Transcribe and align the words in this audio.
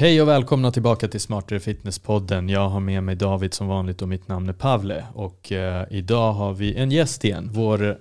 Hej 0.00 0.22
och 0.22 0.28
välkomna 0.28 0.70
tillbaka 0.70 1.08
till 1.08 1.20
Smartare 1.20 1.58
Fitness-podden. 1.60 2.48
Jag 2.48 2.68
har 2.68 2.80
med 2.80 3.02
mig 3.02 3.16
David 3.16 3.54
som 3.54 3.68
vanligt 3.68 4.02
och 4.02 4.08
mitt 4.08 4.28
namn 4.28 4.48
är 4.48 4.52
Pavle. 4.52 5.06
Och 5.14 5.52
eh, 5.52 5.86
idag 5.90 6.32
har 6.32 6.52
vi 6.54 6.74
en 6.74 6.90
gäst 6.90 7.24
igen, 7.24 7.50
vår 7.52 7.98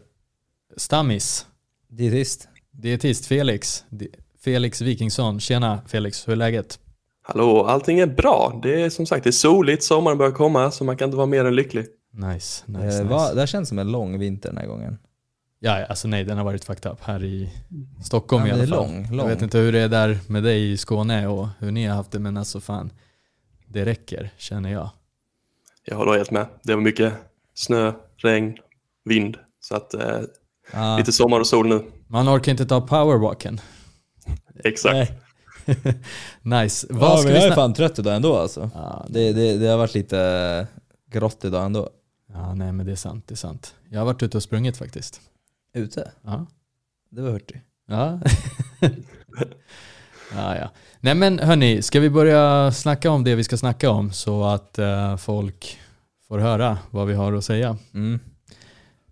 stammis. 0.78 1.48
Dietist. 1.90 2.48
Dietist 2.72 3.26
Felix. 3.26 3.84
Di- 3.90 4.08
Felix 4.44 4.82
Wikingsson. 4.82 5.40
Tjena 5.40 5.80
Felix, 5.88 6.28
hur 6.28 6.32
är 6.34 6.38
läget? 6.38 6.80
Hallå, 7.24 7.66
allting 7.66 8.00
är 8.00 8.08
bra. 8.08 8.60
Det 8.64 8.82
är 8.82 8.90
som 8.90 9.06
sagt 9.06 9.24
det 9.24 9.30
är 9.30 9.32
soligt, 9.32 9.84
sommaren 9.84 10.18
börjar 10.18 10.32
komma 10.32 10.72
så 10.72 10.84
man 10.84 10.98
kan 10.98 11.06
inte 11.08 11.18
vara 11.18 11.28
mer 11.28 11.46
än 11.46 11.56
lycklig. 11.56 11.86
Nice, 12.14 12.64
nice, 12.66 12.80
Eh, 12.82 12.86
nice. 12.86 13.04
va, 13.04 13.34
det 13.34 13.40
här 13.40 13.48
känns 13.48 13.70
som 13.70 13.80
en 13.80 13.92
lång 13.92 14.20
vinter 14.20 14.50
den 14.50 14.58
här 14.58 14.68
gången. 14.68 14.98
Ja, 15.60 15.86
alltså 15.86 16.08
nej, 16.08 16.24
den 16.24 16.38
har 16.38 16.46
varit 16.46 16.66
fucked 16.66 16.92
up 16.92 16.98
här 17.02 17.24
i 17.24 17.50
Stockholm 18.04 18.46
Ja, 18.46 18.50
i 18.50 18.52
alla 18.60 18.68
fall. 18.68 18.78
lång, 18.78 19.06
Jag 19.06 19.16
lång. 19.16 19.28
vet 19.28 19.42
inte 19.42 19.58
hur 19.58 19.72
det 19.72 19.80
är 19.80 19.90
där 19.90 20.20
med 20.28 20.44
dig 20.44 20.72
i 20.72 20.78
Skåne 20.78 21.28
och 21.28 21.48
hur 21.60 21.72
ni 21.72 21.86
har 21.86 21.96
haft 21.96 22.12
det, 22.12 22.20
men 22.20 22.38
alltså 22.38 22.60
fan, 22.60 22.92
det 23.68 23.86
räcker 23.86 24.30
känner 24.38 24.72
jag. 24.72 24.90
Jag 25.86 25.98
håller 25.98 26.18
helt 26.18 26.32
med. 26.32 26.46
Det 26.64 26.76
var 26.76 26.82
mycket 26.82 27.14
snö, 27.54 27.94
regn, 28.18 28.58
vind. 29.06 29.38
Så 29.60 29.76
att 29.76 29.94
eh, 29.94 30.20
Ah, 30.74 30.98
lite 30.98 31.12
sommar 31.12 31.40
och 31.40 31.48
sol 31.48 31.68
nu. 31.68 31.84
Man 32.08 32.30
orkar 32.30 32.52
inte 32.52 32.66
ta 32.66 32.82
powerwalken. 32.82 33.62
Exakt. 34.64 34.94
nej. 34.94 35.20
Nice. 36.64 36.88
Vad 36.90 37.10
Ja, 37.12 37.18
ska 37.18 37.24
men 37.28 37.34
vi 37.34 37.40
jag 37.44 37.52
är 37.52 37.56
fan 37.56 37.74
trött 37.74 38.00
idag 38.00 38.16
ändå 38.16 38.36
alltså. 38.38 38.70
Ja, 38.74 39.06
Det, 39.10 39.34
det, 39.34 39.58
det 39.58 39.68
har 39.68 39.78
varit 39.78 39.94
lite 39.94 40.68
grått 41.12 41.46
idag 41.46 41.66
ändå. 41.66 41.90
Ja, 42.34 42.54
nej 42.56 42.72
men 42.72 42.86
det 42.86 42.92
är 42.92 42.96
sant, 42.96 43.24
det 43.28 43.34
är 43.34 43.36
sant. 43.36 43.76
Jag 43.90 44.00
har 44.00 44.06
varit 44.06 44.24
ute 44.24 44.38
och 44.38 44.44
sprungit 44.44 44.78
faktiskt. 44.78 45.22
Ute? 45.78 46.12
Ja. 46.22 46.46
Det 47.10 47.22
var 47.22 47.32
hurtigt. 47.32 47.64
Ja. 47.88 48.20
ja, 50.36 50.56
ja. 50.56 50.72
Nej 51.00 51.16
men 51.16 51.40
hörni, 51.40 51.82
ska 51.82 52.00
vi 52.00 52.10
börja 52.10 52.72
snacka 52.72 53.12
om 53.12 53.24
det 53.24 53.36
vi 53.36 53.44
ska 53.44 53.58
snacka 53.58 53.90
om 53.90 54.12
så 54.12 54.44
att 54.44 54.80
eh, 54.80 55.18
folk 55.18 55.80
får 56.28 56.40
höra 56.40 56.78
vad 56.92 57.08
vi 57.08 57.14
har 57.14 57.34
att 57.34 57.46
säga. 57.46 57.78
Mm. 57.94 58.20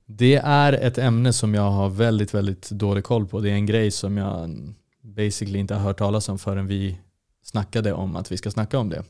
Det 0.06 0.36
är 0.36 0.74
ett 0.74 0.98
ämne 0.98 1.34
som 1.34 1.54
jag 1.54 1.72
har 1.72 1.90
väldigt, 1.90 2.34
väldigt 2.34 2.70
dålig 2.70 3.04
koll 3.04 3.28
på. 3.28 3.40
Det 3.40 3.50
är 3.50 3.54
en 3.54 3.66
grej 3.66 3.92
som 3.92 4.18
jag 4.18 4.74
basically 5.02 5.60
inte 5.60 5.74
har 5.74 5.82
hört 5.82 5.98
talas 5.98 6.30
om 6.30 6.40
förrän 6.40 6.68
vi 6.68 7.00
snackade 7.44 7.94
om 7.94 8.16
att 8.16 8.32
vi 8.32 8.38
ska 8.38 8.52
snacka 8.52 8.80
om 8.80 8.90
det. 8.90 9.04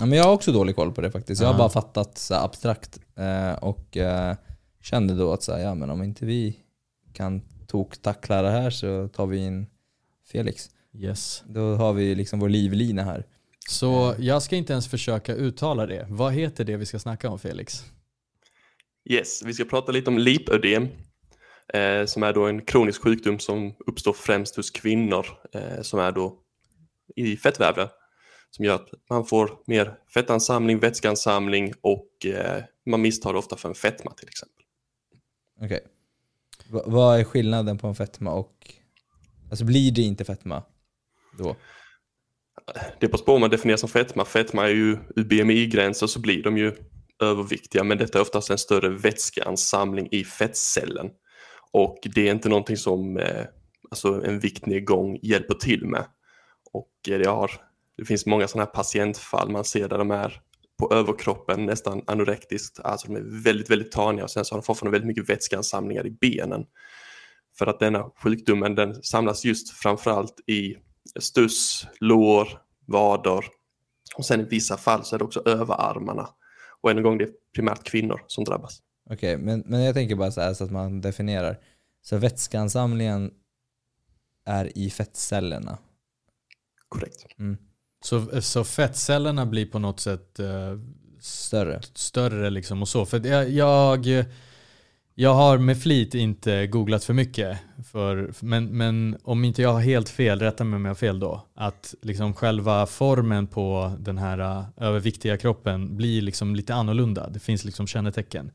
Ja, 0.00 0.06
men 0.06 0.18
jag 0.18 0.24
har 0.24 0.32
också 0.32 0.52
dålig 0.52 0.76
koll 0.76 0.92
på 0.92 1.00
det 1.00 1.10
faktiskt. 1.10 1.42
Jag 1.42 1.48
har 1.48 1.58
bara 1.58 1.68
fattat 1.68 2.18
så 2.18 2.34
abstrakt 2.34 2.98
eh, 3.16 3.52
och 3.52 3.96
eh, 3.96 4.36
kände 4.82 5.14
då 5.14 5.32
att 5.32 5.42
så 5.42 5.52
här, 5.52 5.60
ja, 5.60 5.74
men 5.74 5.90
om 5.90 6.02
inte 6.02 6.26
vi 6.26 6.56
kan 7.12 7.42
tok-tackla 7.66 8.42
det 8.42 8.50
här 8.50 8.70
så 8.70 9.08
tar 9.08 9.26
vi 9.26 9.38
in 9.38 9.66
Felix. 10.32 10.70
Yes. 10.94 11.42
Då 11.46 11.74
har 11.74 11.92
vi 11.92 12.14
liksom 12.14 12.40
vår 12.40 12.48
livlina 12.48 13.02
här. 13.02 13.26
Så 13.68 14.14
jag 14.18 14.42
ska 14.42 14.56
inte 14.56 14.72
ens 14.72 14.88
försöka 14.88 15.34
uttala 15.34 15.86
det. 15.86 16.06
Vad 16.08 16.32
heter 16.32 16.64
det 16.64 16.76
vi 16.76 16.86
ska 16.86 16.98
snacka 16.98 17.30
om 17.30 17.38
Felix? 17.38 17.84
Yes, 19.04 19.42
vi 19.44 19.54
ska 19.54 19.64
prata 19.64 19.92
lite 19.92 20.10
om 20.10 20.18
lipödem. 20.18 20.88
Eh, 21.74 22.04
som 22.06 22.22
är 22.22 22.32
då 22.32 22.46
en 22.46 22.64
kronisk 22.64 23.02
sjukdom 23.02 23.38
som 23.38 23.74
uppstår 23.86 24.12
främst 24.12 24.56
hos 24.56 24.70
kvinnor. 24.70 25.26
Eh, 25.52 25.82
som 25.82 26.00
är 26.00 26.12
då 26.12 26.38
i 27.16 27.36
fettvävnaden. 27.36 27.88
Som 28.50 28.64
gör 28.64 28.74
att 28.74 28.88
man 29.10 29.24
får 29.24 29.58
mer 29.66 29.98
fettansamling, 30.14 30.78
vätskeansamling 30.78 31.72
och 31.80 32.26
eh, 32.26 32.62
man 32.86 33.02
misstar 33.02 33.32
det 33.32 33.38
ofta 33.38 33.56
för 33.56 33.68
en 33.68 33.74
fetma 33.74 34.10
till 34.10 34.28
exempel. 34.28 34.64
Okej. 35.60 35.86
Vad 36.70 37.20
är 37.20 37.24
skillnaden 37.24 37.78
på 37.78 37.86
en 37.86 37.94
fetma 37.94 38.32
och... 38.32 38.74
Alltså 39.50 39.64
blir 39.64 39.92
det 39.92 40.02
inte 40.02 40.24
fetma 40.24 40.62
då? 41.38 41.56
Det 43.00 43.08
beror 43.08 43.24
på 43.24 43.32
vad 43.32 43.40
man 43.40 43.50
definierar 43.50 43.76
som 43.76 43.88
fetma. 43.88 44.24
Fetma 44.24 44.64
är 44.64 44.74
ju 44.74 44.98
ur 45.16 45.24
BMI-gränser 45.24 46.06
så 46.06 46.20
blir 46.20 46.42
de 46.42 46.58
ju 46.58 46.76
överviktiga 47.22 47.84
men 47.84 47.98
detta 47.98 48.18
är 48.18 48.22
oftast 48.22 48.50
en 48.50 48.58
större 48.58 48.88
vätskeansamling 48.88 50.08
i 50.10 50.24
fettcellen. 50.24 51.10
Och 51.72 51.98
det 52.14 52.28
är 52.28 52.32
inte 52.32 52.48
någonting 52.48 52.76
som 52.76 53.16
eh, 53.16 53.44
alltså 53.90 54.24
en 54.24 54.38
viktnedgång 54.38 55.18
hjälper 55.22 55.54
till 55.54 55.86
med. 55.86 56.04
Och 56.72 56.92
eh, 57.08 57.18
det, 57.18 57.28
har, 57.28 57.50
det 57.96 58.04
finns 58.04 58.26
många 58.26 58.48
sådana 58.48 58.64
här 58.64 58.72
patientfall 58.72 59.50
man 59.50 59.64
ser 59.64 59.88
där 59.88 59.98
de 59.98 60.10
är 60.10 60.40
på 60.80 60.94
överkroppen 60.94 61.66
nästan 61.66 62.02
anorektiskt, 62.06 62.80
alltså 62.80 63.06
de 63.06 63.16
är 63.16 63.42
väldigt, 63.44 63.70
väldigt 63.70 63.92
taniga 63.92 64.24
och 64.24 64.30
sen 64.30 64.44
så 64.44 64.54
har 64.54 64.60
de 64.60 64.64
fortfarande 64.64 64.98
väldigt 64.98 65.16
mycket 65.16 65.30
vätskeansamlingar 65.30 66.06
i 66.06 66.10
benen. 66.10 66.66
För 67.58 67.66
att 67.66 67.80
denna 67.80 68.10
sjukdomen 68.22 68.74
den 68.74 69.02
samlas 69.02 69.44
just 69.44 69.70
framförallt 69.70 70.40
i 70.46 70.76
stuss, 71.20 71.86
lår, 72.00 72.48
vader 72.86 73.44
och 74.16 74.24
sen 74.24 74.40
i 74.40 74.44
vissa 74.44 74.76
fall 74.76 75.04
så 75.04 75.14
är 75.14 75.18
det 75.18 75.24
också 75.24 75.42
överarmarna. 75.46 76.28
Och 76.80 76.90
än 76.90 76.96
en 76.96 77.02
gång 77.02 77.18
det 77.18 77.24
är 77.24 77.30
primärt 77.54 77.84
kvinnor 77.84 78.24
som 78.26 78.44
drabbas. 78.44 78.82
Okej, 79.10 79.38
men, 79.38 79.62
men 79.66 79.80
jag 79.80 79.94
tänker 79.94 80.16
bara 80.16 80.30
så 80.30 80.40
här 80.40 80.54
så 80.54 80.64
att 80.64 80.70
man 80.70 81.00
definierar. 81.00 81.58
Så 82.02 82.16
vätskeansamlingen 82.16 83.30
är 84.44 84.78
i 84.78 84.90
fettcellerna. 84.90 85.78
Korrekt. 86.88 87.26
Mm. 87.38 87.56
Så, 88.04 88.42
så 88.42 88.64
fettcellerna 88.64 89.46
blir 89.46 89.66
på 89.66 89.78
något 89.78 90.00
sätt 90.00 90.38
eh, 90.38 90.78
Större. 91.20 91.80
större 91.94 92.50
liksom 92.50 92.82
och 92.82 92.88
så. 92.88 93.06
För 93.06 93.26
jag, 93.26 93.48
jag, 93.50 94.24
jag 95.14 95.34
har 95.34 95.58
med 95.58 95.82
flit 95.82 96.14
inte 96.14 96.66
googlat 96.66 97.04
för 97.04 97.14
mycket. 97.14 97.58
För, 97.92 98.32
men, 98.40 98.64
men 98.66 99.16
om 99.22 99.44
inte 99.44 99.62
jag 99.62 99.72
har 99.72 99.80
helt 99.80 100.08
fel, 100.08 100.40
rätta 100.40 100.64
mig 100.64 100.76
om 100.76 100.84
jag 100.84 100.90
har 100.90 100.94
fel 100.96 101.20
då, 101.20 101.46
att 101.54 101.94
liksom 102.02 102.34
själva 102.34 102.86
formen 102.86 103.46
på 103.46 103.92
den 103.98 104.18
här 104.18 104.38
eh, 104.38 104.64
överviktiga 104.76 105.36
kroppen 105.36 105.96
blir 105.96 106.22
liksom 106.22 106.54
lite 106.56 106.74
annorlunda. 106.74 107.28
Det 107.28 107.40
finns 107.40 107.64
liksom 107.64 107.86
kännetecken. 107.86 108.50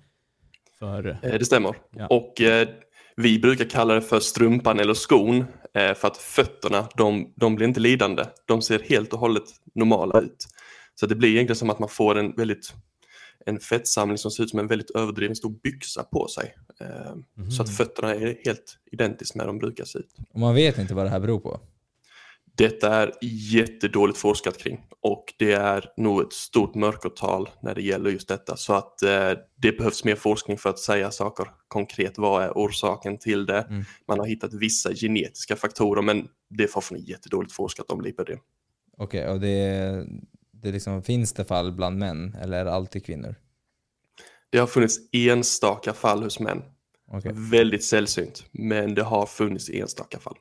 För, 0.80 1.20
Eh, 1.24 1.32
Det 1.40 1.46
stämmer. 1.46 1.76
Ja. 1.98 2.08
Och 2.08 2.42
eh, 2.42 2.68
vi 3.16 3.40
brukar 3.40 3.66
kalla 3.66 3.94
det 3.94 4.02
för 4.02 4.20
strumpan 4.20 4.80
eller 4.80 4.94
skon 4.94 5.46
för 5.80 6.08
att 6.08 6.18
fötterna 6.18 6.90
de, 6.98 7.34
de 7.36 7.56
blir 7.56 7.68
inte 7.68 7.80
lidande. 7.80 8.24
De 8.46 8.62
ser 8.62 8.80
helt 8.80 9.14
och 9.14 9.20
hållet 9.20 9.44
normala 9.76 10.22
ut. 10.22 10.48
Så 11.00 11.06
det 11.06 11.16
blir 11.16 11.30
egentligen 11.30 11.56
som 11.56 11.70
att 11.70 11.80
man 11.80 11.90
får 11.90 12.18
en 12.18 12.36
väldigt 12.36 12.74
en 13.46 13.60
fettsamling 13.60 14.18
som 14.18 14.32
ser 14.32 14.44
ut 14.44 14.50
som 14.50 14.60
en 14.60 14.68
väldigt 14.68 14.92
överdriven 14.92 15.36
stor 15.36 15.50
byxa 15.64 16.04
på 16.04 16.28
sig. 16.28 16.56
Eh, 16.82 16.88
Mhm. 17.38 17.52
Så 17.52 17.64
att 17.64 17.70
fötterna 17.78 18.16
är 18.16 18.38
helt 18.46 18.78
identiskt 18.92 19.36
med 19.36 19.48
de 19.48 19.58
brukar 19.58 19.86
se 19.86 20.00
ut. 20.00 20.16
Och 20.34 20.40
man 20.40 20.56
vet 20.56 20.78
inte 20.78 20.94
vad 20.94 21.06
det 21.06 21.10
här 21.10 21.20
beror 21.20 21.40
på. 21.40 21.60
Detta 22.58 22.96
är 22.96 23.12
jättedåligt 23.22 24.18
forskat 24.18 24.58
kring 24.58 24.80
och 25.02 25.34
det 25.38 25.52
är 25.52 25.92
nog 25.98 26.22
ett 26.22 26.34
stort 26.34 26.76
mörkertal 26.76 27.50
när 27.62 27.76
det 27.76 27.82
gäller 27.82 28.10
just 28.10 28.28
detta. 28.28 28.58
Så 28.58 28.74
att 28.74 29.02
eh, 29.02 29.32
det 29.56 29.78
behövs 29.78 30.04
mer 30.04 30.16
forskning 30.16 30.58
för 30.58 30.70
att 30.70 30.80
säga 30.80 31.12
saker 31.12 31.48
konkret. 31.68 32.18
Vad 32.18 32.44
är 32.44 32.52
orsaken 32.52 33.18
till 33.18 33.46
det? 33.46 33.62
Mm. 33.62 33.84
Man 34.08 34.20
har 34.20 34.26
hittat 34.26 34.54
vissa 34.54 34.94
genetiska 34.94 35.56
faktorer 35.56 36.02
men 36.02 36.28
det 36.50 36.64
är 36.64 36.68
fortfarande 36.68 37.10
jättedåligt 37.10 37.54
forskat 37.54 37.92
om 37.92 38.02
lipödem. 38.02 38.40
Okej, 38.98 39.28
och 39.28 39.40
det, 39.40 40.06
det 40.52 40.72
liksom, 40.72 41.04
finns 41.04 41.34
det 41.34 41.46
fall 41.46 41.72
bland 41.72 41.98
män 41.98 42.36
eller 42.42 42.60
är 42.60 42.66
det 42.66 42.74
alltid 42.74 43.06
kvinnor? 43.06 43.36
Det 44.50 44.58
har 44.58 44.68
funnits 44.68 44.98
enstaka 45.12 45.94
fall 45.94 46.24
hos 46.24 46.40
män. 46.40 46.62
Okej, 47.12 47.32
Väldigt 47.36 47.84
sällsynt, 47.84 48.46
men 48.52 48.96
det 48.96 49.04
har 49.04 49.26
funnits 49.26 49.70
enstaka 49.70 50.20
fall. 50.20 50.38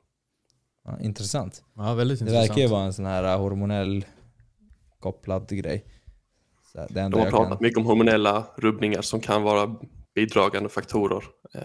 Ja, 0.85 0.99
intressant. 1.01 1.63
ja, 1.75 1.93
väldigt 1.93 2.19
Det 2.19 2.23
intressant. 2.23 2.49
verkar 2.49 2.61
ju 2.61 2.67
vara 2.67 2.83
en 2.83 2.93
sån 2.93 3.05
här 3.05 3.37
hormonell 3.37 4.05
kopplad 4.99 5.47
grej. 5.49 5.85
Så 6.73 6.85
det 6.89 7.01
enda 7.01 7.17
De 7.17 7.23
har 7.23 7.31
pratat 7.31 7.49
kan... 7.49 7.57
mycket 7.61 7.77
om 7.77 7.85
hormonella 7.85 8.45
rubbningar 8.57 9.01
som 9.01 9.19
kan 9.19 9.43
vara 9.43 9.75
bidragande 10.15 10.69
faktorer. 10.69 11.23
Eh, 11.55 11.61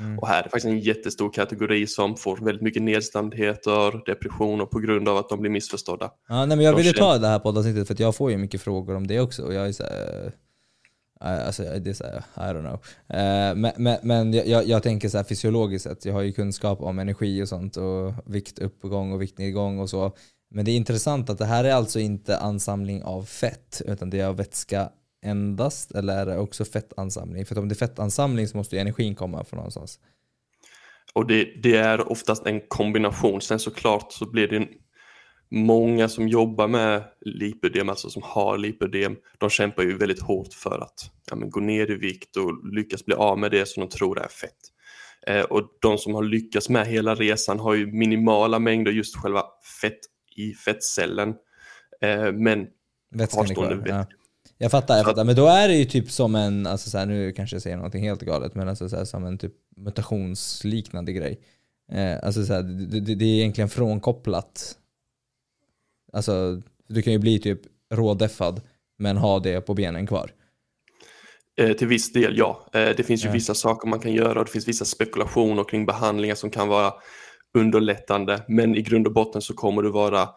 Mm. 0.00 0.18
Och 0.18 0.28
här 0.28 0.38
är 0.38 0.42
det 0.42 0.48
faktiskt 0.50 0.66
en 0.66 0.78
jättestor 0.78 1.32
kategori 1.32 1.86
som 1.86 2.16
får 2.16 2.36
väldigt 2.36 2.62
mycket 2.62 2.82
nedstämdheter, 2.82 4.04
depressioner 4.06 4.66
på 4.66 4.78
grund 4.78 5.08
av 5.08 5.16
att 5.16 5.28
de 5.28 5.40
blir 5.40 5.50
missförstådda. 5.50 6.10
Ja, 6.28 6.46
nej, 6.46 6.56
men 6.56 6.60
jag 6.66 6.74
de 6.74 6.82
ville 6.82 6.92
känner- 6.94 7.12
ta 7.12 7.18
det 7.18 7.26
här 7.26 7.38
poddavsnittet 7.38 7.86
för 7.86 7.94
att 7.94 8.00
jag 8.00 8.16
får 8.16 8.30
ju 8.30 8.38
mycket 8.38 8.60
frågor 8.62 8.94
om 8.96 9.06
det 9.06 9.20
också. 9.20 9.42
Och 9.42 9.54
jag 9.54 9.68
är 9.68 9.72
så 9.72 9.82
här, 9.82 10.32
Eh, 11.24 11.46
alltså, 11.46 11.62
det 11.62 11.90
är 11.90 11.94
så 11.94 12.04
här, 12.04 12.50
I 12.50 12.54
don't 12.54 12.60
know. 12.60 12.80
Eh, 13.18 13.54
men 13.54 13.72
men, 13.76 13.98
men 14.02 14.32
jag, 14.32 14.66
jag, 14.66 14.82
tänker 14.82 15.08
så 15.08 15.16
här 15.16 15.24
fysiologiskt 15.24 15.88
sett, 15.88 16.04
jag 16.04 16.12
har 16.12 16.22
ju 16.22 16.32
kunskap 16.32 16.80
om 16.80 16.98
energi 16.98 17.42
och 17.42 17.48
sånt 17.48 17.76
och 17.76 18.14
viktuppgång 18.26 19.12
och 19.12 19.22
viktnedgång 19.22 19.78
och 19.78 19.90
så. 19.90 20.16
Men 20.50 20.64
det 20.64 20.70
är 20.70 20.76
intressant 20.76 21.30
att 21.30 21.38
det 21.38 21.44
här 21.44 21.64
är 21.64 21.72
alltså 21.72 22.00
inte 22.00 22.38
ansamling 22.38 23.02
av 23.02 23.22
fett, 23.22 23.82
utan 23.86 24.10
det 24.10 24.20
är 24.20 24.26
av 24.26 24.36
vätska 24.36 24.88
endast, 25.24 25.92
eller 25.92 26.16
är 26.16 26.26
det 26.26 26.38
också 26.38 26.64
fettansamling? 26.64 27.46
För 27.46 27.54
att 27.54 27.58
om 27.58 27.68
det 27.68 27.72
är 27.72 27.86
fettansamling 27.86 28.48
så 28.48 28.56
måste 28.56 28.76
ju 28.76 28.80
energin 28.80 29.14
komma 29.14 29.44
från 29.44 29.56
någonstans. 29.56 29.98
Och 31.14 31.26
det, 31.26 31.44
det 31.62 31.76
är 31.76 32.12
oftast 32.12 32.46
en 32.46 32.60
kombination. 32.68 33.40
Sen 33.40 33.58
såklart 33.58 34.12
så 34.12 34.30
blir 34.30 34.48
det 34.48 34.56
en, 34.56 34.68
många 35.52 36.08
som 36.08 36.28
jobbar 36.28 36.68
med 36.68 37.02
lipödem, 37.20 37.88
alltså 37.88 38.10
som 38.10 38.22
har 38.24 38.58
lipödem, 38.58 39.16
de 39.38 39.50
kämpar 39.50 39.82
ju 39.82 39.98
väldigt 39.98 40.22
hårt 40.22 40.54
för 40.54 40.78
att 40.78 41.10
ja, 41.30 41.36
gå 41.36 41.60
ner 41.60 41.90
i 41.90 41.94
vikt 41.94 42.36
och 42.36 42.74
lyckas 42.74 43.04
bli 43.04 43.14
av 43.14 43.38
med 43.38 43.50
det 43.50 43.68
som 43.68 43.80
de 43.80 43.88
tror 43.88 44.18
är 44.18 44.28
fett. 44.28 44.58
Eh, 45.26 45.42
och 45.42 45.62
de 45.80 45.98
som 45.98 46.14
har 46.14 46.22
lyckats 46.22 46.68
med 46.68 46.86
hela 46.86 47.14
resan 47.14 47.58
har 47.58 47.74
ju 47.74 47.86
minimala 47.86 48.58
mängder 48.58 48.92
just 48.92 49.16
själva 49.16 49.44
fett 49.80 49.98
i 50.36 50.52
fettcellen. 50.54 51.34
Eh, 52.00 52.32
men 52.32 52.66
Vätskan 53.14 53.50
är 53.50 53.54
kvar. 53.54 53.84
Ja. 53.86 54.06
Jag 54.58 54.70
fattar, 54.70 54.96
jag 54.96 55.06
fattar. 55.06 55.24
Men 55.24 55.36
då 55.36 55.46
är 55.46 55.68
det 55.68 55.74
ju 55.74 55.84
typ 55.84 56.10
som 56.10 56.34
en, 56.34 56.66
alltså 56.66 56.90
så 56.90 56.98
här, 56.98 57.06
nu 57.06 57.32
kanske 57.32 57.56
jag 57.56 57.62
säger 57.62 57.76
någonting 57.76 58.04
helt 58.04 58.22
galet, 58.22 58.54
men 58.54 58.68
alltså 58.68 58.88
så 58.88 58.96
här, 58.96 59.04
som 59.04 59.24
en 59.24 59.38
typ 59.38 59.52
mutationsliknande 59.76 61.12
grej. 61.12 61.40
Eh, 61.92 62.18
alltså 62.22 62.44
så 62.44 62.52
här, 62.52 62.62
det, 62.62 63.00
det, 63.00 63.14
det 63.14 63.24
är 63.24 63.38
egentligen 63.38 63.68
frånkopplat. 63.68 64.76
Alltså, 66.12 66.62
du 66.88 67.02
kan 67.02 67.12
ju 67.12 67.18
bli 67.18 67.38
typ 67.38 67.60
rådeffad, 67.94 68.60
men 68.98 69.16
ha 69.16 69.38
det 69.40 69.60
på 69.60 69.74
benen 69.74 70.06
kvar. 70.06 70.30
Eh, 71.60 71.72
till 71.72 71.86
viss 71.88 72.12
del, 72.12 72.38
ja. 72.38 72.66
Eh, 72.74 72.88
det 72.96 73.06
finns 73.06 73.24
ju 73.24 73.28
Ja. 73.28 73.32
vissa 73.32 73.54
saker 73.54 73.88
man 73.88 74.00
kan 74.00 74.12
göra 74.12 74.38
och 74.38 74.44
det 74.44 74.50
finns 74.50 74.68
vissa 74.68 74.84
spekulationer 74.84 75.64
kring 75.64 75.86
behandlingar 75.86 76.34
som 76.34 76.50
kan 76.50 76.68
vara 76.68 76.92
underlättande. 77.58 78.42
Men 78.48 78.74
i 78.76 78.82
grund 78.82 79.06
och 79.06 79.12
botten 79.12 79.42
så 79.42 79.54
kommer 79.54 79.82
det 79.82 79.90
vara 79.90 80.28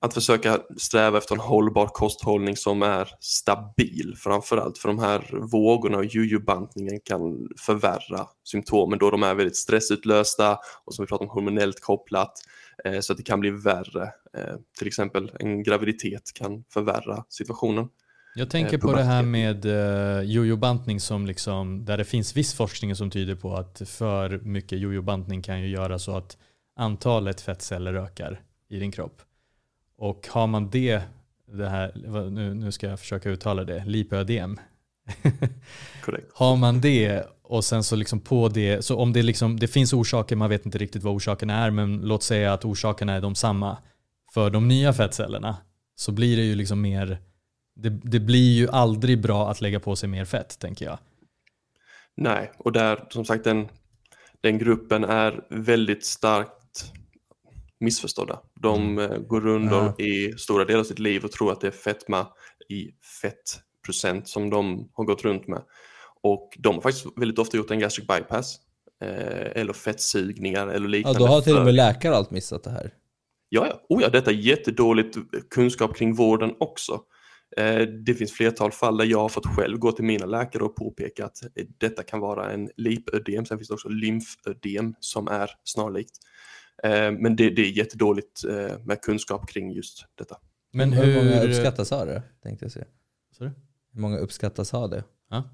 att 0.00 0.14
försöka 0.14 0.60
sträva 0.76 1.18
efter 1.18 1.34
en 1.34 1.40
hållbar 1.40 1.86
kosthållning 1.86 2.56
som 2.56 2.82
är 2.82 3.08
stabil 3.20 4.14
framförallt. 4.18 4.78
För 4.78 4.88
de 4.88 4.98
här 4.98 5.48
vågorna 5.52 5.98
och 5.98 6.04
jujubantningen 6.04 7.00
kan 7.04 7.48
förvärra 7.66 8.26
symptomen 8.44 8.98
då 8.98 9.10
de 9.10 9.22
är 9.22 9.34
väldigt 9.34 9.56
stressutlösta 9.56 10.58
och 10.84 10.94
som 10.94 11.02
vi 11.04 11.06
pratar 11.06 11.24
om 11.24 11.30
hormonellt 11.30 11.80
kopplat. 11.80 12.32
Eh, 12.84 13.00
så 13.00 13.12
att 13.12 13.16
det 13.16 13.22
kan 13.22 13.40
bli 13.40 13.50
värre. 13.50 14.02
Eh, 14.38 14.56
till 14.78 14.86
exempel 14.86 15.32
en 15.40 15.62
graviditet 15.62 16.32
kan 16.34 16.64
förvärra 16.72 17.24
situationen. 17.28 17.88
Jag 18.34 18.50
tänker 18.50 18.74
Eh, 18.74 18.80
på 18.80 18.92
det 18.92 19.02
här 19.02 19.22
med 19.22 19.66
uh, 19.66 20.22
jojobantning 20.22 21.00
som 21.00 21.26
liksom, 21.26 21.84
där 21.84 21.98
det 21.98 22.04
finns 22.04 22.36
viss 22.36 22.54
forskning 22.54 22.96
som 22.96 23.10
tyder 23.10 23.34
på 23.34 23.54
att 23.54 23.82
för 23.86 24.38
mycket 24.38 24.78
jojobantning 24.78 25.42
kan 25.42 25.60
ju 25.60 25.68
göra 25.68 25.98
så 25.98 26.16
att 26.16 26.36
antalet 26.76 27.40
fettceller 27.40 27.94
ökar 27.94 28.40
i 28.68 28.78
din 28.78 28.92
kropp. 28.92 29.22
Och 29.98 30.28
har 30.30 30.46
man 30.46 30.70
det, 30.70 31.02
det 31.46 31.68
här, 31.68 31.92
nu, 32.30 32.54
nu 32.54 32.72
ska 32.72 32.86
jag 32.86 33.00
försöka 33.00 33.30
uttala 33.30 33.64
det, 33.64 33.84
lipödem. 33.84 34.60
Korrekt. 36.04 36.26
har 36.34 36.56
man 36.56 36.80
det 36.80 37.26
och 37.42 37.64
sen 37.64 37.84
så 37.84 37.96
liksom 37.96 38.20
på 38.20 38.48
det, 38.48 38.84
så 38.84 38.96
om 38.96 39.12
det, 39.12 39.22
liksom, 39.22 39.60
det 39.60 39.68
finns 39.68 39.92
orsaker, 39.92 40.36
man 40.36 40.50
vet 40.50 40.66
inte 40.66 40.78
riktigt 40.78 41.02
vad 41.02 41.14
orsakerna 41.14 41.54
är, 41.54 41.70
men 41.70 42.00
låt 42.00 42.22
säga 42.22 42.52
att 42.52 42.64
orsakerna 42.64 43.12
är 43.12 43.20
de 43.20 43.34
samma 43.34 43.78
för 44.34 44.50
de 44.50 44.68
nya 44.68 44.92
fettcellerna, 44.92 45.56
så 45.94 46.12
blir 46.12 46.36
det 46.36 46.42
ju 46.42 46.54
liksom 46.54 46.80
mer, 46.80 47.18
det, 47.76 47.90
det 47.90 48.20
blir 48.20 48.56
ju 48.56 48.68
aldrig 48.68 49.22
bra 49.22 49.50
att 49.50 49.60
lägga 49.60 49.80
på 49.80 49.96
sig 49.96 50.08
mer 50.08 50.24
fett, 50.24 50.58
tänker 50.58 50.84
jag. 50.84 50.98
Nej, 52.14 52.52
och 52.58 52.72
där 52.72 53.04
som 53.10 53.24
sagt 53.24 53.44
den, 53.44 53.68
den 54.40 54.58
gruppen 54.58 55.04
är 55.04 55.44
väldigt 55.50 56.04
starkt 56.04 56.65
missförstådda. 57.80 58.40
De 58.60 58.98
eh, 58.98 59.18
går 59.18 59.46
under 59.46 59.76
Ja. 59.98 60.04
i 60.04 60.32
stora 60.38 60.64
delar 60.64 60.80
av 60.80 60.84
sitt 60.84 60.98
liv 60.98 61.24
och 61.24 61.32
tror 61.32 61.52
att 61.52 61.60
det 61.60 61.66
är 61.66 61.70
fetma 61.70 62.26
i 62.68 62.90
fettprocent 63.22 64.28
som 64.28 64.50
de 64.50 64.90
har 64.92 65.04
gått 65.04 65.22
runt 65.24 65.46
med. 65.48 65.62
Och 66.22 66.50
de 66.58 66.74
har 66.74 66.82
faktiskt 66.82 67.06
väldigt 67.16 67.38
ofta 67.38 67.56
gjort 67.56 67.70
en 67.70 67.78
gastric 67.78 68.06
bypass 68.06 68.56
eh, 69.02 69.60
eller 69.60 69.72
fettsugningar 69.72 70.66
eller 70.68 70.86
Ja, 70.86 70.90
liknande. 70.90 71.18
då 71.18 71.26
har 71.26 71.40
till 71.40 71.56
och 71.58 71.64
med 71.64 71.74
läkare 71.74 72.14
allt 72.16 72.30
missat 72.30 72.64
det 72.64 72.70
här. 72.70 72.90
Ja, 73.48 73.66
ja. 73.66 73.80
Oh, 73.88 74.02
ja, 74.02 74.08
detta 74.08 74.30
är 74.30 74.34
jättedåligt 74.34 75.16
kunskap 75.50 75.96
kring 75.96 76.14
vården 76.14 76.54
också. 76.60 77.00
Eh, 77.56 77.80
Det 77.80 78.14
finns 78.14 78.32
flertal 78.32 78.72
fall 78.72 78.96
där 78.96 79.04
jag 79.04 79.18
har 79.18 79.28
fått 79.28 79.46
själv 79.56 79.78
gå 79.78 79.92
till 79.92 80.04
mina 80.04 80.26
läkare 80.26 80.62
och 80.64 80.76
påpeka 80.76 81.24
att 81.26 81.42
eh, 81.42 81.64
detta 81.78 82.02
kan 82.02 82.20
vara 82.20 82.50
en 82.52 82.70
lipödem. 82.76 83.46
Sen 83.46 83.58
finns 83.58 83.68
det 83.68 83.74
också 83.74 83.88
lymfödem 83.88 84.94
som 85.00 85.28
är 85.28 85.50
snarlikt. 85.64 86.16
Eh, 86.82 87.12
Men 87.12 87.36
det, 87.36 87.50
det 87.50 87.62
är 87.62 87.70
jättedåligt 87.70 88.44
eh, 88.44 88.78
med 88.84 89.00
kunskap 89.00 89.48
kring 89.48 89.72
just 89.72 90.04
detta. 90.14 90.36
Men 90.72 90.92
Hur 90.92 91.14
många 91.14 91.36
hur... 91.40 91.48
uppskattas 91.48 91.90
ha 91.90 92.04
det? 92.04 92.22
Tänkte 92.42 92.64
jag 92.64 92.72
säga. 92.72 92.84
Sorry? 93.38 93.50
Hur 93.92 94.00
många 94.00 94.18
uppskattas 94.18 94.72
ha 94.72 94.88
det? 94.88 95.04
Ja. 95.30 95.50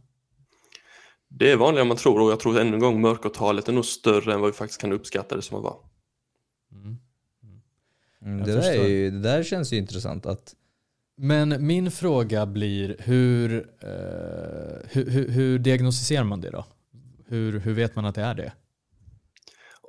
Det 1.29 1.51
är 1.51 1.57
vanligare 1.57 1.83
än 1.83 1.89
man 1.89 1.97
tror 1.97 2.21
och 2.21 2.31
jag 2.31 2.41
tror 2.41 2.61
ännu 2.61 2.75
en 2.75 2.81
gång 2.81 3.01
mörkertalet 3.01 3.69
är 3.69 3.73
nog 3.73 3.85
större 3.85 4.35
än 4.35 4.41
vad 4.41 4.51
vi 4.51 4.57
faktiskt 4.57 4.81
kan 4.81 4.93
uppskatta 4.93 5.37
det 5.37 5.43
som 5.43 5.57
att 5.57 5.63
vara. 5.65 5.77
Mm. 6.73 6.97
Mm, 8.23 8.39
Jag 8.39 8.47
det, 8.47 8.55
där 8.55 8.85
ju, 8.89 9.11
det 9.11 9.19
där 9.19 9.43
känns 9.43 9.73
ju 9.73 9.77
intressant 9.77 10.27
att 10.27 10.55
Men 11.17 11.67
min 11.67 11.91
fråga 11.91 12.47
blir 12.47 12.97
hur, 12.99 13.55
eh, 13.81 14.89
hur, 14.91 15.11
hur, 15.11 15.29
hur 15.29 15.59
diagnostiserar 15.59 16.25
man 16.25 16.41
det 16.41 16.51
då? 16.51 16.65
Hur, 17.27 17.61
hur 17.61 17.73
vet 17.73 17.97
man 17.97 18.05
att 18.05 18.15
det 18.15 18.23
är 18.23 18.35
det? 18.35 18.53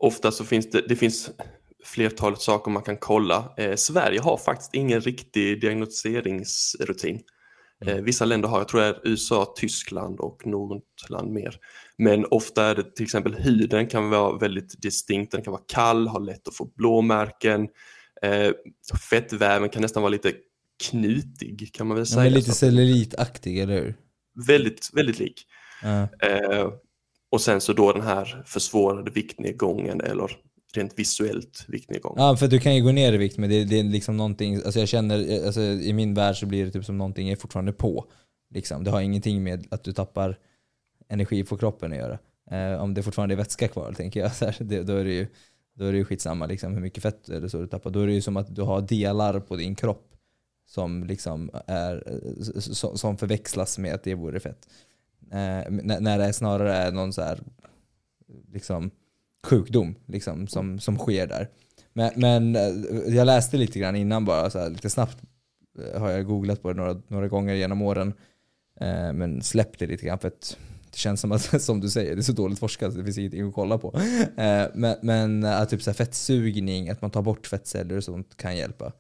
Ofta 0.04 0.32
så 0.32 0.46
finns 0.46 0.70
det, 0.70 0.82
det 0.88 0.96
finns 0.96 1.30
flertalet 1.86 2.42
saker 2.42 2.72
man 2.72 2.84
kan 2.84 2.98
kolla. 2.98 3.54
Eh, 3.58 3.76
Sverige 3.76 4.20
har 4.20 4.38
faktiskt 4.38 4.74
ingen 4.74 5.02
riktig 5.02 5.62
diagnostiseringsrutin. 5.62 7.22
Eh, 7.86 7.96
vissa 7.96 8.26
länder 8.26 8.50
har, 8.50 8.58
jag 8.58 8.68
tror 8.68 8.82
det 8.82 8.88
är 8.88 9.00
USA, 9.04 9.54
Tyskland 9.58 10.20
och 10.20 10.48
något 10.48 11.10
land 11.10 11.32
mer. 11.32 11.56
Men 11.98 12.26
ofta 12.26 12.66
är 12.66 12.76
det 12.76 12.96
till 12.96 13.04
exempel 13.04 13.36
huden 13.36 13.88
kan 13.88 14.10
vara 14.10 14.38
väldigt 14.38 14.82
distinkt, 14.82 15.32
den 15.32 15.42
kan 15.42 15.52
vara 15.52 15.64
kall, 15.68 16.08
ha 16.08 16.20
lätt 16.20 16.48
att 16.48 16.56
få 16.56 16.72
blåmärken. 16.76 17.68
Eh, 18.22 18.52
fettväven 19.10 19.70
kan 19.70 19.82
nästan 19.82 20.04
vara 20.04 20.12
lite 20.12 20.34
knutig 20.90 21.74
kan 21.74 21.88
man 21.88 21.96
väl 21.96 22.02
ja, 22.02 22.06
säga. 22.06 22.24
men 22.24 22.34
lite 22.34 22.52
cellulitaktig, 22.52 23.60
eller 23.60 23.74
hur? 23.74 23.96
väldigt, 24.36 24.90
väldigt 24.94 25.20
lik. 25.20 25.46
Ja. 25.82 26.02
Eh, 26.02 26.68
och 27.34 27.42
sen 27.42 27.62
så 27.62 27.74
då 27.74 27.94
den 27.94 28.02
här 28.02 28.44
försvårade 28.46 29.12
viktnedgången 29.12 30.02
eller 30.02 30.32
rent 30.74 31.00
visuellt 31.00 31.66
viktnedgång. 31.68 32.16
Ja, 32.18 32.38
för 32.38 32.48
du 32.48 32.60
kan 32.60 32.76
ju 32.76 32.84
gå 32.84 32.92
ner 32.92 33.14
i 33.14 33.18
vikt 33.18 33.38
men 33.38 33.50
det, 33.50 33.64
det 33.64 33.80
är 33.80 33.84
liksom 33.84 34.18
någonting, 34.18 34.56
alltså 34.56 34.80
jag 34.80 34.90
känner, 34.90 35.46
alltså 35.46 35.62
i 35.62 35.94
min 35.94 36.14
värld 36.14 36.40
så 36.40 36.46
blir 36.46 36.66
det 36.66 36.72
typ 36.72 36.86
som 36.86 36.98
någonting 36.98 37.30
är 37.30 37.36
fortfarande 37.36 37.74
på. 37.74 38.06
Liksom. 38.50 38.84
Det 38.84 38.92
har 38.92 39.02
ingenting 39.02 39.44
med 39.44 39.68
att 39.72 39.84
du 39.84 39.94
tappar 39.94 40.40
energi 41.10 41.44
på 41.44 41.58
kroppen 41.58 41.92
att 41.92 41.98
göra. 41.98 42.20
Eh, 42.52 42.82
om 42.82 42.94
det 42.94 43.04
fortfarande 43.04 43.36
är 43.36 43.38
vätska 43.38 43.68
kvar 43.68 43.94
tänker 43.94 44.20
jag, 44.20 44.36
så 44.36 44.46
här, 44.46 44.58
det, 44.60 44.84
då 44.84 44.94
är 44.94 45.04
det 45.04 45.14
ju 45.14 45.28
då 45.74 45.86
är 45.86 45.92
det 45.92 45.98
ju 45.98 46.06
skitsamma 46.06 46.46
liksom, 46.46 46.74
hur 46.74 46.82
mycket 46.82 47.04
fett 47.04 47.30
eller 47.30 47.48
så 47.48 47.58
du 47.58 47.68
tappar. 47.68 47.90
Då 47.90 48.00
är 48.00 48.08
det 48.08 48.14
ju 48.14 48.22
som 48.22 48.38
att 48.38 48.56
du 48.56 48.62
har 48.62 48.82
delar 48.82 49.40
på 49.40 49.56
din 49.56 49.76
kropp 49.76 50.16
som, 50.68 51.04
liksom 51.04 51.50
är, 51.68 52.04
eh, 52.06 52.44
som, 52.50 52.98
som 52.98 53.18
förväxlas 53.18 53.78
med 53.78 53.94
att 53.94 54.04
det 54.04 54.16
vore 54.16 54.40
fett. 54.40 54.68
Eh, 55.32 55.72
när, 55.72 56.18
det 56.18 56.26
det 56.26 56.34
snarare 56.34 56.76
är 56.76 56.92
någon 56.92 57.14
så 57.14 57.22
här, 57.22 57.40
liksom, 58.54 58.92
sjukdom 59.48 59.96
liksom, 60.06 60.48
som, 60.48 60.80
som 60.80 60.98
sker 60.98 61.28
där. 61.28 61.50
Men, 61.94 62.12
men 62.16 62.56
eh, 62.56 63.16
jag 63.16 63.26
läste 63.26 63.58
lite 63.58 63.80
grann 63.80 63.96
innan 63.96 64.26
bara, 64.26 64.50
så 64.50 64.60
här, 64.60 64.70
lite 64.70 64.90
snabbt 64.90 65.18
eh, 65.80 66.02
har 66.02 66.10
jag 66.10 66.26
googlat 66.26 66.62
på 66.62 66.74
det 66.74 66.78
några, 66.78 67.02
några 67.08 67.28
gånger 67.28 67.54
genom 67.54 67.82
åren. 67.82 68.14
Eh, 68.80 69.14
men 69.14 69.42
släppte 69.42 69.88
lite 69.88 70.06
grann 70.06 70.20
för 70.20 70.28
att 70.28 70.58
det 70.92 70.98
känns 70.98 71.22
som 71.22 71.32
att, 71.32 71.42
som 71.62 71.80
du 71.80 71.90
säger, 71.90 72.16
det 72.16 72.22
är 72.22 72.24
så 72.24 72.32
dåligt 72.32 72.60
forskat 72.60 72.92
så 72.94 72.98
det 73.00 73.06
finns 73.06 73.18
ingenting 73.18 73.48
att 73.48 73.54
kolla 73.54 73.78
på. 73.78 73.98
Eh, 74.38 74.66
men, 74.74 74.96
men 75.02 75.44
eh, 75.44 75.62
att 75.62 75.70
typ 75.70 75.82
så 75.82 75.90
här 75.90 75.96
fettsugning, 75.96 76.90
att 76.90 77.02
man 77.02 77.12
tar 77.12 77.22
bort 77.22 77.48
fettceller 77.48 77.98
och 77.98 78.04
sånt 78.04 78.38
kan 78.38 78.58
hjälpa. 78.58 78.92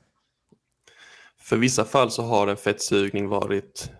För 1.39 1.57
vissa 1.57 1.85
fall 1.85 2.11
så 2.11 2.23
har 2.23 2.47
en 2.47 2.57
fettsugning 2.57 3.27
varit 3.27 3.91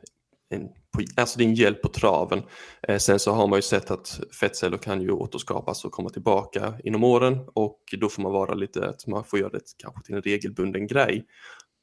en, 0.50 0.70
på, 0.94 1.02
alltså 1.22 1.40
din 1.40 1.54
hjälp 1.54 1.82
på 1.82 1.88
traven. 1.90 2.42
Eh, 2.88 2.98
sen 2.98 3.20
så 3.20 3.32
har 3.34 3.48
man 3.48 3.58
ju 3.58 3.62
sett 3.62 3.92
att 3.92 4.20
fettceller 4.40 4.78
kan 4.78 5.02
ju 5.02 5.12
återskapas 5.12 5.86
och 5.86 5.92
komma 5.92 6.10
tillbaka 6.10 6.74
inom 6.84 7.04
åren 7.04 7.40
och 7.54 7.80
då 8.00 8.10
får 8.10 8.22
man 8.22 8.32
vara 8.32 8.54
lite 8.54 8.90
att 8.90 9.08
man 9.08 9.24
får 9.24 9.40
göra 9.40 9.50
det 9.50 9.62
kanske 9.78 10.04
till 10.06 10.16
en 10.16 10.22
regelbunden 10.22 10.88
grej. 10.88 11.26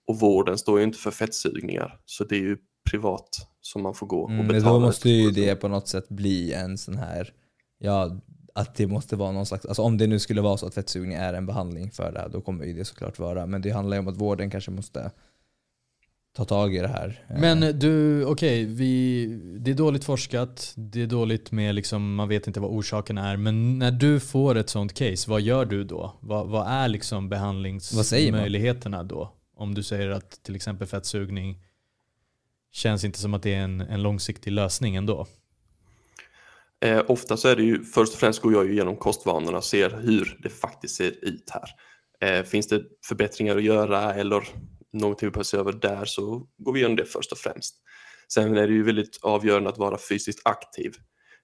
Och 0.09 0.21
vården 0.21 0.59
står 0.59 0.79
ju 0.79 0.85
inte 0.85 0.99
för 0.99 1.11
fettsugningar 1.11 1.99
så 2.05 2.25
det 2.25 2.35
är 2.37 2.41
ju 2.41 2.57
privat 2.91 3.29
som 3.61 3.83
man 3.83 3.95
får 3.95 4.07
gå 4.07 4.21
och 4.23 4.31
Mm, 4.31 4.47
men 4.47 4.57
betala. 4.57 4.73
då 4.73 4.81
måste 4.81 5.11
ju 5.11 5.31
det 5.31 5.57
på 5.57 5.69
något 5.69 5.89
sätt 5.89 6.09
bli 6.09 6.53
en 6.53 6.79
sån 6.79 6.97
här, 6.97 7.33
ja, 7.79 8.21
att 8.55 8.75
det 8.75 8.87
måste 8.87 9.17
vara 9.17 9.33
någon 9.33 9.47
slags, 9.47 9.67
alltså 9.67 9.83
om 9.83 9.99
det 9.99 10.07
nu 10.07 10.19
skulle 10.19 10.41
vara 10.41 10.57
så 10.57 10.67
att 10.67 10.75
fettsugning 10.75 11.15
är 11.15 11.35
en 11.35 11.47
behandling 11.47 11.91
för 11.91 12.13
det 12.13 12.29
då 12.33 12.41
kommer 12.41 12.65
ju 12.65 12.73
det 12.73 12.85
såklart 12.85 13.19
vara. 13.19 13.47
Men 13.47 13.63
det 13.63 13.71
handlar 13.71 13.97
ju 13.97 13.99
om 14.01 14.09
att 14.09 14.17
vården 14.17 14.51
kanske 14.51 14.71
måste 14.71 15.11
ta 16.33 16.45
tag 16.45 16.75
i 16.75 16.79
det 16.79 16.89
här. 16.89 17.25
Eh, 17.29 17.41
Men 17.41 17.79
du, 17.79 18.25
okej, 18.25 18.65
vi 18.65 19.27
det 19.61 19.71
är 19.71 19.75
dåligt 19.75 20.05
forskat, 20.05 20.75
det 20.77 21.03
är 21.03 21.07
dåligt 21.07 21.53
med 21.53 21.75
liksom, 21.75 22.15
man 22.15 22.29
vet 22.29 22.47
inte 22.47 22.61
vad 22.61 22.71
orsaken 22.71 23.19
är, 23.19 23.37
men 23.37 23.79
när 23.79 23.91
du 23.91 24.21
får 24.21 24.55
ett 24.55 24.71
sånt 24.71 24.95
case, 24.95 25.31
vad 25.31 25.41
gör 25.41 25.65
du 25.65 25.85
då? 25.85 26.19
Vad, 26.21 26.49
vad 26.49 26.67
är 26.67 26.89
liksom 26.89 27.29
behandlingsmöjligheterna 27.29 29.03
då? 29.03 29.37
Om 29.57 29.75
du 29.75 29.83
säger 29.83 30.11
att 30.11 30.43
till 30.43 30.57
exempel 30.57 30.87
fettsugning 30.87 31.63
känns 32.73 33.05
inte 33.05 33.19
som 33.19 33.35
att 33.35 33.43
det 33.43 33.55
är 33.55 33.61
en, 33.61 33.81
en 33.81 34.03
långsiktig 34.03 34.51
lösning 34.51 34.97
ändå. 34.97 35.27
Eh, 36.85 37.03
ofta 37.09 37.37
så 37.37 37.49
är 37.49 37.57
det 37.57 37.63
ju, 37.63 37.85
först 37.85 38.13
och 38.13 38.21
främst 38.21 38.43
går 38.43 38.53
jag 38.53 38.67
ju 38.67 38.73
igenom 38.73 38.97
kostvanorna 38.97 39.59
och 39.59 39.65
ser 39.65 39.91
hur 39.91 40.39
det 40.43 40.49
faktiskt 40.49 40.97
ser 40.97 41.25
ut 41.25 41.51
här. 41.51 41.71
Eh, 42.29 42.45
finns 42.45 42.69
det 42.69 42.83
förbättringar 43.09 43.57
att 43.57 43.63
göra 43.63 44.15
eller 44.15 44.43
någonting 44.93 45.27
typ 45.27 45.27
vi 45.27 45.31
behöver 45.31 45.45
se 45.45 45.57
över 45.57 45.73
där 45.73 46.05
så 46.05 46.47
går 46.59 46.73
vi 46.73 46.81
igenom 46.81 46.97
det 46.97 47.05
först 47.05 47.33
och 47.33 47.39
främst. 47.39 47.77
Sen 48.33 48.57
är 48.57 48.67
det 48.67 48.73
ju 48.73 48.83
väldigt 48.83 49.19
avgörande 49.23 49.71
att 49.71 49.79
vara 49.79 49.99
fysiskt 49.99 50.41
aktiv. 50.45 50.95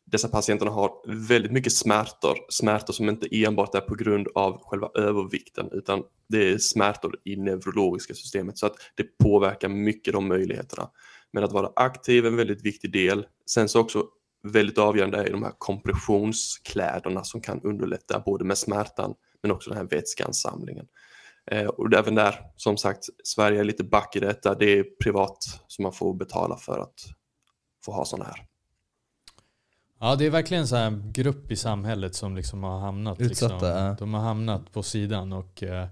dessa 0.05 0.29
patienterna 0.29 0.71
har 0.71 0.91
väldigt 1.29 1.53
mycket 1.53 1.73
smärtor, 1.73 2.37
smärtor 2.49 2.93
som 2.93 3.09
inte 3.09 3.45
enbart 3.45 3.75
är 3.75 3.81
på 3.81 3.95
grund 3.95 4.29
av 4.35 4.63
själva 4.63 4.91
övervikten 4.95 5.69
utan 5.73 6.03
det 6.29 6.51
är 6.53 6.59
smärtor 6.59 7.17
i 7.25 7.37
neurologiska 7.37 8.15
systemet 8.15 8.59
så 8.59 8.67
att 8.67 8.75
det 8.95 9.19
påverkar 9.19 9.69
mycket 9.69 10.13
de 10.15 10.29
möjligheterna. 10.29 10.91
Men 11.33 11.45
att 11.45 11.53
vara 11.53 11.73
aktiv 11.77 12.25
är 12.25 12.29
en 12.29 12.37
väldigt 12.37 12.65
viktig 12.65 12.93
del. 12.93 13.27
Sen 13.51 13.69
så 13.69 13.81
också 13.81 14.07
väldigt 14.43 14.79
avgörande 14.79 15.19
är 15.19 15.33
de 15.33 15.43
här 15.43 15.53
kompressionskläderna 15.59 17.25
som 17.25 17.41
kan 17.41 17.61
underlätta 17.63 18.23
både 18.27 18.45
med 18.45 18.59
smärtan 18.59 19.15
men 19.43 19.51
också 19.51 19.71
den 19.71 19.79
här 19.79 19.87
vätskeansamlingen. 19.87 20.87
Eh, 21.51 21.67
och 21.67 21.95
även 21.95 22.15
där, 22.15 22.41
som 22.57 22.77
sagt, 22.77 23.05
Sverige 23.25 23.61
är 23.61 23.65
lite 23.65 23.85
back 23.85 24.17
i 24.17 24.21
detta. 24.21 24.55
Det 24.55 24.79
är 24.79 24.85
privat 25.03 25.39
som 25.67 25.83
man 25.83 25.93
får 25.93 26.15
betala 26.15 26.57
för 26.57 26.79
att 26.79 26.95
få 27.85 27.93
ha 27.93 28.05
sådana 28.05 28.25
här. 28.25 28.47
Ja, 30.01 30.17
det 30.17 30.27
är 30.27 30.31
verkligen 30.31 30.61
en 30.61 30.69
sån 30.69 30.79
här 30.79 31.03
grupp 31.13 31.53
i 31.53 31.57
samhället 31.57 32.15
som 32.15 32.37
liksom 32.37 32.63
har 32.63 32.79
hamnat, 32.79 33.21
Utsatta, 33.21 33.55
liksom, 33.55 33.69
ja. 33.69 33.97
de 33.99 34.15
har 34.15 34.21
hamnat 34.21 34.73
på 34.73 34.83
sidan 34.83 35.33
och 35.33 35.63
eh, 35.63 35.87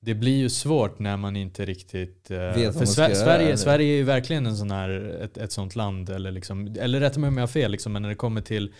det 0.00 0.14
blir 0.14 0.36
ju 0.36 0.50
svårt 0.50 0.98
när 0.98 1.16
man 1.16 1.36
inte 1.36 1.64
riktigt... 1.64 2.30
Eh, 2.30 2.38
Vet 2.38 2.64
vad 2.66 2.74
för 2.74 2.84
Sver- 2.84 3.14
Sverige? 3.14 3.56
Sverige 3.56 3.92
är 3.92 3.96
ju 3.96 4.04
verkligen 4.04 4.46
en 4.46 4.56
sån 4.56 4.70
här, 4.70 4.90
ett, 5.22 5.38
ett 5.38 5.52
sånt 5.52 5.76
land, 5.76 6.10
eller, 6.10 6.30
liksom, 6.30 6.76
eller 6.80 7.00
rätta 7.00 7.20
mig 7.20 7.28
om 7.28 7.36
jag 7.36 7.42
har 7.42 7.48
fel, 7.48 7.70
liksom, 7.70 7.92
men 7.92 8.02
när 8.02 8.08
det 8.08 8.14
kommer 8.14 8.40
till 8.40 8.74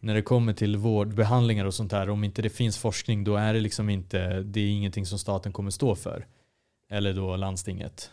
när 0.00 0.14
det 0.14 0.22
kommer 0.22 0.52
till 0.52 0.76
vårdbehandlingar 0.76 1.64
och 1.64 1.74
sånt 1.74 1.90
där, 1.90 2.10
om 2.10 2.24
inte 2.24 2.42
det 2.42 2.50
finns 2.50 2.78
forskning 2.78 3.24
då 3.24 3.36
är 3.36 3.54
det 3.54 3.60
liksom 3.60 3.90
inte, 3.90 4.42
det 4.42 4.60
är 4.60 4.68
ingenting 4.68 5.06
som 5.06 5.18
staten 5.18 5.52
kommer 5.52 5.70
stå 5.70 5.94
för. 5.94 6.26
Eller 6.90 7.12
då 7.12 7.36
landstinget. 7.36 8.10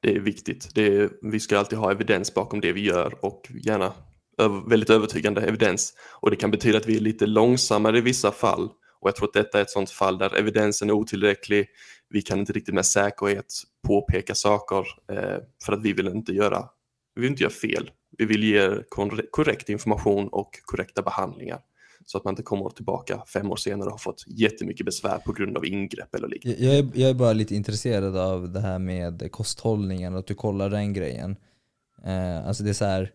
Det 0.00 0.16
är 0.16 0.20
viktigt. 0.20 0.70
Det 0.74 0.86
är, 0.86 1.10
vi 1.22 1.40
ska 1.40 1.58
alltid 1.58 1.78
ha 1.78 1.90
evidens 1.90 2.34
bakom 2.34 2.60
det 2.60 2.72
vi 2.72 2.80
gör 2.80 3.24
och 3.24 3.50
gärna 3.64 3.92
över, 4.38 4.70
väldigt 4.70 4.90
övertygande 4.90 5.40
evidens. 5.40 5.94
Och 6.20 6.30
det 6.30 6.36
kan 6.36 6.50
betyda 6.50 6.78
att 6.78 6.86
vi 6.86 6.96
är 6.96 7.00
lite 7.00 7.26
långsammare 7.26 7.98
i 7.98 8.00
vissa 8.00 8.32
fall. 8.32 8.68
Och 9.00 9.08
jag 9.08 9.16
tror 9.16 9.28
att 9.28 9.34
detta 9.34 9.58
är 9.58 9.62
ett 9.62 9.70
sånt 9.70 9.90
fall 9.90 10.18
där 10.18 10.36
evidensen 10.36 10.88
är 10.88 10.92
otillräcklig. 10.92 11.66
Vi 12.08 12.22
kan 12.22 12.38
inte 12.38 12.52
riktigt 12.52 12.74
med 12.74 12.86
säkerhet 12.86 13.54
påpeka 13.86 14.34
saker 14.34 14.86
eh, 15.12 15.38
för 15.64 15.72
att 15.72 15.82
vi 15.82 15.92
vill 15.92 16.08
inte 16.08 16.32
göra, 16.32 16.64
vi 17.14 17.22
vill 17.22 17.30
inte 17.30 17.42
göra 17.42 17.52
fel. 17.52 17.90
Vi 18.18 18.24
vill 18.24 18.44
ge 18.44 18.70
korrekt 19.30 19.68
information 19.68 20.28
och 20.28 20.50
korrekta 20.64 21.02
behandlingar. 21.02 21.60
Så 22.06 22.18
att 22.18 22.24
man 22.24 22.32
inte 22.32 22.42
kommer 22.42 22.70
tillbaka 22.70 23.22
fem 23.26 23.50
år 23.50 23.56
senare 23.56 23.86
och 23.86 23.92
har 23.92 23.98
fått 23.98 24.24
jättemycket 24.26 24.86
besvär 24.86 25.18
på 25.18 25.32
grund 25.32 25.56
av 25.56 25.66
ingrepp 25.66 26.14
eller 26.14 26.28
liknande. 26.28 26.64
Jag, 26.64 26.76
är, 26.76 26.88
jag 26.94 27.10
är 27.10 27.14
bara 27.14 27.32
lite 27.32 27.54
intresserad 27.54 28.16
av 28.16 28.52
det 28.52 28.60
här 28.60 28.78
med 28.78 29.32
kosthållningen 29.32 30.12
och 30.12 30.18
att 30.18 30.26
du 30.26 30.34
kollar 30.34 30.70
den 30.70 30.92
grejen. 30.92 31.36
Eh, 32.04 32.46
alltså 32.46 32.62
det 32.62 32.70
är 32.70 32.74
så 32.74 32.84
här, 32.84 33.12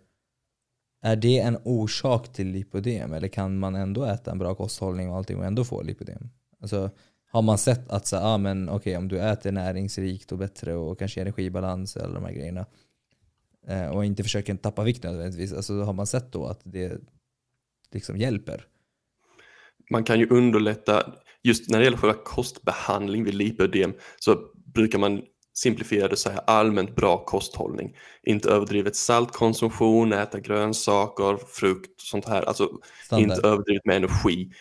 är 1.01 1.15
det 1.15 1.39
en 1.39 1.57
orsak 1.63 2.33
till 2.33 2.47
lipödem 2.47 3.13
eller 3.13 3.27
kan 3.27 3.59
man 3.59 3.75
ändå 3.75 4.05
äta 4.05 4.31
en 4.31 4.39
bra 4.39 4.55
kosthållning 4.55 5.09
och 5.09 5.17
allting 5.17 5.37
och 5.37 5.45
ändå 5.45 5.63
få 5.63 5.81
lipödem? 5.81 6.29
Alltså, 6.61 6.89
har 7.31 7.41
man 7.41 7.57
sett 7.57 7.89
att 7.89 8.07
så, 8.07 8.17
ah, 8.17 8.37
men, 8.37 8.69
okay, 8.69 8.95
om 8.95 9.07
du 9.07 9.19
äter 9.19 9.51
näringsrikt 9.51 10.31
och 10.31 10.37
bättre 10.37 10.75
och 10.75 10.99
kanske 10.99 11.21
energibalans 11.21 11.97
eller 11.97 12.13
de 12.13 12.23
här 12.23 12.31
grejerna 12.31 12.65
eh, 13.67 13.89
och 13.89 14.05
inte 14.05 14.23
försöker 14.23 14.55
tappa 14.55 14.83
vikt 14.83 15.03
nödvändigtvis, 15.03 15.53
alltså, 15.53 15.81
har 15.81 15.93
man 15.93 16.07
sett 16.07 16.31
då 16.31 16.45
att 16.45 16.61
det 16.63 17.01
liksom 17.91 18.17
hjälper? 18.17 18.67
man 19.91 20.03
kan 20.03 20.19
ju 20.19 20.27
underlätta, 20.29 21.13
just 21.43 21.69
när 21.69 21.79
det 21.79 21.83
gäller 21.83 21.97
själva 21.97 22.17
kostbehandling 22.23 23.23
vid 23.23 23.33
lipödem 23.33 23.93
så 24.19 24.39
brukar 24.73 24.99
man 24.99 25.21
simplifiera 25.53 26.07
det 26.07 26.11
och 26.11 26.19
säga 26.19 26.37
allmänt 26.37 26.95
bra 26.95 27.25
kosthållning. 27.25 27.95
Inte 28.23 28.49
överdrivet 28.49 28.95
saltkonsumtion, 28.95 30.13
äta 30.13 30.39
grönsaker, 30.39 31.37
frukt, 31.47 32.01
sånt 32.01 32.25
här. 32.25 32.41
Alltså 32.41 32.69
Standard. 33.05 33.37
inte 33.37 33.47
överdrivet 33.47 33.85
med 33.85 33.95
energi. 33.95 34.51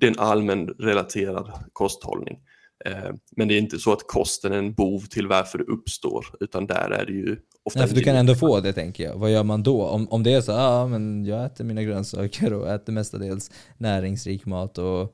Det 0.00 0.06
är 0.06 0.10
en 0.10 0.18
allmän 0.18 0.68
relaterad 0.68 1.52
kosthållning. 1.72 2.38
Eh, 2.84 3.10
Men 3.36 3.48
det 3.48 3.54
är 3.54 3.58
inte 3.58 3.78
så 3.78 3.92
att 3.92 4.06
kosten 4.06 4.52
är 4.52 4.58
en 4.58 4.72
bov 4.72 5.00
till 5.00 5.26
varför 5.26 5.58
det 5.58 5.64
uppstår, 5.64 6.26
utan 6.40 6.66
där 6.66 6.90
är 6.90 7.06
det 7.06 7.12
ju 7.12 7.36
ofta 7.62 7.78
Nej, 7.80 7.88
för 7.88 7.94
du 7.96 8.02
kan 8.02 8.16
ändå 8.16 8.34
få 8.34 8.60
det 8.60 8.72
tänker 8.72 9.04
jag. 9.04 9.16
Vad 9.16 9.30
gör 9.32 9.44
man 9.44 9.62
då? 9.62 9.84
Om, 9.86 10.08
om 10.08 10.22
det 10.22 10.32
är 10.32 10.40
så, 10.40 10.52
ja 10.52 10.86
men 10.86 11.24
jag 11.24 11.44
äter 11.44 11.64
mina 11.64 11.82
grönsaker 11.82 12.52
och 12.52 12.68
äter 12.68 12.92
mestadels 12.92 13.50
näringsrik 13.78 14.46
mat 14.46 14.78
och 14.78 15.12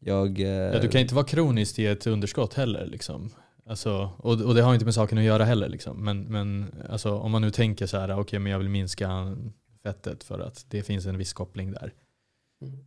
jag... 0.00 0.40
Eh, 0.40 0.46
Ja, 0.48 0.78
du 0.80 0.88
kan 0.88 1.00
inte 1.00 1.14
vara 1.14 1.26
kroniskt 1.26 1.78
i 1.78 1.86
ett 1.86 2.06
underskott 2.06 2.54
heller. 2.54 2.86
Liksom. 2.86 3.30
Alltså, 3.66 4.10
och, 4.18 4.40
och 4.40 4.54
det 4.54 4.62
har 4.62 4.74
inte 4.74 4.84
med 4.84 4.94
saken 4.94 5.18
att 5.18 5.24
göra 5.24 5.44
heller. 5.44 5.68
Liksom. 5.68 6.04
Men, 6.04 6.22
men 6.22 6.74
alltså, 6.90 7.18
om 7.18 7.30
man 7.30 7.42
nu 7.42 7.50
tänker 7.50 7.86
så 7.86 7.98
här, 7.98 8.20
okej 8.20 8.38
men 8.38 8.52
jag 8.52 8.58
vill 8.58 8.68
minska 8.68 9.36
fettet 9.82 10.24
för 10.24 10.38
att 10.38 10.66
det 10.68 10.82
finns 10.82 11.06
en 11.06 11.18
viss 11.18 11.32
koppling 11.32 11.72
där. 11.72 11.92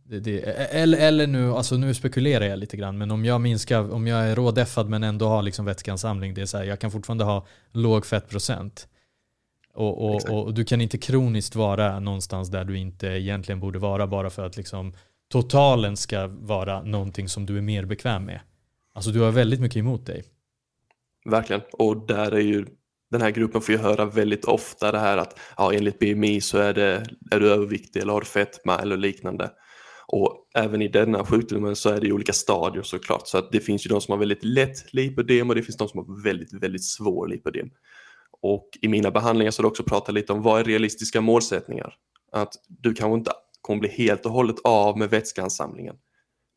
Det, 0.04 0.20
det, 0.20 0.40
eller, 0.40 0.98
eller 0.98 1.26
nu, 1.26 1.52
alltså 1.52 1.76
nu 1.76 1.94
spekulerar 1.94 2.44
jag 2.44 2.58
lite 2.58 2.76
grann, 2.76 2.98
men 2.98 3.10
om 3.10 3.24
jag 3.24 3.40
minskar, 3.40 3.92
om 3.92 4.06
jag 4.06 4.24
är 4.24 4.36
rådeffad 4.36 4.88
men 4.88 5.02
ändå 5.02 5.26
har 5.26 5.42
liksom 5.42 5.64
vätskeansamling, 5.64 6.34
det 6.34 6.42
är 6.42 6.46
så 6.46 6.58
här, 6.58 6.64
jag 6.64 6.80
kan 6.80 6.90
fortfarande 6.90 7.24
ha 7.24 7.46
låg 7.72 8.06
fettprocent. 8.06 8.88
Och, 9.74 10.08
och, 10.08 10.16
Exakt. 10.16 10.32
och 10.32 10.54
du 10.54 10.64
kan 10.64 10.80
inte 10.80 10.98
kroniskt 10.98 11.54
vara 11.54 12.00
någonstans 12.00 12.48
där 12.50 12.64
du 12.64 12.78
inte 12.78 13.06
egentligen 13.06 13.60
borde 13.60 13.78
vara 13.78 14.06
bara 14.06 14.30
för 14.30 14.46
att 14.46 14.56
liksom 14.56 14.94
totalen 15.28 15.96
ska 15.96 16.26
vara 16.26 16.82
någonting 16.82 17.28
som 17.28 17.46
du 17.46 17.58
är 17.58 17.62
mer 17.62 17.84
bekväm 17.84 18.24
med. 18.24 18.40
Alltså 18.94 19.10
du 19.10 19.20
har 19.20 19.30
väldigt 19.30 19.60
mycket 19.60 19.76
emot 19.76 20.06
dig. 20.06 20.24
Verkligen, 21.24 21.62
och 21.72 22.06
där 22.06 22.32
är 22.32 22.40
ju 22.40 22.66
den 23.12 23.22
här 23.22 23.30
gruppen 23.30 23.60
får 23.60 23.74
ju 23.74 23.80
höra 23.80 24.04
väldigt 24.04 24.44
ofta 24.44 24.92
det 24.92 24.98
här 24.98 25.18
att 25.18 25.38
ja, 25.56 25.72
enligt 25.72 25.98
BMI 25.98 26.40
så 26.40 26.58
är, 26.58 26.74
det, 26.74 27.06
är 27.30 27.40
du 27.40 27.52
överviktig 27.52 28.00
eller 28.00 28.12
har 28.12 28.20
du 28.20 28.26
fetma 28.26 28.78
eller 28.78 28.96
liknande. 28.96 29.50
Och 30.06 30.48
även 30.54 30.82
i 30.82 30.88
denna 30.88 31.24
sjukdomen 31.24 31.76
så 31.76 31.90
är 31.90 32.00
det 32.00 32.06
ju 32.06 32.12
olika 32.12 32.32
stadier 32.32 32.82
såklart. 32.82 33.28
Så 33.28 33.38
att 33.38 33.52
det 33.52 33.60
finns 33.60 33.86
ju 33.86 33.88
de 33.88 34.00
som 34.00 34.12
har 34.12 34.18
väldigt 34.18 34.44
lätt 34.44 34.92
lipödem 34.92 35.48
och 35.48 35.56
det 35.56 35.62
finns 35.62 35.76
de 35.76 35.88
som 35.88 35.98
har 35.98 36.22
väldigt, 36.22 36.52
väldigt 36.52 36.84
svår 36.84 37.28
lipödem. 37.28 37.70
Och 38.40 38.68
i 38.82 38.88
mina 38.88 39.10
behandlingar 39.10 39.50
så 39.50 39.62
har 39.62 39.64
jag 39.64 39.70
också 39.70 39.84
pratat 39.84 40.14
lite 40.14 40.32
om 40.32 40.42
vad 40.42 40.60
är 40.60 40.64
realistiska 40.64 41.20
målsättningar. 41.20 41.94
Att 42.32 42.54
du 42.68 42.94
kanske 42.94 43.18
inte 43.18 43.32
kommer 43.60 43.80
bli 43.80 43.88
helt 43.88 44.26
och 44.26 44.32
hållet 44.32 44.56
av 44.64 44.98
med 44.98 45.10
vätskeansamlingen. 45.10 45.96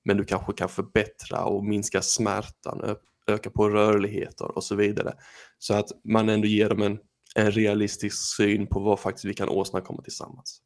Men 0.05 0.17
du 0.17 0.25
kanske 0.25 0.53
kan 0.53 0.69
förbättra 0.69 1.43
och 1.43 1.65
minska 1.65 2.01
smärtan, 2.01 2.95
öka 3.27 3.49
på 3.49 3.69
rörligheter 3.69 4.57
och 4.57 4.63
så 4.63 4.75
vidare. 4.75 5.13
Så 5.59 5.73
att 5.73 5.87
man 6.03 6.29
ändå 6.29 6.47
ger 6.47 6.69
dem 6.69 6.81
en, 6.81 6.99
en 7.35 7.51
realistisk 7.51 8.35
syn 8.37 8.67
på 8.67 8.79
vad 8.79 8.99
faktiskt 8.99 9.25
vi 9.25 9.33
kan 9.33 9.49
åstadkomma 9.49 10.01
tillsammans. 10.01 10.61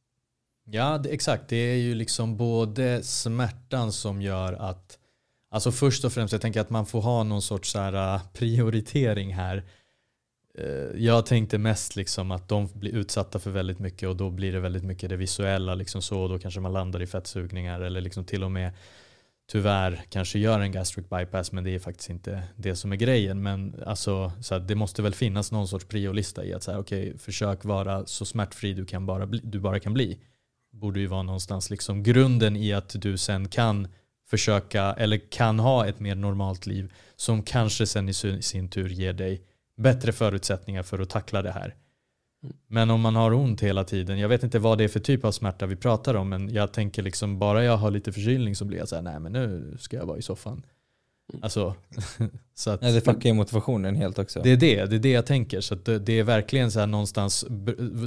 Ja, 0.71 0.97
det, 0.97 1.09
exakt. 1.09 1.49
Det 1.49 1.55
är 1.55 1.75
ju 1.75 1.95
liksom 1.95 2.37
både 2.37 3.03
smärtan 3.03 3.91
som 3.91 4.21
gör 4.21 4.53
att, 4.53 4.99
alltså 5.51 5.71
först 5.71 6.05
och 6.05 6.13
främst, 6.13 6.31
jag 6.31 6.41
tänker 6.41 6.61
att 6.61 6.69
man 6.69 6.85
får 6.85 7.01
ha 7.01 7.23
någon 7.23 7.41
sorts 7.41 7.71
så 7.71 7.79
här, 7.79 8.15
äh, 8.15 8.21
prioritering 8.33 9.33
här. 9.33 9.63
Eh, 10.57 10.65
jag 10.95 11.25
tänkte 11.25 11.57
mest 11.57 11.95
liksom 11.95 12.31
att 12.31 12.49
de 12.49 12.67
blir 12.73 12.91
utsatta 12.95 13.39
för 13.39 13.51
väldigt 13.51 13.79
mycket 13.79 14.09
och 14.09 14.15
då 14.15 14.29
blir 14.29 14.53
det 14.53 14.59
väldigt 14.59 14.83
mycket 14.83 15.09
det 15.09 15.15
visuella 15.15 15.75
liksom 15.75 16.01
så 16.01 16.21
och 16.21 16.29
då 16.29 16.39
kanske 16.39 16.59
man 16.59 16.73
landar 16.73 17.01
i 17.01 17.07
fettsugningar 17.07 17.81
eller 17.81 18.01
liksom 18.01 18.25
till 18.25 18.43
och 18.43 18.51
med 18.51 18.71
tyvärr 19.51 20.01
kanske 20.09 20.39
gör 20.39 20.59
en 20.59 20.71
gastric 20.71 21.09
bypass 21.09 21.51
men 21.51 21.63
det 21.63 21.75
är 21.75 21.79
faktiskt 21.79 22.09
inte 22.09 22.43
det 22.55 22.75
som 22.75 22.91
är 22.91 22.95
grejen. 22.95 23.43
Men 23.43 23.83
alltså, 23.85 24.31
så 24.41 24.59
det 24.59 24.75
måste 24.75 25.01
väl 25.01 25.13
finnas 25.13 25.51
någon 25.51 25.67
sorts 25.67 25.85
priolista 25.85 26.45
i 26.45 26.53
att 26.53 26.63
så 26.63 26.71
här, 26.71 26.79
okay, 26.79 27.17
försök 27.17 27.65
vara 27.65 28.05
så 28.05 28.25
smärtfri 28.25 28.73
du, 28.73 28.85
kan 28.85 29.05
bara 29.05 29.25
bli, 29.25 29.39
du 29.43 29.59
bara 29.59 29.79
kan 29.79 29.93
bli. 29.93 30.19
Borde 30.71 30.99
ju 30.99 31.07
vara 31.07 31.23
någonstans 31.23 31.69
liksom 31.69 32.03
grunden 32.03 32.55
i 32.55 32.73
att 32.73 32.95
du 33.01 33.17
sen 33.17 33.47
kan 33.47 33.87
försöka 34.29 34.93
eller 34.93 35.31
kan 35.31 35.59
ha 35.59 35.87
ett 35.87 35.99
mer 35.99 36.15
normalt 36.15 36.65
liv 36.65 36.93
som 37.15 37.43
kanske 37.43 37.87
sen 37.87 38.09
i 38.09 38.13
sin 38.41 38.69
tur 38.69 38.89
ger 38.89 39.13
dig 39.13 39.41
bättre 39.77 40.11
förutsättningar 40.11 40.83
för 40.83 40.99
att 40.99 41.09
tackla 41.09 41.41
det 41.41 41.51
här. 41.51 41.75
Men 42.67 42.89
om 42.89 43.01
man 43.01 43.15
har 43.15 43.33
ont 43.33 43.61
hela 43.61 43.83
tiden, 43.83 44.19
jag 44.19 44.29
vet 44.29 44.43
inte 44.43 44.59
vad 44.59 44.77
det 44.77 44.83
är 44.83 44.87
för 44.87 44.99
typ 44.99 45.25
av 45.25 45.31
smärta 45.31 45.65
vi 45.65 45.75
pratar 45.75 46.13
om, 46.13 46.29
men 46.29 46.53
jag 46.53 46.73
tänker 46.73 47.03
liksom 47.03 47.39
bara 47.39 47.63
jag 47.63 47.77
har 47.77 47.91
lite 47.91 48.11
förkylning 48.11 48.55
så 48.55 48.65
blir 48.65 48.77
jag 48.77 48.89
så 48.89 48.95
här, 48.95 49.01
nej 49.01 49.19
men 49.19 49.31
nu 49.31 49.77
ska 49.79 49.97
jag 49.97 50.05
vara 50.05 50.17
i 50.17 50.21
soffan. 50.21 50.65
Alltså, 51.41 51.75
så 52.55 52.71
att 52.71 52.81
Nej, 52.81 52.93
det 52.93 53.01
fuckar 53.01 53.29
ju 53.29 53.33
motivationen 53.33 53.95
helt 53.95 54.19
också. 54.19 54.41
det 54.43 54.49
är 54.49 54.57
det, 54.57 54.85
det 54.85 54.95
är 54.95 54.99
det 54.99 55.11
jag 55.11 55.25
tänker. 55.25 55.61
Så 55.61 55.73
att 55.73 55.85
det, 55.85 55.99
det 55.99 56.19
är 56.19 56.23
verkligen 56.23 56.71
så 56.71 56.79
här 56.79 56.87
någonstans, 56.87 57.45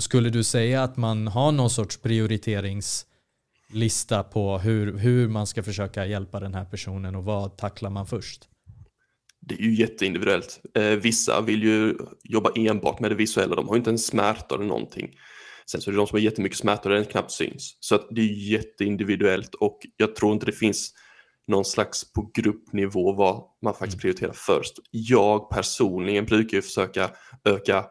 skulle 0.00 0.30
du 0.30 0.44
säga 0.44 0.82
att 0.82 0.96
man 0.96 1.28
har 1.28 1.52
någon 1.52 1.70
sorts 1.70 1.96
prioriteringslista 1.96 4.22
på 4.22 4.58
hur, 4.58 4.98
hur 4.98 5.28
man 5.28 5.46
ska 5.46 5.62
försöka 5.62 6.06
hjälpa 6.06 6.40
den 6.40 6.54
här 6.54 6.64
personen 6.64 7.16
och 7.16 7.24
vad 7.24 7.56
tacklar 7.56 7.90
man 7.90 8.06
först? 8.06 8.48
Det 9.46 9.54
är 9.54 9.58
ju 9.58 9.74
jätteindividuellt. 9.74 10.60
Eh, 10.74 10.82
vissa 10.84 11.40
vill 11.40 11.62
ju 11.62 11.96
jobba 12.24 12.50
enbart 12.54 13.00
med 13.00 13.10
det 13.10 13.14
visuella, 13.14 13.56
de 13.56 13.68
har 13.68 13.74
ju 13.74 13.78
inte 13.78 13.90
en 13.90 13.98
smärta 13.98 14.54
eller 14.54 14.64
någonting. 14.64 15.10
Sen 15.66 15.80
så 15.80 15.90
är 15.90 15.92
det 15.92 15.98
de 15.98 16.06
som 16.06 16.16
har 16.16 16.20
jättemycket 16.20 16.58
smärta 16.58 16.88
och 16.88 16.94
den 16.94 17.04
knappt 17.04 17.30
syns. 17.30 17.76
Så 17.80 17.94
att 17.94 18.06
det 18.10 18.20
är 18.20 18.50
jätteindividuellt 18.50 19.54
och 19.54 19.78
jag 19.96 20.14
tror 20.14 20.32
inte 20.32 20.46
det 20.46 20.52
finns 20.52 20.94
någon 21.46 21.64
slags 21.64 22.12
på 22.12 22.30
gruppnivå 22.34 23.12
vad 23.12 23.44
man 23.62 23.74
faktiskt 23.74 24.00
prioriterar 24.00 24.32
först. 24.32 24.72
Jag 24.90 25.50
personligen 25.50 26.24
brukar 26.24 26.56
ju 26.56 26.62
försöka 26.62 27.10
öka 27.44 27.84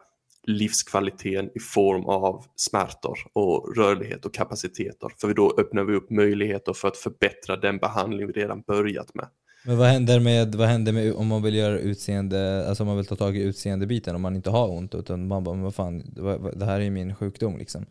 livskvaliteten 0.46 1.50
i 1.54 1.60
form 1.60 2.04
av 2.04 2.44
smärtor 2.56 3.18
och 3.32 3.76
rörlighet 3.76 4.24
och 4.24 4.34
kapaciteter. 4.34 5.08
För 5.20 5.34
då 5.34 5.54
öppnar 5.58 5.84
vi 5.84 5.94
upp 5.94 6.10
möjligheter 6.10 6.72
för 6.72 6.88
att 6.88 6.96
förbättra 6.96 7.56
den 7.56 7.78
behandling 7.78 8.26
vi 8.26 8.32
redan 8.32 8.62
börjat 8.62 9.14
med. 9.14 9.28
Men 9.64 9.78
vad 9.78 9.88
händer 9.88 10.20
med, 10.20 10.54
vad 10.54 10.68
händer 10.68 10.92
med 10.92 11.14
om 11.14 11.26
man 11.26 11.42
vill 11.42 11.54
göra 11.54 11.78
utseende, 11.78 12.68
alltså 12.68 12.82
om 12.82 12.86
man 12.86 12.96
vill 12.96 13.06
ta 13.06 13.16
tag 13.16 13.36
i 13.36 13.42
utseendebiten 13.42 14.14
om 14.14 14.22
man 14.22 14.36
inte 14.36 14.50
har 14.50 14.68
ont 14.68 14.94
utan 14.94 15.28
man 15.28 15.44
bara, 15.44 15.54
men 15.54 15.64
vad 15.64 15.74
fan, 15.74 16.14
det 16.56 16.64
här 16.64 16.80
är 16.80 16.84
ju 16.84 16.90
min 16.90 17.14
sjukdom 17.14 17.58
liksom. 17.58 17.86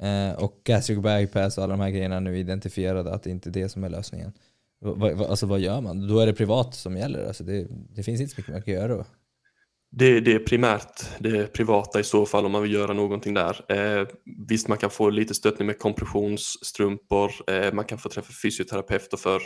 Eh, 0.00 0.42
och 0.42 0.60
gastric 0.64 0.98
bypass 0.98 1.58
och 1.58 1.64
alla 1.64 1.72
de 1.72 1.80
här 1.80 1.90
grejerna 1.90 2.20
nu 2.20 2.38
identifierade 2.38 3.12
att 3.12 3.22
det 3.22 3.30
inte 3.30 3.48
är 3.48 3.52
det 3.52 3.68
som 3.68 3.84
är 3.84 3.88
lösningen. 3.88 4.32
Va, 4.80 5.14
va, 5.14 5.26
alltså 5.28 5.46
vad 5.46 5.60
gör 5.60 5.80
man? 5.80 6.08
Då 6.08 6.18
är 6.18 6.26
det 6.26 6.32
privat 6.32 6.74
som 6.74 6.96
gäller, 6.96 7.26
alltså 7.26 7.44
det, 7.44 7.66
det 7.70 8.02
finns 8.02 8.20
inte 8.20 8.34
så 8.34 8.40
mycket 8.40 8.52
man 8.52 8.62
kan 8.62 8.74
göra 8.74 8.88
då. 8.88 9.04
Det, 9.92 10.20
det, 10.20 10.34
är 10.34 10.38
primärt 10.38 11.04
det 11.18 11.52
privata 11.52 12.00
i 12.00 12.04
så 12.04 12.26
fall 12.26 12.46
om 12.46 12.52
man 12.52 12.62
vill 12.62 12.72
göra 12.72 12.92
någonting 12.92 13.34
där. 13.34 13.72
Eh, 13.72 14.06
visst, 14.48 14.68
man 14.68 14.78
kan 14.78 14.90
få 14.90 15.10
lite 15.10 15.34
stöttning 15.34 15.66
med 15.66 15.78
kompressionsstrumpor, 15.78 17.32
eh, 17.50 17.72
man 17.72 17.84
kan 17.84 17.98
få 17.98 18.08
träffa 18.08 18.32
fysioterapeuter 18.42 19.16
för 19.16 19.42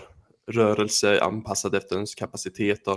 rörelse 0.52 1.20
anpassad 1.20 1.74
efter 1.74 1.96
ens 1.96 2.14
kapaciteter. 2.14 2.96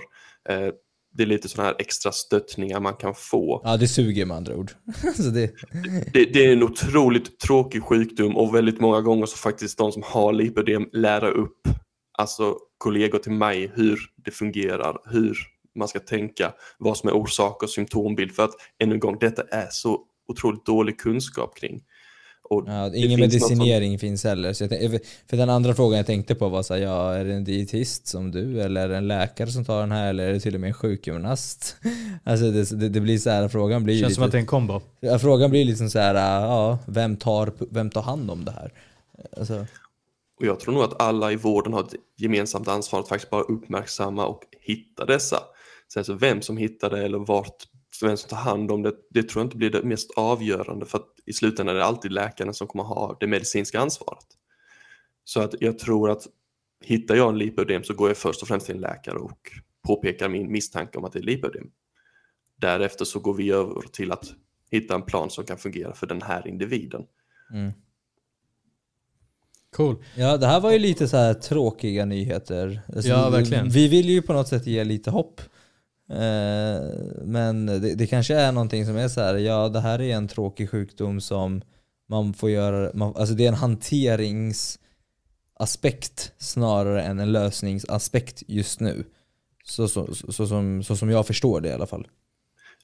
Eh, 0.50 0.70
det 1.14 1.24
är 1.24 1.28
lite 1.28 1.50
sådana 1.50 1.70
här 1.70 1.76
extra 1.80 2.12
stöttningar 2.12 2.80
man 2.80 2.94
kan 2.94 3.14
få. 3.16 3.62
Ja, 3.64 3.78
det 3.78 3.88
suger 3.88 4.26
med 4.26 4.38
andra 4.38 4.56
ord. 4.56 4.72
det... 5.34 5.52
Det, 6.14 6.26
det... 6.34 6.46
är 6.46 6.54
en 6.54 6.64
otroligt 6.64 7.40
tråkig 7.40 7.84
sjukdom 7.84 8.38
och 8.38 8.56
väldigt 8.56 8.80
många 8.80 9.02
gånger 9.02 9.26
så 9.26 9.38
faktiskt 9.38 9.78
de 9.78 9.92
som 9.92 10.04
har 10.06 10.34
lipödem 10.34 10.90
lära 10.94 11.30
upp 11.30 11.68
alltså 12.18 12.58
kollegor 12.78 13.20
till 13.20 13.32
mig 13.32 13.72
hur 13.76 14.00
det 14.26 14.32
fungerar, 14.32 14.98
hur 15.06 15.38
man 15.76 15.88
ska 15.88 16.00
tänka, 16.00 16.54
vad 16.78 16.98
som 16.98 17.10
är 17.10 17.14
orsak 17.14 17.64
och 17.64 17.70
symptombild. 17.70 18.32
För 18.32 18.44
att 18.44 18.54
ännu 18.80 18.94
en 18.94 19.00
gång, 19.00 19.18
detta 19.20 19.42
är 19.42 19.68
så 19.72 20.00
otroligt 20.28 20.66
dålig 20.66 21.00
kunskap 21.00 21.58
kring. 21.58 21.82
Ja, 22.50 22.96
ingen 22.96 23.20
medicinering 23.20 23.92
som... 23.92 24.00
finns 24.00 24.24
heller. 24.24 24.54
Så 24.54 24.68
tänkte, 24.68 25.00
för 25.30 25.38
den 25.38 25.50
andra 25.50 25.74
frågan 25.76 25.98
jag 25.98 26.06
tänkte 26.06 26.36
på 26.36 26.50
var 26.50 26.64
så 26.64 26.74
här, 26.74 26.82
ja, 26.82 27.14
är 27.14 27.26
det 27.26 27.34
en 27.34 27.44
dietist 27.44 28.08
som 28.08 28.32
du 28.32 28.62
eller 28.62 28.82
är 28.82 28.90
det 28.90 28.98
en 28.98 29.08
läkare 29.08 29.48
som 29.48 29.66
tar 29.66 29.80
den 29.80 29.92
här 29.92 30.10
eller 30.10 30.28
är 30.28 30.34
det 30.34 30.40
till 30.40 30.56
och 30.56 30.62
med 30.62 30.68
en 30.68 30.74
sjukgymnast? 30.74 31.76
Alltså 32.24 32.52
det, 32.52 32.80
det, 32.80 32.90
det 32.90 33.00
blir 33.00 33.18
så 33.18 33.30
här, 33.30 33.48
frågan 33.48 33.84
blir 33.84 33.94
Känns 33.94 34.10
lite, 34.10 34.16
som 34.16 34.24
att 34.24 34.32
det 34.32 34.38
är 34.38 34.40
en 34.40 34.46
kombo. 34.46 34.82
Ja, 35.00 35.20
frågan 35.20 35.50
blir 35.50 35.66
liksom 35.66 35.90
så 35.90 36.00
här, 36.00 36.16
ja, 36.16 36.80
vem 36.86 37.18
tar, 37.18 37.52
vem 37.70 37.90
tar 37.90 38.02
hand 38.02 38.32
om 38.32 38.46
det 38.46 38.52
här? 38.52 38.72
Alltså. 39.38 39.66
Och 40.40 40.46
jag 40.46 40.60
tror 40.60 40.74
nog 40.74 40.84
att 40.84 41.02
alla 41.02 41.32
i 41.32 41.36
vården 41.36 41.74
har 41.74 41.84
ett 41.84 41.96
gemensamt 42.18 42.68
ansvar 42.68 43.00
att 43.00 43.08
faktiskt 43.08 43.30
bara 43.30 43.42
uppmärksamma 43.42 44.26
och 44.26 44.42
hitta 44.62 45.06
dessa. 45.06 45.40
Sen 45.94 46.06
så 46.06 46.14
vem 46.14 46.42
som 46.42 46.58
hittar 46.58 46.90
det 46.90 47.06
eller 47.06 47.20
vart 47.20 47.64
vem 48.06 48.18
som 48.18 48.30
tar 48.30 48.38
hand 48.38 48.72
om 48.72 48.84
det, 48.84 48.94
det 49.10 49.24
tror 49.24 49.42
jag 49.42 49.46
inte 49.46 49.58
blir 49.58 49.70
det 49.70 49.84
mest 49.84 50.12
avgörande 50.16 50.86
för 50.86 50.98
att 50.98 51.08
i 51.26 51.34
slutändan 51.34 51.76
är 51.76 51.80
det 51.80 51.86
alltid 51.86 52.12
läkaren 52.12 52.54
som 52.54 52.68
kommer 52.68 52.84
ha 52.84 53.18
det 53.20 53.28
medicinska 53.28 53.80
ansvaret. 53.80 54.26
Så 55.24 55.42
att 55.42 55.56
jag 55.60 55.80
tror 55.80 56.10
att 56.10 56.28
hittar 56.82 57.16
jag 57.16 57.30
en 57.30 57.38
lipödem 57.38 57.84
så 57.84 57.94
går 57.94 58.10
jag 58.10 58.18
först 58.18 58.42
och 58.42 58.48
främst 58.48 58.66
till 58.66 58.76
en 58.76 58.82
läkare 58.82 59.18
och 59.18 59.52
påpekar 59.88 60.30
min 60.30 60.52
misstanke 60.52 60.98
om 60.98 61.06
att 61.06 61.14
det 61.14 61.20
är 61.20 61.24
lipödem. 61.24 61.70
Därefter 62.56 63.06
så 63.06 63.20
går 63.20 63.34
vi 63.34 63.52
över 63.52 63.82
till 63.92 64.12
att 64.12 64.34
hitta 64.72 64.96
en 64.96 65.02
plan 65.02 65.30
som 65.30 65.46
kan 65.46 65.58
fungera 65.58 65.94
för 65.94 66.08
den 66.08 66.22
här 66.22 66.48
individen. 66.48 67.06
Mm. 67.54 67.72
Cool. 69.76 70.04
Ja, 70.16 70.38
det 70.38 70.48
här 70.48 70.60
var 70.60 70.72
ju 70.72 70.80
lite 70.80 71.08
så 71.08 71.18
här 71.18 71.34
tråkiga 71.34 72.06
nyheter. 72.06 72.82
Alltså, 72.96 73.10
ja, 73.10 73.30
verkligen. 73.30 73.70
Vi 73.70 73.88
vill 73.88 74.10
ju 74.10 74.22
på 74.22 74.34
något 74.34 74.48
sätt 74.48 74.68
ge 74.68 74.84
lite 74.84 75.12
hopp. 75.12 75.42
Eh, 76.10 76.82
men 77.24 77.66
det, 77.66 77.96
det, 77.96 78.08
kanske 78.08 78.36
är 78.36 78.52
någonting 78.52 78.86
som 78.86 78.98
är 78.98 79.08
så 79.08 79.22
här, 79.22 79.36
ja 79.36 79.70
det 79.70 79.80
här 79.80 80.02
är 80.02 80.16
en 80.16 80.28
tråkig 80.28 80.70
sjukdom 80.70 81.22
som 81.22 81.62
man 82.10 82.34
får 82.34 82.50
göra, 82.50 82.92
man, 82.94 83.16
alltså 83.16 83.36
det 83.36 83.44
är 83.44 83.48
en 83.48 83.54
hanteringsaspekt 83.54 86.32
snarare 86.38 87.04
än 87.04 87.20
en 87.20 87.32
lösningsaspekt 87.32 88.44
just 88.48 88.80
nu. 88.80 89.04
Så, 89.64 89.88
så, 89.88 90.16
så, 90.16 90.32
så, 90.32 90.48
som, 90.48 90.84
så 90.84 90.96
som 90.96 91.10
jag 91.10 91.28
förstår 91.28 91.62
det 91.62 91.70
i 91.70 91.74
alla 91.74 91.88
fall. 91.88 92.08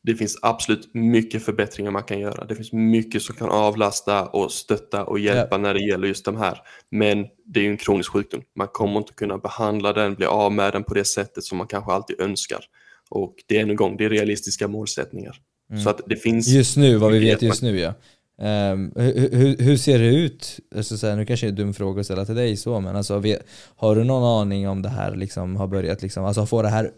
Det 0.06 0.16
finns 0.16 0.40
absolut 0.42 0.94
mycket 0.94 1.46
förbättringar 1.46 1.92
man 1.92 2.04
kan 2.04 2.20
göra. 2.20 2.46
Det 2.46 2.56
finns 2.56 2.74
mycket 2.74 3.22
som 3.22 3.36
kan 3.36 3.50
avlasta 3.50 4.26
och 4.26 4.52
stötta 4.52 5.06
och 5.06 5.20
hjälpa 5.20 5.56
ja. 5.56 5.58
när 5.58 5.74
det 5.74 5.80
gäller 5.80 6.08
just 6.08 6.26
de 6.26 6.38
här. 6.38 6.62
Men 6.90 7.28
det 7.46 7.60
är 7.60 7.64
ju 7.64 7.70
en 7.70 7.78
kronisk 7.78 8.12
sjukdom. 8.12 8.42
Man 8.56 8.68
kommer 8.68 8.98
inte 8.98 9.14
kunna 9.14 9.38
behandla 9.38 9.94
den, 9.94 10.16
bli 10.16 10.26
av 10.26 10.52
med 10.52 10.74
den 10.74 10.84
på 10.84 10.94
det 10.94 11.06
sättet 11.06 11.44
som 11.44 11.58
man 11.58 11.68
kanske 11.68 11.92
alltid 11.92 12.22
önskar. 12.22 12.66
Och 13.14 13.36
det 13.48 13.58
är 13.58 13.62
en 13.62 13.76
gång, 13.76 13.98
det 13.98 14.06
är 14.06 14.10
realistiska 14.10 14.68
målsättningar. 14.68 15.36
Mm. 15.70 15.84
Så 15.84 15.90
att 15.90 16.02
det 16.06 16.16
finns... 16.16 16.48
Just 16.48 16.78
nu, 16.78 16.98
vad 16.98 17.12
vi 17.12 17.20
vet 17.20 17.42
just 17.42 17.62
nu 17.62 17.80
ja. 17.80 17.94
Um, 18.38 18.92
hur, 18.96 19.58
hur, 19.58 19.78
ser 19.78 20.00
det 20.00 20.16
ut? 20.16 20.60
Alltså, 20.76 20.98
så 20.98 21.08
här, 21.08 21.16
nu 21.16 21.26
kanske 21.26 21.46
det 21.46 21.48
är 21.48 21.52
en 21.52 21.56
dum 21.56 21.74
fråga 21.74 22.00
att 22.00 22.06
ställa 22.06 22.26
till 22.26 22.36
dig 22.36 22.58
så, 22.58 22.80
men 22.80 22.96
alltså, 22.96 23.20
vet, 23.20 23.46
har 23.76 23.96
du 23.96 24.04
någon 24.04 24.42
aning 24.42 24.70
om 24.70 24.82
det 24.82 24.90
här 24.90 25.16
liksom, 25.16 25.56
har 25.56 25.68
börjat? 25.68 26.02
Liksom, 26.02 26.26
alltså, 26.26 26.46
får 26.46 26.64
det 26.64 26.70
här 26.70 26.92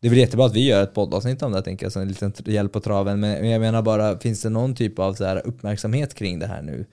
det 0.00 0.08
är 0.08 0.10
väl 0.10 0.18
jättebra 0.18 0.46
att 0.46 0.54
vi 0.54 0.66
gör 0.66 0.82
ett 0.82 0.94
poddavsnitt 0.94 1.42
om 1.42 1.52
det, 1.52 1.62
tänker 1.62 1.86
jag, 1.86 1.92
så 1.92 2.00
en 2.00 2.08
liten 2.08 2.32
hjälp 2.46 2.72
på 2.72 2.80
traven. 2.80 3.20
Men 3.20 3.50
jag 3.50 3.60
menar 3.60 3.82
bara, 3.82 4.18
finns 4.18 4.42
det 4.42 4.48
någon 4.48 4.74
typ 4.74 4.98
av 4.98 5.14
så 5.14 5.24
här, 5.24 5.46
uppmärksamhet 5.46 6.14
kring 6.14 6.38
det 6.38 6.46
här 6.46 6.62
nu? 6.62 6.86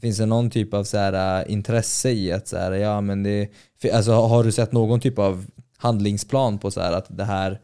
Finns 0.00 0.18
det 0.18 0.26
någon 0.26 0.50
typ 0.50 0.74
av 0.74 0.84
så 0.84 0.98
här, 0.98 1.50
intresse 1.50 2.10
i 2.10 2.32
att 2.32 2.48
så 2.48 2.56
här, 2.56 2.72
ja 2.72 3.00
men 3.00 3.22
det, 3.22 3.48
alltså, 3.92 4.12
har 4.12 4.44
du 4.44 4.52
sett 4.52 4.72
någon 4.72 5.00
typ 5.00 5.18
av 5.18 5.46
handlingsplan 5.76 6.58
på 6.58 6.70
så 6.70 6.80
här, 6.80 6.92
att 6.92 7.06
det 7.18 7.24
här 7.24 7.60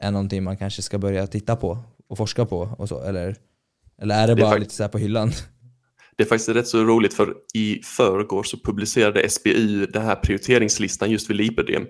är 0.00 0.10
någonting 0.10 0.42
man 0.42 0.56
kanske 0.56 0.82
ska 0.82 0.98
börja 0.98 1.26
titta 1.26 1.56
på 1.56 1.78
och 2.08 2.16
forska 2.16 2.46
på 2.46 2.74
och 2.78 2.88
så? 2.88 3.02
Eller, 3.02 3.36
eller 4.02 4.22
är 4.22 4.26
det, 4.26 4.34
det 4.34 4.42
bara 4.42 4.54
är 4.54 4.58
lite 4.58 4.74
så 4.74 4.88
på 4.88 4.98
hyllan? 4.98 5.32
Det 6.16 6.24
är 6.24 6.28
faktiskt 6.28 6.48
rätt 6.48 6.68
så 6.68 6.84
roligt 6.84 7.14
för 7.14 7.34
i 7.54 7.80
förrgår 7.84 8.42
så 8.42 8.56
publicerade 8.56 9.28
SBU 9.28 9.86
den 9.86 10.02
här 10.02 10.16
prioriteringslistan 10.16 11.10
just 11.10 11.30
vid 11.30 11.36
lipödem. 11.36 11.86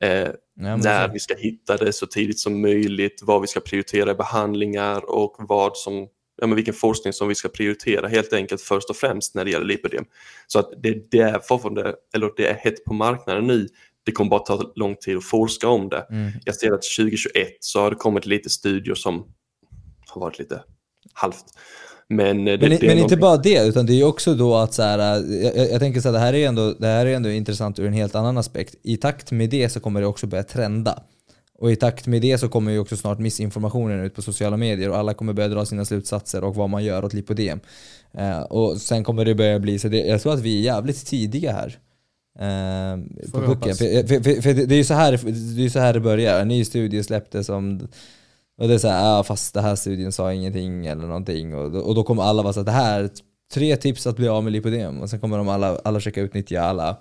Eh, 0.00 0.10
ja, 0.54 0.76
när 0.76 1.12
vi 1.12 1.18
ska 1.18 1.34
hitta 1.34 1.76
det 1.76 1.92
så 1.92 2.06
tidigt 2.06 2.38
som 2.38 2.60
möjligt, 2.60 3.20
vad 3.22 3.40
vi 3.40 3.46
ska 3.46 3.60
prioritera 3.60 4.10
i 4.10 4.14
behandlingar 4.14 5.10
och 5.10 5.36
vad 5.38 5.76
som, 5.76 5.94
ja, 6.40 6.46
men 6.46 6.56
vilken 6.56 6.74
forskning 6.74 7.12
som 7.12 7.28
vi 7.28 7.34
ska 7.34 7.48
prioritera 7.48 8.08
helt 8.08 8.32
enkelt 8.32 8.60
först 8.60 8.90
och 8.90 8.96
främst 8.96 9.34
när 9.34 9.44
det 9.44 9.50
gäller 9.50 9.66
lipödem. 9.66 10.04
Så 10.46 10.58
att 10.58 10.70
det, 10.82 11.10
det, 11.10 11.18
är 11.18 11.38
fortfarande, 11.38 11.94
eller 12.14 12.30
det 12.36 12.46
är 12.46 12.54
hett 12.54 12.84
på 12.84 12.94
marknaden 12.94 13.46
nu 13.46 13.68
det 14.08 14.12
kommer 14.12 14.30
bara 14.30 14.40
ta 14.40 14.72
lång 14.74 14.96
tid 14.96 15.16
att 15.16 15.24
forska 15.24 15.68
om 15.68 15.88
det. 15.88 16.06
Mm. 16.10 16.32
Jag 16.44 16.54
ser 16.54 16.72
att 16.72 16.82
2021 16.96 17.48
så 17.60 17.80
har 17.80 17.90
det 17.90 17.96
kommit 17.96 18.26
lite 18.26 18.50
studier 18.50 18.94
som 18.94 19.24
har 20.08 20.20
varit 20.20 20.38
lite 20.38 20.62
halvt. 21.12 21.44
Men, 22.08 22.48
eh, 22.48 22.58
det, 22.58 22.68
men, 22.68 22.78
det 22.78 22.86
men 22.86 22.98
inte 22.98 23.16
bara 23.16 23.36
det, 23.36 23.66
utan 23.66 23.86
det 23.86 24.00
är 24.00 24.04
också 24.04 24.34
då 24.34 24.56
att 24.56 24.74
så 24.74 24.82
här, 24.82 24.98
eh, 24.98 25.36
jag, 25.56 25.70
jag 25.70 25.80
tänker 25.80 26.00
så 26.00 26.08
här, 26.08 26.12
det 26.12 26.18
här, 26.18 26.34
är 26.34 26.48
ändå, 26.48 26.72
det 26.72 26.86
här 26.86 27.06
är 27.06 27.14
ändå 27.14 27.30
intressant 27.30 27.78
ur 27.78 27.86
en 27.86 27.92
helt 27.92 28.14
annan 28.14 28.38
aspekt. 28.38 28.74
I 28.82 28.96
takt 28.96 29.30
med 29.30 29.50
det 29.50 29.68
så 29.68 29.80
kommer 29.80 30.00
det 30.00 30.06
också 30.06 30.26
börja 30.26 30.44
trenda. 30.44 31.02
Och 31.58 31.72
i 31.72 31.76
takt 31.76 32.06
med 32.06 32.22
det 32.22 32.38
så 32.38 32.48
kommer 32.48 32.72
ju 32.72 32.78
också 32.78 32.96
snart 32.96 33.18
missinformationen 33.18 34.00
ut 34.00 34.14
på 34.14 34.22
sociala 34.22 34.56
medier 34.56 34.90
och 34.90 34.96
alla 34.96 35.14
kommer 35.14 35.32
börja 35.32 35.48
dra 35.48 35.66
sina 35.66 35.84
slutsatser 35.84 36.44
och 36.44 36.54
vad 36.54 36.70
man 36.70 36.84
gör 36.84 37.04
åt 37.04 37.12
lipodem. 37.12 37.60
Uh, 38.18 38.40
och 38.40 38.76
sen 38.76 39.04
kommer 39.04 39.24
det 39.24 39.34
börja 39.34 39.58
bli 39.58 39.78
så, 39.78 39.88
det, 39.88 39.98
jag 39.98 40.22
tror 40.22 40.32
att 40.32 40.40
vi 40.40 40.58
är 40.58 40.62
jävligt 40.62 41.06
tidiga 41.06 41.52
här. 41.52 41.78
Eh, 42.38 43.30
på 43.32 43.40
pucken. 43.40 43.74
För, 43.74 44.06
för, 44.06 44.20
för, 44.20 44.42
för, 44.42 44.54
det 44.54 44.74
är 44.74 44.78
ju 44.78 44.84
så 44.84 44.94
här, 44.94 45.20
det, 45.56 45.64
är 45.64 45.68
så 45.68 45.78
här 45.78 45.92
det 45.92 46.00
börjar. 46.00 46.40
En 46.40 46.48
ny 46.48 46.64
studie 46.64 47.02
släpptes 47.02 47.48
om 47.48 47.88
och 48.58 48.68
det 48.68 48.74
är 48.74 48.78
såhär, 48.78 49.04
ja, 49.04 49.22
fast 49.22 49.54
det 49.54 49.60
här 49.60 49.76
studien 49.76 50.12
sa 50.12 50.32
ingenting 50.32 50.86
eller 50.86 51.06
någonting. 51.06 51.54
Och, 51.54 51.74
och 51.74 51.94
då 51.94 52.02
kommer 52.02 52.22
alla 52.22 52.42
vara 52.42 52.52
såhär, 52.52 52.64
det 52.64 52.70
här 52.70 53.10
tre 53.54 53.76
tips 53.76 54.06
att 54.06 54.16
bli 54.16 54.28
av 54.28 54.44
med 54.44 54.52
lipodem. 54.52 55.02
Och 55.02 55.10
sen 55.10 55.20
kommer 55.20 55.38
de 55.38 55.48
alla, 55.48 55.78
alla 55.84 55.98
försöka 55.98 56.20
utnyttja 56.20 56.60
alla 56.60 56.96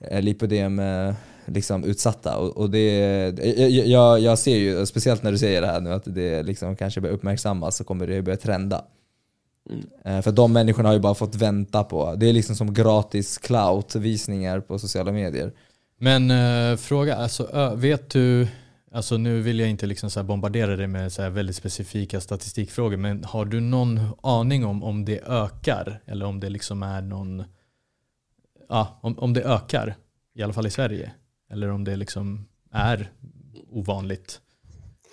eh, 0.00 0.22
lipodem 0.22 0.78
eh, 0.78 1.14
liksom 1.46 1.84
utsatta. 1.84 2.36
Och, 2.36 2.56
och 2.56 2.70
det, 2.70 3.28
jag, 3.86 4.20
jag 4.20 4.38
ser 4.38 4.56
ju, 4.56 4.86
speciellt 4.86 5.22
när 5.22 5.32
du 5.32 5.38
säger 5.38 5.60
det 5.60 5.66
här 5.66 5.80
nu, 5.80 5.92
att 5.92 6.04
det 6.04 6.42
liksom 6.42 6.76
kanske 6.76 7.00
börjar 7.00 7.14
uppmärksammas 7.14 7.76
så 7.76 7.84
kommer 7.84 8.06
det 8.06 8.22
börja 8.22 8.36
trenda. 8.36 8.84
Mm. 9.70 10.22
För 10.22 10.32
de 10.32 10.52
människorna 10.52 10.88
har 10.88 10.94
ju 10.94 11.00
bara 11.00 11.14
fått 11.14 11.34
vänta 11.34 11.84
på, 11.84 12.14
det 12.14 12.28
är 12.28 12.32
liksom 12.32 12.56
som 12.56 12.74
gratis 12.74 13.38
clout-visningar 13.38 14.60
på 14.60 14.78
sociala 14.78 15.12
medier. 15.12 15.52
Men 15.98 16.30
äh, 16.30 16.76
fråga, 16.76 17.16
alltså, 17.16 17.74
vet 17.76 18.10
du, 18.10 18.48
alltså 18.92 19.16
nu 19.16 19.40
vill 19.40 19.60
jag 19.60 19.70
inte 19.70 19.86
liksom 19.86 20.10
så 20.10 20.22
bombardera 20.22 20.76
dig 20.76 20.86
med 20.86 21.12
så 21.12 21.30
väldigt 21.30 21.56
specifika 21.56 22.20
statistikfrågor, 22.20 22.96
men 22.96 23.24
har 23.24 23.44
du 23.44 23.60
någon 23.60 24.00
aning 24.22 24.64
om 24.64 24.82
om 24.82 25.04
det 25.04 25.20
ökar? 25.26 26.02
Eller 26.06 26.26
om 26.26 26.40
det 26.40 26.48
liksom 26.48 26.82
är 26.82 27.02
någon, 27.02 27.44
ja, 28.68 28.98
om, 29.02 29.18
om 29.18 29.32
det 29.32 29.42
ökar, 29.42 29.94
i 30.34 30.42
alla 30.42 30.52
fall 30.52 30.66
i 30.66 30.70
Sverige? 30.70 31.12
Eller 31.50 31.70
om 31.70 31.84
det 31.84 31.96
liksom 31.96 32.48
är 32.72 33.12
ovanligt? 33.70 34.40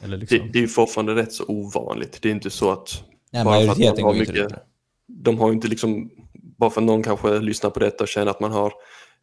Eller 0.02 0.18
liksom... 0.18 0.38
det, 0.38 0.52
det 0.54 0.60
är 0.60 0.62
ju 0.62 0.68
fortfarande 0.68 1.16
rätt 1.16 1.34
så 1.34 1.44
ovanligt. 1.48 2.20
Det 2.22 2.30
är 2.30 2.34
inte 2.34 2.50
så 2.50 2.72
att 2.72 3.04
Nej, 3.34 3.44
bara 3.44 3.56
majoriteten 3.56 4.04
går 4.04 4.14
mycket, 4.14 4.36
inte 4.36 4.60
De 5.08 5.40
har 5.40 5.52
inte 5.52 5.68
liksom, 5.68 6.10
bara 6.34 6.70
för 6.70 6.82
att 6.82 6.86
någon 6.86 7.04
kanske 7.04 7.40
lyssnar 7.40 7.70
på 7.70 7.80
detta 7.80 8.04
och 8.04 8.08
känner 8.08 8.32
att 8.32 8.40
man 8.40 8.52
har 8.52 8.74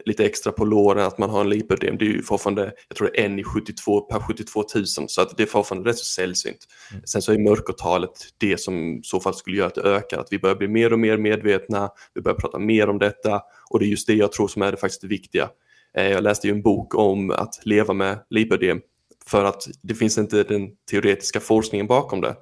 lite 0.05 0.25
extra 0.25 0.53
på 0.53 0.65
låren 0.65 1.07
att 1.07 1.19
man 1.19 1.31
har 1.31 1.41
en 1.41 1.49
lipödem. 1.49 1.99
Det 1.99 2.05
är 2.05 2.07
ju 2.07 2.23
fortfarande, 2.23 2.73
jag 2.89 2.97
tror 2.97 3.11
det 3.13 3.21
är 3.21 3.25
en 3.25 3.39
i 3.39 3.45
72 3.45 4.01
per 4.01 4.21
72 4.21 4.65
000 4.75 4.87
så 4.87 5.23
att 5.23 5.37
det 5.37 5.43
är 5.43 5.47
fortfarande 5.47 5.91
rätt 5.91 5.99
så 5.99 6.05
sällsynt. 6.05 6.59
Mm. 6.91 7.03
Sen 7.07 7.23
så 7.23 7.33
är 7.33 7.39
mörkertalet 7.39 8.11
det 8.39 8.61
som 8.61 8.99
i 8.99 9.01
så 9.03 9.21
fall 9.21 9.35
skulle 9.35 9.57
göra 9.57 9.67
att 9.67 9.75
det 9.75 9.83
ökar, 9.83 10.19
att 10.19 10.29
vi 10.31 10.39
börjar 10.39 10.57
bli 10.57 10.69
mer 10.69 10.93
och 10.93 10.99
mer 10.99 11.19
medvetna, 11.19 11.91
vi 12.15 12.21
börjar 12.21 12.39
prata 12.39 12.59
mer 12.59 12.89
om 12.89 12.99
detta 12.99 13.43
och 13.71 13.79
det 13.79 13.85
är 13.85 13.89
just 13.89 14.07
det 14.07 14.15
jag 14.15 14.33
tror 14.33 14.49
som 14.49 14.63
är 14.63 14.71
det 14.71 14.77
faktiskt 14.77 15.05
viktiga. 15.05 15.49
Eh, 15.97 16.09
jag 16.09 16.23
läste 16.23 16.47
ju 16.47 16.53
en 16.53 16.63
bok 16.63 16.95
om 16.95 17.31
att 17.31 17.61
leva 17.65 17.95
med 17.95 18.19
lipödem 18.31 18.81
för 19.27 19.45
att 19.45 19.63
det 19.83 19.95
finns 19.95 20.19
inte 20.19 20.43
den 20.43 20.69
teoretiska 20.91 21.41
forskningen 21.41 21.87
bakom 21.87 22.21
det. 22.21 22.37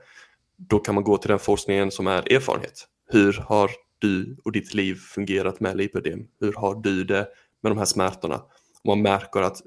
Då 0.58 0.78
kan 0.78 0.94
man 0.94 1.04
gå 1.04 1.16
till 1.18 1.28
den 1.28 1.38
forskningen 1.38 1.90
som 1.90 2.06
är 2.06 2.32
erfarenhet. 2.32 2.86
Hur 3.12 3.32
har 3.32 3.70
du 3.98 4.36
och 4.44 4.52
ditt 4.52 4.74
liv 4.74 4.94
fungerat 4.94 5.60
med 5.60 5.76
lipödem? 5.76 6.20
Hur 6.40 6.52
har 6.52 6.74
du 6.74 7.04
det 7.04 7.28
med 7.62 7.72
de 7.72 7.78
här 7.78 7.84
smärtorna? 7.84 8.34
Och 8.82 8.86
man 8.86 9.02
märker 9.02 9.40
att 9.40 9.62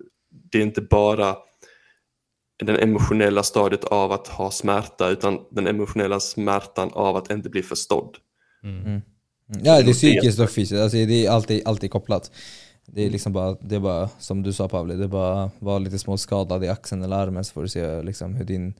det 0.51 0.58
är 0.58 0.62
inte 0.62 0.82
bara 0.82 1.36
den 2.63 2.75
emotionella 2.75 3.43
stadiet 3.43 3.84
av 3.84 4.12
att 4.12 4.27
ha 4.27 4.51
smärta 4.51 5.10
utan 5.10 5.39
den 5.51 5.67
emotionella 5.67 6.19
smärtan 6.19 6.89
av 6.93 7.15
att 7.15 7.32
inte 7.32 7.49
bli 7.49 7.63
förstådd. 7.63 8.17
Mm. 8.63 8.86
Mm. 8.86 9.01
Ja, 9.47 9.82
det 9.82 9.91
är 9.91 9.93
psykiskt 9.93 10.39
och 10.39 10.49
fysiskt. 10.49 10.82
Alltså, 10.82 10.97
det 10.97 11.25
är 11.25 11.32
alltid, 11.32 11.67
alltid 11.67 11.91
kopplat. 11.91 12.32
Det 12.86 13.06
är 13.06 13.10
liksom 13.10 13.34
bara, 13.34 13.58
det 13.62 13.75
är 13.75 13.80
bara 13.80 14.10
som 14.19 14.43
du 14.43 14.54
sa 14.54 14.67
Pavle, 14.67 14.93
det 14.93 15.04
är 15.04 15.08
bara 15.08 15.43
att 15.43 15.54
vara 15.60 15.80
lite 15.80 15.99
småskadad 15.99 16.63
i 16.63 16.67
axeln 16.67 17.04
eller 17.04 17.15
armen 17.15 17.43
så 17.43 17.54
får 17.54 17.62
du 17.62 17.67
se 17.67 18.01
liksom 18.01 18.36
hur 18.36 18.45
din 18.45 18.73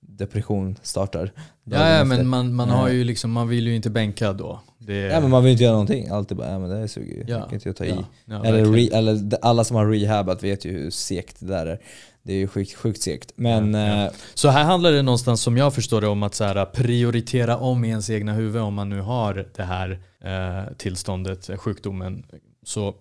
depression 0.00 0.76
startar. 0.82 1.32
Ja, 1.64 1.88
ja 1.90 2.04
men 2.04 2.28
man, 2.28 2.54
man, 2.54 2.70
har 2.70 2.88
ju 2.88 3.04
liksom, 3.04 3.32
man 3.32 3.48
vill 3.48 3.66
ju 3.66 3.76
inte 3.76 3.90
bänka 3.90 4.32
då. 4.32 4.60
Det... 4.78 4.94
Ja 4.94 5.20
men 5.20 5.30
man 5.30 5.42
vill 5.42 5.52
inte 5.52 5.64
göra 5.64 5.72
någonting. 5.72 6.08
Alltid 6.08 6.36
bara, 6.36 6.50
ja 6.50 6.58
men 6.58 6.70
det 6.70 6.88
suger 6.88 7.14
ju. 7.14 7.24
Ja. 7.26 7.36
Jag 7.38 7.44
kan 7.44 7.54
inte 7.54 7.72
ta 7.72 7.84
i. 7.84 7.98
Ja, 8.24 8.44
eller, 8.44 8.64
re, 8.64 8.88
eller 8.92 9.38
alla 9.42 9.64
som 9.64 9.76
har 9.76 9.86
rehabat 9.86 10.42
vet 10.42 10.64
ju 10.64 10.72
hur 10.72 10.90
segt 10.90 11.40
det 11.40 11.46
där 11.46 11.66
är. 11.66 11.78
Det 12.22 12.32
är 12.32 12.36
ju 12.36 12.48
sjukt, 12.48 12.74
sjukt 12.74 13.02
segt. 13.02 13.32
Men, 13.36 13.74
ja, 13.74 14.04
eh, 14.04 14.10
Så 14.34 14.48
här 14.48 14.64
handlar 14.64 14.92
det 14.92 15.02
någonstans 15.02 15.42
som 15.42 15.56
jag 15.56 15.74
förstår 15.74 16.00
det 16.00 16.08
om 16.08 16.22
att 16.22 16.34
så 16.34 16.44
här, 16.44 16.64
prioritera 16.64 17.56
om 17.56 17.84
i 17.84 17.88
ens 17.88 18.10
egna 18.10 18.32
huvud 18.32 18.62
om 18.62 18.74
man 18.74 18.88
nu 18.88 19.00
har 19.00 19.46
det 19.56 19.62
här 19.62 20.00
eh, 20.24 20.72
tillståndet, 20.76 21.50
sjukdomen. 21.58 22.26
Så 22.64 22.94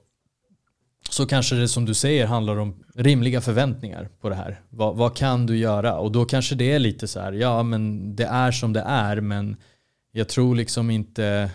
så 1.10 1.26
kanske 1.26 1.56
det 1.56 1.67
som 1.67 1.86
du 1.86 1.93
säger 1.93 2.26
handlar 2.26 2.58
om 2.58 2.84
rimliga 2.96 3.41
förväntningar 3.41 4.10
på 4.22 4.30
det 4.30 4.36
här. 4.36 4.62
Vad, 4.70 4.96
vad, 4.96 5.17
kan 5.17 5.46
du 5.46 5.58
göra? 5.58 5.98
Och 5.98 6.12
då 6.12 6.26
kanske 6.26 6.56
det 6.56 6.72
är 6.72 6.80
lite 6.80 7.08
så 7.08 7.20
här, 7.20 7.34
ja 7.34 7.63
men 7.63 8.15
det 8.15 8.26
är 8.26 8.52
som 8.52 8.74
det 8.74 8.84
är 8.88 9.22
men 9.22 9.56
jag 10.12 10.30
tror 10.30 10.56
liksom 10.56 10.89
inte, 10.89 11.52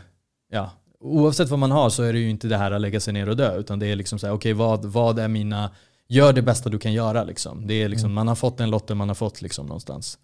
ja 0.53 0.71
oavsett 1.03 1.49
vad 1.49 1.59
man 1.59 1.71
har 1.71 1.91
så 1.91 2.03
är 2.03 2.13
det 2.13 2.19
ju 2.19 2.31
inte 2.31 2.49
det 2.49 2.57
här 2.57 2.71
att 2.71 2.81
lägga 2.81 3.01
sig 3.01 3.13
ner 3.13 3.29
och 3.29 3.37
dö 3.37 3.59
utan 3.59 3.79
det 3.79 3.87
är 3.87 3.97
liksom 3.97 4.19
så 4.19 4.27
här, 4.27 4.35
okej 4.35 4.55
okay, 4.55 4.67
vad, 4.67 4.85
vad 4.85 5.19
är 5.19 5.29
mina, 5.29 5.71
gör 6.09 6.33
det 6.33 6.43
bästa 6.43 6.71
du 6.71 6.79
kan 6.79 6.93
göra 6.93 7.25
liksom. 7.25 7.67
Det 7.67 7.75
är 7.75 7.89
liksom, 7.89 8.07
mm. 8.07 8.15
man 8.15 8.29
har 8.29 8.35
fått 8.35 8.59
den 8.59 8.71
lotten 8.71 8.97
man 8.97 9.09
har 9.09 9.15
fått 9.15 9.43
liksom 9.43 9.67
någonstans. 9.67 10.19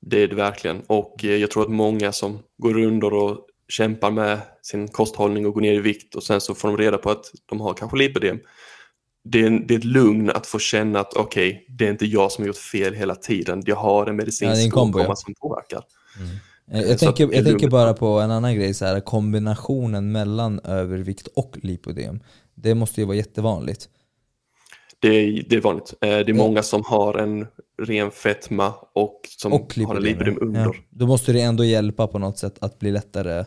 Det 0.00 0.22
är 0.22 0.28
det 0.28 0.34
verkligen 0.34 0.82
och 0.86 1.24
eh, 1.24 1.36
jag 1.36 1.50
tror 1.50 1.62
att 1.62 1.70
många 1.70 2.12
som 2.12 2.38
går 2.58 2.78
under 2.78 3.14
och 3.14 3.46
kämpar 3.72 4.10
med 4.10 4.40
sin 4.62 4.88
kosthållning 4.88 5.46
och 5.46 5.54
går 5.54 5.60
ner 5.60 5.72
i 5.72 5.80
vikt 5.80 6.14
och 6.14 6.22
sen 6.22 6.40
så 6.40 6.54
får 6.54 6.68
de 6.68 6.76
reda 6.76 6.98
på 6.98 7.10
att 7.10 7.24
de 7.46 7.60
har 7.60 7.74
kanske 7.74 7.96
lipödem. 7.96 8.38
Det 9.24 9.40
är, 9.40 9.50
det 9.50 9.74
är 9.74 9.78
ett 9.78 9.84
lugn 9.84 10.30
att 10.30 10.46
få 10.46 10.58
känna 10.58 11.00
att 11.00 11.14
okej, 11.14 11.48
okay, 11.48 11.64
det 11.68 11.86
är 11.86 11.90
inte 11.90 12.06
jag 12.06 12.32
som 12.32 12.42
har 12.42 12.46
gjort 12.46 12.56
fel 12.56 12.94
hela 12.94 13.14
tiden. 13.14 13.62
Jag 13.66 13.76
har 13.76 14.06
en 14.06 14.16
medicinsk 14.16 14.76
ja, 14.76 14.92
ja. 14.94 15.16
som 15.16 15.34
påverkar. 15.34 15.82
Mm. 16.18 16.36
Jag, 16.66 16.90
jag 16.90 16.98
tänker, 16.98 17.34
jag 17.34 17.44
tänker 17.44 17.68
bara 17.68 17.94
på 17.94 18.06
en 18.06 18.30
annan 18.30 18.54
grej, 18.54 18.74
så 18.74 18.84
här, 18.84 19.00
kombinationen 19.00 20.12
mellan 20.12 20.60
övervikt 20.60 21.26
och 21.26 21.58
lipödem. 21.62 22.20
Det 22.54 22.74
måste 22.74 23.00
ju 23.00 23.06
vara 23.06 23.16
jättevanligt. 23.16 23.88
Det 24.98 25.08
är, 25.08 25.44
det 25.48 25.56
är 25.56 25.60
vanligt. 25.60 25.94
Eh, 26.00 26.08
det 26.08 26.28
är 26.28 26.34
många 26.34 26.62
som 26.62 26.82
har 26.84 27.14
en 27.14 27.46
ren 27.82 28.10
fetma 28.10 28.74
och 28.94 29.20
som 29.28 29.52
och 29.52 29.74
har 29.86 29.96
en 29.96 30.02
lipödem 30.02 30.38
under. 30.40 30.60
Ja. 30.60 30.74
Då 30.90 31.06
måste 31.06 31.32
det 31.32 31.40
ändå 31.40 31.64
hjälpa 31.64 32.06
på 32.06 32.18
något 32.18 32.38
sätt 32.38 32.54
att 32.60 32.78
bli 32.78 32.90
lättare 32.90 33.44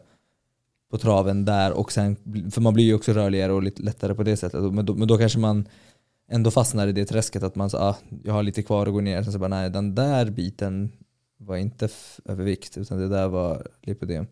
på 0.95 1.01
traven 1.01 1.45
där 1.45 1.71
och 1.71 1.91
sen, 1.91 2.15
för 2.51 2.62
man 2.62 2.73
blir 2.73 2.86
ju 2.86 2.93
också 2.93 3.13
rörligare 3.13 3.51
och 3.51 3.63
lite 3.63 3.84
lättare 3.84 4.15
på 4.15 4.23
det 4.23 4.38
sättet. 4.38 4.73
Men 4.73 4.86
då, 4.86 4.93
men 4.95 5.08
då 5.08 5.17
kanske 5.17 5.39
man 5.39 5.67
ändå 6.31 6.51
fastnar 6.51 6.88
i 6.88 6.91
det 6.91 7.05
träsket 7.05 7.43
att 7.43 7.55
man 7.55 7.69
så, 7.69 7.77
ah, 7.77 7.97
jag 8.23 8.34
har 8.34 8.43
lite 8.43 8.63
kvar 8.63 8.88
att 8.88 8.93
gå 8.93 9.01
ner. 9.01 9.23
Sen 9.23 9.34
så 9.34 9.39
bara 9.39 9.47
nej, 9.47 9.69
den 9.69 9.95
där 9.95 10.29
biten 10.29 10.91
var 11.38 11.58
inte 11.58 11.89
övervikt 12.25 12.77
utan 12.77 12.97
det 12.97 13.08
där 13.08 13.27
var 13.27 13.67
lipödem. 13.81 14.27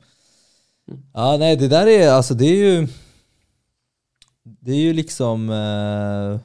Mm. 0.88 1.02
Ja 1.14 1.38
nej 1.40 1.58
det 1.58 1.68
där 1.68 1.88
är 1.88 2.12
alltså 2.12 2.34
det 2.34 2.46
är 2.46 2.56
ju 2.56 2.88
Det 4.44 4.72
är 4.72 4.82
ju 4.82 4.94
liksom 4.94 5.50
eh, 5.50 6.40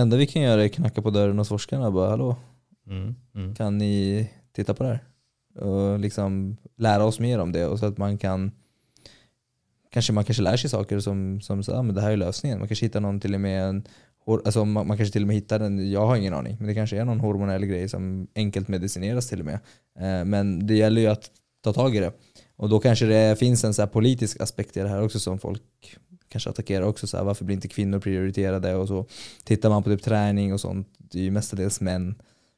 enda 0.00 0.16
vi 0.16 0.26
kan 0.26 0.42
göra 0.42 0.64
är 0.64 0.68
knacka 0.68 1.02
på 1.02 1.10
dörren 1.10 1.38
hos 1.38 1.48
forskarna 1.48 1.86
och 1.86 1.92
bara 1.92 2.10
hallå 2.10 2.36
mm, 2.86 3.14
mm. 3.34 3.54
Kan 3.54 3.78
ni 3.78 4.30
titta 4.52 4.74
på 4.74 4.82
det 4.82 4.88
här? 4.88 5.13
Och 5.54 5.98
liksom 5.98 6.56
lära 6.76 7.04
oss 7.04 7.20
mer 7.20 7.38
om 7.38 7.52
det 7.52 7.66
och 7.66 7.78
så 7.78 7.86
att 7.86 7.98
man 7.98 8.18
kan 8.18 8.50
kanske 9.94 10.12
man 10.12 10.24
kanske 10.24 10.42
lär 10.42 10.56
sig 10.56 10.70
saker 10.70 11.00
som, 11.00 11.40
som 11.40 11.62
så, 11.62 11.74
ah, 11.74 11.82
men 11.82 11.94
det 11.94 12.00
här 12.00 12.10
är 12.10 12.16
lösningen. 12.16 12.58
Man 12.58 12.68
kanske 12.68 12.86
hittar 12.86 13.00
någon 13.00 13.20
till 13.20 13.34
och 13.34 13.40
med 13.40 13.62
en, 13.68 13.84
alltså 14.26 14.64
man, 14.64 14.86
man 14.86 14.96
kanske 14.96 15.12
till 15.12 15.22
och 15.22 15.26
med 15.26 15.36
hittar 15.36 15.60
en, 15.60 15.90
jag 15.90 16.06
har 16.06 16.16
ingen 16.16 16.34
aning, 16.34 16.56
men 16.58 16.66
det 16.66 16.74
kanske 16.74 16.96
är 16.96 17.04
någon 17.04 17.20
hormonell 17.20 17.66
grej 17.66 17.88
som 17.88 18.26
enkelt 18.34 18.68
medicineras 18.68 19.28
till 19.28 19.40
och 19.40 19.46
med. 19.46 19.58
Eh, 19.98 20.24
men 20.24 20.66
det 20.66 20.74
gäller 20.74 21.00
ju 21.00 21.06
att 21.06 21.30
ta 21.64 21.72
tag 21.72 21.96
i 21.96 22.00
det. 22.00 22.12
Och 22.56 22.68
då 22.68 22.80
kanske 22.80 23.06
det 23.06 23.38
finns 23.38 23.64
en 23.64 23.74
så 23.74 23.86
politisk 23.86 24.40
aspekt 24.40 24.76
i 24.76 24.80
det 24.80 24.88
här 24.88 25.02
också 25.02 25.20
som 25.20 25.38
folk 25.38 25.62
kanske 26.28 26.50
attackerar 26.50 26.84
också. 26.84 27.06
Så 27.06 27.16
här, 27.16 27.24
varför 27.24 27.44
blir 27.44 27.54
inte 27.54 27.68
kvinnor 27.68 27.98
prioriterade? 27.98 28.74
Och 28.74 28.88
så 28.88 29.06
tittar 29.44 29.70
man 29.70 29.82
på 29.82 29.90
typ 29.90 30.02
träning 30.02 30.52
och 30.52 30.60
sånt, 30.60 30.88
det 30.98 31.18
är 31.18 31.22
ju 31.22 31.30
mestadels 31.30 31.80
män 31.80 32.14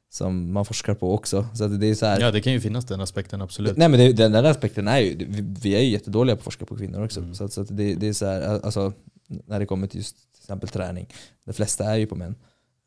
som 0.09 0.53
man 0.53 0.65
forskar 0.65 0.93
på 0.93 1.13
också. 1.13 1.47
Så 1.53 1.67
det 1.67 1.87
är 1.87 1.95
så 1.95 2.05
här, 2.05 2.19
ja 2.19 2.31
det 2.31 2.41
kan 2.41 2.53
ju 2.53 2.61
finnas 2.61 2.85
den 2.85 3.01
aspekten 3.01 3.41
absolut. 3.41 3.77
Nej 3.77 3.89
men 3.89 3.99
det, 3.99 4.13
den 4.13 4.31
där 4.31 4.43
aspekten 4.43 4.87
är 4.87 4.97
ju, 4.99 5.25
vi 5.61 5.75
är 5.75 5.81
ju 5.81 5.89
jättedåliga 5.89 6.35
på 6.35 6.39
att 6.39 6.43
forska 6.43 6.65
på 6.65 6.77
kvinnor 6.77 7.03
också. 7.03 7.19
Mm. 7.19 7.35
Så, 7.35 7.47
så 7.47 7.63
det, 7.63 7.95
det, 7.95 8.07
är 8.07 8.13
så 8.13 8.25
här, 8.25 8.41
alltså, 8.65 8.93
när 9.27 9.59
det 9.59 9.65
kommer 9.65 9.87
till 9.87 9.97
just 9.97 10.15
till 10.33 10.41
exempel 10.41 10.69
träning, 10.69 11.07
de 11.45 11.53
flesta 11.53 11.85
är 11.85 11.95
ju 11.95 12.05
på 12.05 12.15
män. 12.15 12.35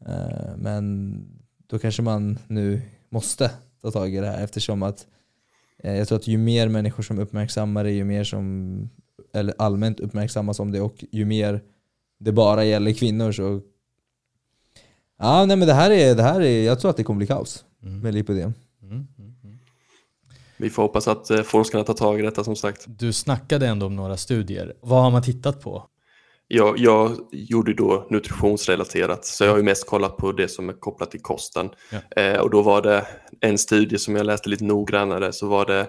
Uh, 0.08 0.56
men 0.56 1.14
då 1.66 1.78
kanske 1.78 2.02
man 2.02 2.38
nu 2.46 2.82
måste 3.08 3.50
ta 3.82 3.90
tag 3.90 4.14
i 4.14 4.20
det 4.20 4.26
här 4.26 4.44
eftersom 4.44 4.82
att 4.82 5.06
uh, 5.84 5.96
jag 5.96 6.08
tror 6.08 6.18
att 6.18 6.26
ju 6.26 6.38
mer 6.38 6.68
människor 6.68 7.02
som 7.02 7.18
uppmärksammar 7.18 7.84
det, 7.84 7.90
ju 7.90 8.04
mer 8.04 8.24
som 8.24 8.90
eller 9.32 9.54
allmänt 9.58 10.00
uppmärksammas 10.00 10.60
om 10.60 10.72
det 10.72 10.80
och 10.80 11.04
ju 11.12 11.24
mer 11.24 11.62
det 12.18 12.32
bara 12.32 12.64
gäller 12.64 12.92
kvinnor 12.92 13.32
så 13.32 13.60
Ja, 15.22 15.44
nej 15.46 15.56
men 15.56 15.68
det 15.68 15.74
här 15.74 15.90
är, 15.90 16.14
det 16.14 16.22
här 16.22 16.40
är, 16.40 16.64
jag 16.64 16.80
tror 16.80 16.90
att 16.90 16.96
det 16.96 17.04
kommer 17.04 17.18
bli 17.18 17.26
kaos 17.26 17.64
mm. 17.82 18.00
med 18.00 18.14
lipödem. 18.14 18.54
Mm, 18.82 18.92
mm, 18.92 19.06
mm. 19.44 19.58
Vi 20.56 20.70
får 20.70 20.82
hoppas 20.82 21.08
att 21.08 21.30
eh, 21.30 21.42
forskarna 21.42 21.84
tar 21.84 21.94
tag 21.94 22.18
i 22.18 22.22
detta 22.22 22.44
som 22.44 22.56
sagt. 22.56 22.84
Du 22.86 23.12
snackade 23.12 23.66
ändå 23.66 23.86
om 23.86 23.96
några 23.96 24.16
studier. 24.16 24.74
Vad 24.80 25.02
har 25.02 25.10
man 25.10 25.22
tittat 25.22 25.60
på? 25.60 25.86
Jag, 26.48 26.78
jag 26.78 27.16
gjorde 27.32 27.74
då 27.74 28.06
nutritionsrelaterat, 28.10 29.24
så 29.24 29.44
jag 29.44 29.50
har 29.50 29.56
ju 29.56 29.62
mest 29.62 29.86
kollat 29.86 30.16
på 30.16 30.32
det 30.32 30.48
som 30.48 30.68
är 30.68 30.72
kopplat 30.72 31.10
till 31.10 31.22
kosten. 31.22 31.70
Ja. 31.90 32.22
Eh, 32.22 32.40
och 32.40 32.50
då 32.50 32.62
var 32.62 32.82
det 32.82 33.06
en 33.40 33.58
studie 33.58 33.98
som 33.98 34.16
jag 34.16 34.26
läste 34.26 34.48
lite 34.48 34.64
noggrannare, 34.64 35.32
så 35.32 35.46
var 35.46 35.66
det 35.66 35.88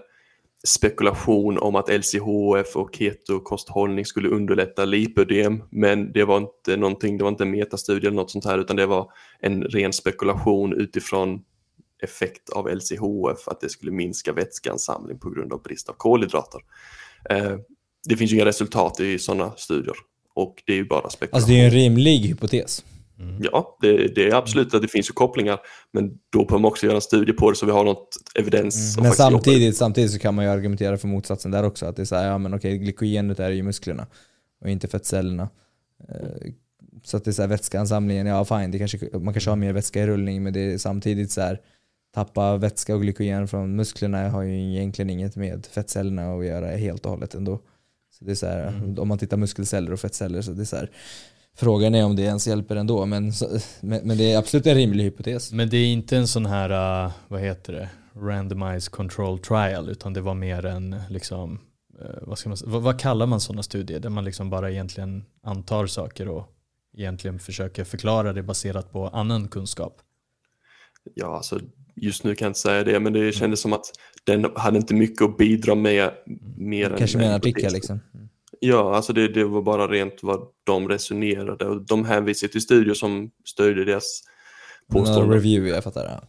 spekulation 0.63 1.57
om 1.57 1.75
att 1.75 1.89
LCHF 1.89 2.75
och 2.75 2.95
ketokosthållning 2.95 4.05
skulle 4.05 4.29
underlätta 4.29 4.85
lipödem, 4.85 5.63
men 5.69 6.11
det 6.11 6.23
var 6.23 6.37
inte 6.37 6.77
någonting, 6.77 7.17
det 7.17 7.23
var 7.23 7.31
inte 7.31 7.43
en 7.43 7.51
metastudie 7.51 8.07
eller 8.07 8.15
något 8.15 8.31
sånt 8.31 8.45
här, 8.45 8.57
utan 8.57 8.75
det 8.75 8.85
var 8.85 9.11
en 9.39 9.63
ren 9.63 9.93
spekulation 9.93 10.73
utifrån 10.73 11.41
effekt 12.03 12.49
av 12.49 12.69
LCHF, 12.69 13.47
att 13.47 13.61
det 13.61 13.69
skulle 13.69 13.91
minska 13.91 14.33
vätskeansamling 14.33 15.19
på 15.19 15.29
grund 15.29 15.53
av 15.53 15.61
brist 15.61 15.89
av 15.89 15.93
kolhydrater. 15.93 16.61
Eh, 17.29 17.55
det 18.09 18.17
finns 18.17 18.31
ju 18.31 18.35
inga 18.35 18.45
resultat 18.45 18.99
i 18.99 19.19
sådana 19.19 19.51
studier 19.57 19.95
och 20.33 20.63
det 20.65 20.73
är 20.73 20.77
ju 20.77 20.85
bara 20.85 21.09
spekulation. 21.09 21.35
Alltså 21.35 21.51
det 21.51 21.59
är 21.59 21.65
en 21.65 21.71
rimlig 21.71 22.19
hypotes. 22.19 22.83
Mm. 23.21 23.41
Ja, 23.51 23.77
det, 23.81 24.15
det, 24.15 24.29
är 24.29 24.35
absolut 24.35 24.73
att 24.73 24.81
det 24.81 24.87
finns 24.87 25.09
ju 25.09 25.13
kopplingar, 25.13 25.59
men 25.93 26.11
då 26.29 26.45
behöver 26.45 26.61
man 26.61 26.71
också 26.71 26.85
göra 26.85 26.95
en 26.95 27.01
studie 27.01 27.33
på 27.33 27.49
det 27.49 27.55
så 27.55 27.65
vi 27.65 27.71
har 27.71 27.83
något 27.83 28.09
evidens. 28.35 28.97
Mm. 28.97 29.07
Men 29.07 29.15
samtidigt, 29.15 29.77
samtidigt 29.77 30.11
så 30.11 30.19
kan 30.19 30.35
man 30.35 30.45
ju 30.45 30.51
argumentera 30.51 30.97
för 30.97 31.07
motsatsen 31.07 31.51
där 31.51 31.63
också. 31.63 31.85
Att 31.85 31.95
det 31.95 32.01
är 32.01 32.05
så 32.05 32.15
här, 32.15 32.27
ja 32.27 32.37
men 32.37 32.53
okej, 32.53 32.77
glykogenet 32.77 33.39
är 33.39 33.49
ju 33.49 33.63
musklerna 33.63 34.07
och 34.61 34.69
inte 34.69 34.87
fettcellerna. 34.87 35.49
Eh, 36.09 36.51
så 37.03 37.17
att 37.17 37.23
det 37.23 37.31
är 37.31 37.33
så 37.33 37.41
här, 37.41 37.49
vätskeansamlingen, 37.49 38.27
ja 38.27 38.45
fine, 38.45 38.71
det 38.71 38.79
kanske, 38.79 38.99
man 39.13 39.33
kanske 39.33 39.49
har 39.49 39.57
mer 39.57 39.73
vätska 39.73 40.03
i 40.03 40.07
rullning, 40.07 40.43
men 40.43 40.53
det 40.53 40.59
är 40.59 40.77
samtidigt 40.77 41.31
så 41.31 41.41
här, 41.41 41.59
tappa 42.13 42.57
vätska 42.57 42.95
och 42.95 43.01
glykogen 43.01 43.47
från 43.47 43.75
musklerna 43.75 44.29
har 44.29 44.41
ju 44.41 44.75
egentligen 44.75 45.09
inget 45.09 45.35
med 45.35 45.65
fettcellerna 45.65 46.33
att 46.33 46.45
göra 46.45 46.67
helt 46.67 47.05
och 47.05 47.11
hållet 47.11 47.35
ändå. 47.35 47.59
Så 48.19 48.25
det 48.25 48.31
är 48.31 48.35
så 48.35 48.45
här, 48.45 48.67
mm. 48.67 48.99
Om 48.99 49.07
man 49.07 49.17
tittar 49.17 49.37
muskelceller 49.37 49.93
och 49.93 49.99
fettceller 49.99 50.41
så 50.41 50.51
det 50.51 50.63
är 50.63 50.65
så 50.65 50.75
här, 50.75 50.91
Frågan 51.55 51.95
är 51.95 52.05
om 52.05 52.15
det 52.15 52.21
ens 52.21 52.47
hjälper 52.47 52.75
ändå, 52.75 53.05
men, 53.05 53.31
men, 53.81 54.07
men 54.07 54.17
det 54.17 54.31
är 54.31 54.37
absolut 54.37 54.65
en 54.65 54.75
rimlig 54.75 55.03
hypotes. 55.03 55.51
Men 55.51 55.69
det 55.69 55.77
är 55.77 55.85
inte 55.85 56.17
en 56.17 56.27
sån 56.27 56.45
här, 56.45 57.05
uh, 57.05 57.11
vad 57.27 57.41
heter 57.41 57.73
det, 57.73 57.89
randomized 58.15 58.91
control 58.91 59.39
trial, 59.39 59.89
utan 59.89 60.13
det 60.13 60.21
var 60.21 60.33
mer 60.33 60.65
en 60.65 60.95
liksom 61.09 61.59
eh, 62.01 62.21
vad, 62.21 62.37
ska 62.37 62.49
man, 62.49 62.57
vad, 62.65 62.81
vad 62.81 62.99
kallar 62.99 63.25
man 63.25 63.41
sådana 63.41 63.63
studier? 63.63 63.99
Där 63.99 64.09
man 64.09 64.25
liksom 64.25 64.49
bara 64.49 64.71
egentligen 64.71 65.25
antar 65.43 65.87
saker 65.87 66.27
och 66.27 66.47
egentligen 66.97 67.39
försöker 67.39 67.83
förklara 67.83 68.33
det 68.33 68.43
baserat 68.43 68.91
på 68.91 69.07
annan 69.07 69.47
kunskap. 69.47 70.01
Ja, 71.15 71.37
alltså 71.37 71.59
just 71.95 72.23
nu 72.23 72.35
kan 72.35 72.45
jag 72.45 72.49
inte 72.49 72.59
säga 72.59 72.83
det, 72.83 72.99
men 72.99 73.13
det 73.13 73.31
kändes 73.31 73.61
som 73.61 73.73
att 73.73 73.85
den 74.23 74.45
hade 74.55 74.77
inte 74.77 74.93
mycket 74.93 75.21
att 75.21 75.37
bidra 75.37 75.75
med 75.75 76.11
mer 76.57 76.95
Kanske 76.97 77.17
än 77.17 77.19
med 77.19 77.27
en 77.27 77.33
än 77.33 77.37
artikel 77.37 77.73
liksom. 77.73 77.99
Ja, 78.63 78.95
alltså 78.95 79.13
det, 79.13 79.27
det 79.27 79.43
var 79.43 79.61
bara 79.61 79.87
rent 79.87 80.23
vad 80.23 80.47
de 80.63 80.89
resonerade 80.89 81.65
och 81.65 81.85
de 81.85 82.05
hänvisade 82.05 82.51
till 82.51 82.61
studier 82.61 82.93
som 82.93 83.31
stödjer 83.45 83.85
deras 83.85 84.21
påståenden. 84.91 85.33
review, 85.33 85.75
jag 85.75 85.83
fattar. 85.83 86.05
Ja. 86.05 86.27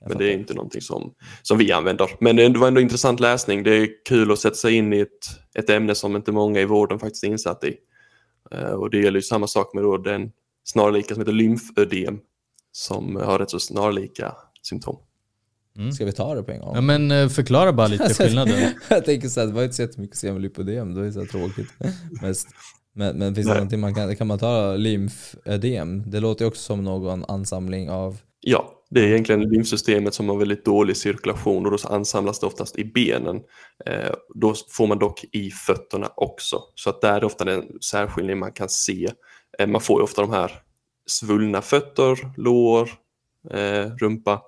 Jag 0.00 0.08
Men 0.08 0.18
det 0.18 0.32
är 0.32 0.32
inte 0.32 0.54
någonting 0.54 0.80
som, 0.80 1.14
som 1.42 1.58
vi 1.58 1.72
använder. 1.72 2.10
Men 2.20 2.36
det 2.36 2.58
var 2.58 2.68
ändå 2.68 2.80
intressant 2.80 3.20
läsning. 3.20 3.62
Det 3.62 3.74
är 3.76 3.88
kul 4.08 4.32
att 4.32 4.38
sätta 4.38 4.54
sig 4.54 4.74
in 4.74 4.92
i 4.92 5.00
ett, 5.00 5.08
ett 5.54 5.70
ämne 5.70 5.94
som 5.94 6.16
inte 6.16 6.32
många 6.32 6.60
i 6.60 6.64
vården 6.64 6.98
faktiskt 6.98 7.24
är 7.24 7.28
insatt 7.28 7.64
i. 7.64 7.76
Eh, 8.50 8.70
och 8.70 8.90
det 8.90 8.98
gäller 8.98 9.18
ju 9.18 9.22
samma 9.22 9.46
sak 9.46 9.74
med 9.74 9.84
då 9.84 9.96
den 9.96 10.32
snarlika 10.64 11.14
som 11.14 11.20
heter 11.20 11.32
lymfödem 11.32 12.18
som 12.72 13.16
har 13.16 13.38
rätt 13.38 13.50
så 13.50 13.58
snarlika 13.58 14.36
symptom. 14.62 14.96
Ska 15.94 16.04
vi 16.04 16.12
ta 16.12 16.34
det 16.34 16.42
på 16.42 16.52
en 16.52 16.60
gång? 16.60 16.74
Ja, 16.74 16.80
men 16.80 17.10
eh, 17.10 17.28
förklara 17.28 17.72
bara 17.72 17.86
lite 17.86 18.14
skillnaden. 18.24 18.72
jag 18.88 19.04
tänker 19.04 19.28
så 19.28 19.40
här, 19.40 19.46
det 19.46 19.52
var 19.52 19.62
inte 19.62 19.74
så 19.76 19.82
jättemycket 19.82 20.14
att 20.14 20.20
säga 20.20 20.32
om 20.32 20.40
lipodem, 20.40 20.94
det 20.94 21.00
var 21.00 21.06
ju 21.06 21.12
så 21.12 21.26
tråkigt 21.26 21.68
mest. 22.22 22.48
Men, 22.94 23.18
men 23.18 23.34
finns 23.34 23.46
det 23.46 23.54
någonting 23.54 23.80
man 23.80 23.94
kan, 23.94 24.16
kan 24.16 24.26
man 24.26 24.38
ta 24.38 24.76
lymfödem? 24.76 26.10
Det 26.10 26.20
låter 26.20 26.44
ju 26.44 26.48
också 26.48 26.62
som 26.62 26.84
någon 26.84 27.24
ansamling 27.24 27.90
av, 27.90 28.16
Ja, 28.40 28.76
det 28.90 29.00
är 29.00 29.08
egentligen 29.08 29.40
lymfsystemet 29.40 30.14
som 30.14 30.28
har 30.28 30.36
väldigt 30.36 30.64
dålig 30.64 30.96
cirkulation 30.96 31.64
och 31.64 31.72
då 31.72 31.78
så 31.78 31.88
ansamlas 31.88 32.40
det 32.40 32.46
oftast 32.46 32.78
i 32.78 32.84
benen. 32.84 33.36
Eh, 33.86 34.14
då 34.34 34.54
får 34.68 34.86
man 34.86 34.98
dock 34.98 35.24
i 35.32 35.50
fötterna 35.50 36.12
också. 36.16 36.62
Så 36.74 36.90
att 36.90 37.00
där 37.00 37.12
är 37.12 37.24
ofta 37.24 37.44
den 37.44 37.64
särskiljning 37.90 38.38
man 38.38 38.52
kan 38.52 38.68
se. 38.68 39.08
Eh, 39.58 39.66
man 39.66 39.80
får 39.80 40.00
ju 40.00 40.04
ofta 40.04 40.22
de 40.22 40.30
här 40.30 40.52
svullna 41.06 41.62
fötter, 41.62 42.32
lår, 42.36 42.90
eh, 43.50 43.90
rumpa. 44.00 44.42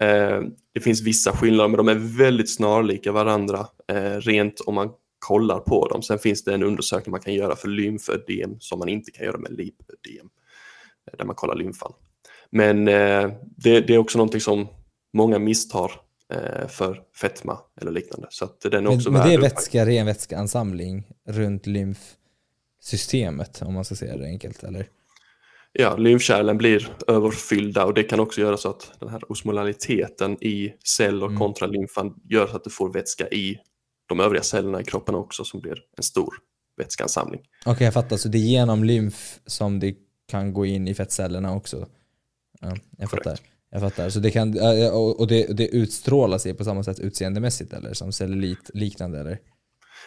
Eh, 0.00 0.40
det 0.74 0.80
finns 0.80 1.02
vissa 1.02 1.32
skillnader 1.32 1.68
men 1.68 1.76
de 1.76 1.88
är 1.88 2.18
väldigt 2.18 2.54
snarlika 2.54 3.12
varandra 3.12 3.66
eh, 3.92 4.16
rent 4.16 4.60
om 4.60 4.74
man 4.74 4.90
kollar 5.18 5.58
på 5.58 5.88
dem. 5.88 6.02
Sen 6.02 6.18
finns 6.18 6.44
det 6.44 6.54
en 6.54 6.62
undersökning 6.62 7.10
man 7.10 7.20
kan 7.20 7.34
göra 7.34 7.56
för 7.56 7.68
lymfödem 7.68 8.56
som 8.60 8.78
man 8.78 8.88
inte 8.88 9.10
kan 9.10 9.26
göra 9.26 9.38
med 9.38 9.50
lipödem. 9.52 10.28
eh, 11.06 11.18
Där 11.18 11.24
man 11.24 11.34
kollar 11.36 11.54
lymfan. 11.54 11.92
Men 12.50 12.84
det, 12.84 13.80
det 13.80 13.90
är 13.94 13.98
också 13.98 14.18
någonting 14.18 14.40
som 14.40 14.68
många 15.12 15.38
misstar 15.38 15.92
för 16.68 17.02
fetma 17.20 17.58
eller 17.80 17.90
liknande. 17.92 18.26
Så 18.30 18.44
att 18.44 18.60
den 18.60 18.72
är 18.72 18.80
men, 18.80 18.92
också 18.96 19.10
men 19.10 19.28
det 19.28 19.34
är 19.34 19.40
vätska, 19.40 19.86
ren 19.86 20.06
vätskeansamling 20.06 21.06
runt 21.28 21.66
lymfsystemet 21.66 23.62
om 23.62 23.74
man 23.74 23.84
ska 23.84 23.94
säga 23.94 24.16
det 24.16 24.26
enkelt 24.26 24.62
eller? 24.62 24.86
Ja, 25.78 25.96
lymfkärlen 25.96 26.58
blir 26.58 26.96
överfyllda 27.06 27.84
och 27.84 27.94
det 27.94 28.02
kan 28.02 28.20
också 28.20 28.40
göra 28.40 28.56
så 28.56 28.68
att 28.68 28.92
den 29.00 29.08
här 29.08 29.32
osmolaliteten 29.32 30.44
i 30.44 30.74
celler 30.84 31.26
Mm. 31.26 31.38
kontra 31.38 31.66
lymfan 31.66 32.14
gör 32.30 32.46
så 32.46 32.56
att 32.56 32.64
du 32.64 32.70
får 32.70 32.92
vätska 32.92 33.28
i 33.28 33.58
de 34.08 34.20
övriga 34.20 34.42
cellerna 34.42 34.80
i 34.80 34.84
kroppen 34.84 35.14
också 35.14 35.44
som 35.44 35.60
blir 35.60 35.78
en 35.96 36.02
stor 36.02 36.34
vätskeansamling. 36.76 37.40
Okej 37.66 37.84
jag 37.84 37.94
fattar, 37.94 38.16
så 38.16 38.28
det 38.28 38.38
är 38.38 38.40
genom 38.40 38.84
lymf 38.84 39.38
som 39.46 39.80
det 39.80 39.94
kan 40.28 40.52
gå 40.52 40.66
in 40.66 40.88
i 40.88 40.94
fettcellerna 40.94 41.54
också? 41.54 41.86
Ja, 42.60 42.76
jag 42.98 43.10
fattar. 43.10 43.38
Jag 43.70 43.80
fattar. 43.80 44.10
Så 44.10 44.18
det 44.20 44.30
kan, 44.30 44.48
och 44.92 45.26
det, 45.26 45.56
det 45.56 45.68
utstrålar 45.68 46.38
sig 46.38 46.54
på 46.54 46.64
samma 46.64 46.82
sätt 46.84 47.00
utseendemässigt 47.00 47.72
eller? 47.72 47.92
Som 47.94 48.12
cellulit 48.12 48.70
liknande 48.74 49.20
eller? 49.20 49.38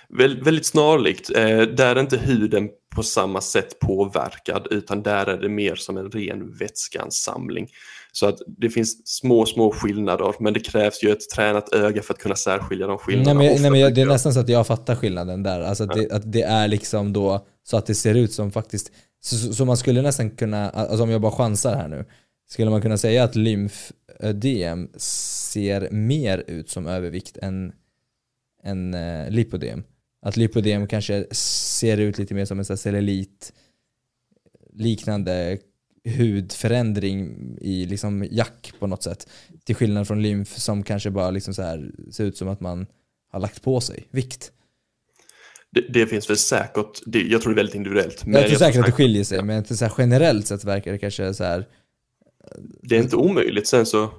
Väl, 0.10 0.44
väldigt 0.44 0.66
snarlikt. 0.66 1.30
Eh, 1.36 1.62
där 1.62 1.96
är 1.96 2.00
inte 2.00 2.18
huden 2.18 2.70
på 2.96 3.04
samma 3.04 3.42
sätt 3.42 3.80
påverkad 3.80 4.68
utan 4.72 5.04
där 5.04 5.26
är 5.26 5.38
det 5.38 5.50
mer 5.50 5.76
som 5.76 5.98
en 5.98 6.12
ren 6.12 6.58
vätskeansamling. 6.58 7.70
Så 8.12 8.26
att 8.26 8.38
det 8.48 8.70
finns 8.70 9.08
små, 9.08 9.46
små 9.46 9.72
skillnader 9.72 10.34
men 10.40 10.54
det 10.54 10.60
krävs 10.60 11.04
ju 11.04 11.12
ett 11.12 11.30
tränat 11.36 11.74
öga 11.74 12.02
för 12.02 12.14
att 12.14 12.20
kunna 12.20 12.36
särskilja 12.36 12.88
de 12.88 12.92
Nej 12.92 13.00
skillnaderna. 13.00 13.40
men, 13.40 13.54
Och 13.54 13.62
nej, 13.62 13.72
men 13.72 13.80
jag, 13.80 13.96
det 13.96 14.02
är 14.02 14.06
nästan 14.06 14.34
så 14.34 14.40
att 14.40 14.50
jag 14.50 14.68
fattar 14.68 14.96
skillnaden 14.96 15.44
där. 15.44 15.62
Alltså 15.62 15.84
att, 15.84 15.94
det, 15.94 16.12
att 16.12 16.32
det 16.32 16.42
är 16.42 16.68
liksom 16.68 17.14
då 17.14 17.46
så 17.64 17.78
att 17.78 17.86
det 17.86 17.96
ser 17.96 18.16
ut 18.16 18.34
som 18.34 18.52
faktiskt, 18.52 18.92
så, 19.24 19.54
så, 19.54 19.66
man 19.66 19.78
skulle 19.78 20.02
nästan 20.02 20.30
kunna, 20.30 20.70
alltså 20.70 21.04
om 21.04 21.10
jag 21.10 21.22
bara 21.22 21.32
chansar 21.32 21.76
här 21.76 21.88
nu, 21.88 22.06
skulle 22.50 22.72
man 22.72 22.82
kunna 22.82 22.98
säga 22.98 23.24
att 23.24 23.36
lymfödem 23.36 24.90
ser 24.98 25.92
mer 25.92 26.44
ut 26.48 26.70
som 26.70 26.88
övervikt 26.88 27.38
än, 27.38 27.72
än 28.68 28.94
eh, 28.94 29.30
lipodem? 29.30 29.84
Att 30.22 30.38
lipodem 30.38 30.88
kanske 30.88 31.26
ser 31.32 31.98
ut 31.98 32.18
lite 32.18 32.34
mer 32.34 32.46
som 32.46 32.60
en 32.60 32.66
här 32.70 32.76
cellulit 32.76 33.54
liknande 34.74 35.58
hudförändring 36.18 37.38
i 37.62 37.86
liksom 37.86 38.28
jack 38.32 38.74
på 38.80 38.88
något 38.88 39.04
sätt. 39.04 39.30
Till 39.64 39.76
skillnad 39.76 40.08
från 40.08 40.22
lymf 40.22 40.58
som 40.58 40.84
kanske 40.84 41.12
bara 41.12 41.32
liksom 41.32 41.54
så 41.54 41.62
här 41.62 41.92
ser 42.12 42.24
ut 42.24 42.38
som 42.38 42.48
att 42.48 42.62
man 42.62 42.88
har 43.32 43.40
lagt 43.40 43.62
på 43.62 43.82
sig 43.82 44.08
vikt. 44.12 44.52
det, 45.72 45.82
det 45.82 46.08
finns 46.08 46.30
väl 46.30 46.38
säkert, 46.38 47.02
det, 47.06 47.22
jag 47.22 47.42
tror 47.42 47.54
det 47.54 47.56
är 47.56 47.64
väldigt 47.64 47.76
individuellt. 47.76 48.26
Men 48.26 48.34
jag 48.34 48.48
tror 48.48 48.60
säkert 48.60 48.80
att 48.80 48.86
det 48.86 48.92
skiljer 48.92 49.24
sig, 49.24 49.44
men 49.44 49.66
så 49.66 49.86
här 49.86 49.94
generellt 49.98 50.48
sett 50.48 50.64
verkar 50.64 50.92
det 50.92 50.98
kanske 50.98 51.34
så 51.34 51.44
här. 51.44 51.66
Det 52.82 52.96
är 52.96 53.00
inte 53.00 53.16
omöjligt. 53.16 53.68
Sen 53.68 53.86
så 53.86 54.12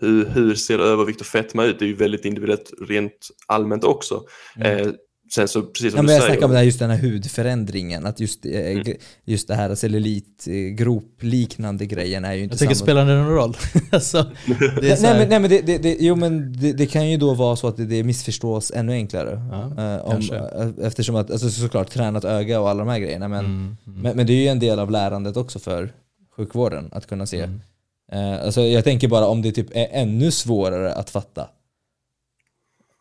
hur, 0.00 0.26
hur 0.26 0.54
ser 0.54 0.78
övervikt 0.78 1.20
och 1.20 1.26
fetma 1.26 1.64
ut? 1.64 1.78
Det 1.78 1.84
är 1.84 1.86
ju 1.86 1.94
väldigt 1.96 2.24
individuellt 2.24 2.70
rent 2.88 3.28
allmänt 3.46 3.84
också. 3.84 4.22
Eh, 4.60 4.86
sen 5.34 5.48
så 5.48 5.62
precis 5.62 5.92
som 5.92 6.00
Mm. 6.00 6.02
Ja, 6.02 6.02
men 6.02 6.06
du 6.06 6.12
jag 6.12 6.22
säger. 6.22 6.32
snackar 6.34 6.46
om 6.46 6.50
det 6.52 6.58
här, 6.58 6.64
just 6.64 6.78
den 6.78 6.90
här 6.90 6.98
hudförändringen, 6.98 8.06
att 8.06 8.20
just, 8.20 8.46
eh, 8.46 8.52
Mm. 8.52 8.84
just 9.24 9.48
det 9.48 9.54
här 9.54 9.74
cellulitgropliknande 9.74 11.86
grejen 11.86 12.24
är 12.24 12.34
ju 12.34 12.42
inte 12.42 12.52
Jag 12.52 12.58
tycker 12.58 12.74
samma. 12.74 12.84
spelar 12.84 13.06
det 13.06 13.14
någon 13.22 13.34
roll? 13.34 13.56
alltså, 13.92 14.26
det 14.80 14.90
är 14.90 14.96
så 14.96 15.02
nej, 15.02 15.12
här, 15.12 15.18
men, 15.18 15.28
nej 15.28 15.40
men 15.40 15.50
det, 15.50 15.60
det, 15.60 15.78
det, 15.78 15.96
jo, 16.00 16.16
men 16.16 16.52
det, 16.52 16.72
det 16.72 16.86
kan 16.86 17.10
ju 17.10 17.16
då 17.16 17.34
vara 17.34 17.56
så 17.56 17.68
att 17.68 17.76
det, 17.76 17.84
det 17.84 18.02
missförstås 18.04 18.72
ännu 18.74 18.92
enklare. 18.92 19.40
Ja, 19.50 19.64
Eh, 19.94 20.04
om, 20.04 20.20
eh, 20.78 20.86
eftersom 20.86 21.16
att, 21.16 21.30
alltså 21.30 21.50
såklart 21.50 21.90
tränat 21.90 22.24
öga 22.24 22.60
och 22.60 22.70
alla 22.70 22.84
de 22.84 22.88
här 22.90 22.98
grejerna, 22.98 23.28
men, 23.28 23.44
Mm, 23.44 23.76
mm. 23.86 24.00
men, 24.02 24.16
men 24.16 24.26
det 24.26 24.32
är 24.32 24.42
ju 24.42 24.48
en 24.48 24.58
del 24.58 24.78
av 24.78 24.90
lärandet 24.90 25.36
också 25.36 25.58
för 25.58 25.92
sjukvården 26.36 26.88
att 26.92 27.06
kunna 27.06 27.26
se. 27.26 27.48
Eh, 28.14 28.44
alltså 28.44 28.60
jag 28.60 28.84
tänker 28.84 29.08
bara 29.08 29.26
om 29.26 29.42
det 29.42 29.52
typ 29.52 29.70
är 29.70 29.88
ännu 29.90 30.30
svårare 30.30 30.92
att 30.94 31.10
fatta 31.10 31.48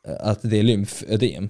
eh, 0.08 0.16
att 0.20 0.40
det 0.42 0.60
är 0.60 0.64
lymfödem. 0.64 1.50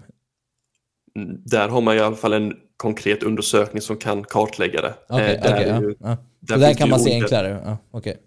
Mm, 1.16 1.42
Där 1.46 1.70
har 1.70 1.82
man 1.82 1.96
i 1.98 2.00
alla 2.00 2.16
fall 2.16 2.34
en 2.34 2.54
konkret 2.78 3.24
undersökning 3.24 3.82
som 3.82 3.98
kan 3.98 4.24
kartlägga 4.24 4.82
det. 4.82 4.88
Eh, 5.10 5.16
där 5.18 5.38
okej, 5.40 5.50
är 5.64 5.68
ja, 5.68 5.82
ju- 5.82 5.96
ja. 6.00 6.18
där 6.40 6.58
där 6.58 6.74
kan 6.74 6.90
man 6.90 7.00
ju 7.00 7.06
se 7.06 7.12
olika- 7.12 7.24
enklare. 7.26 7.62
Ja, 7.66 7.78
okej. 7.92 8.18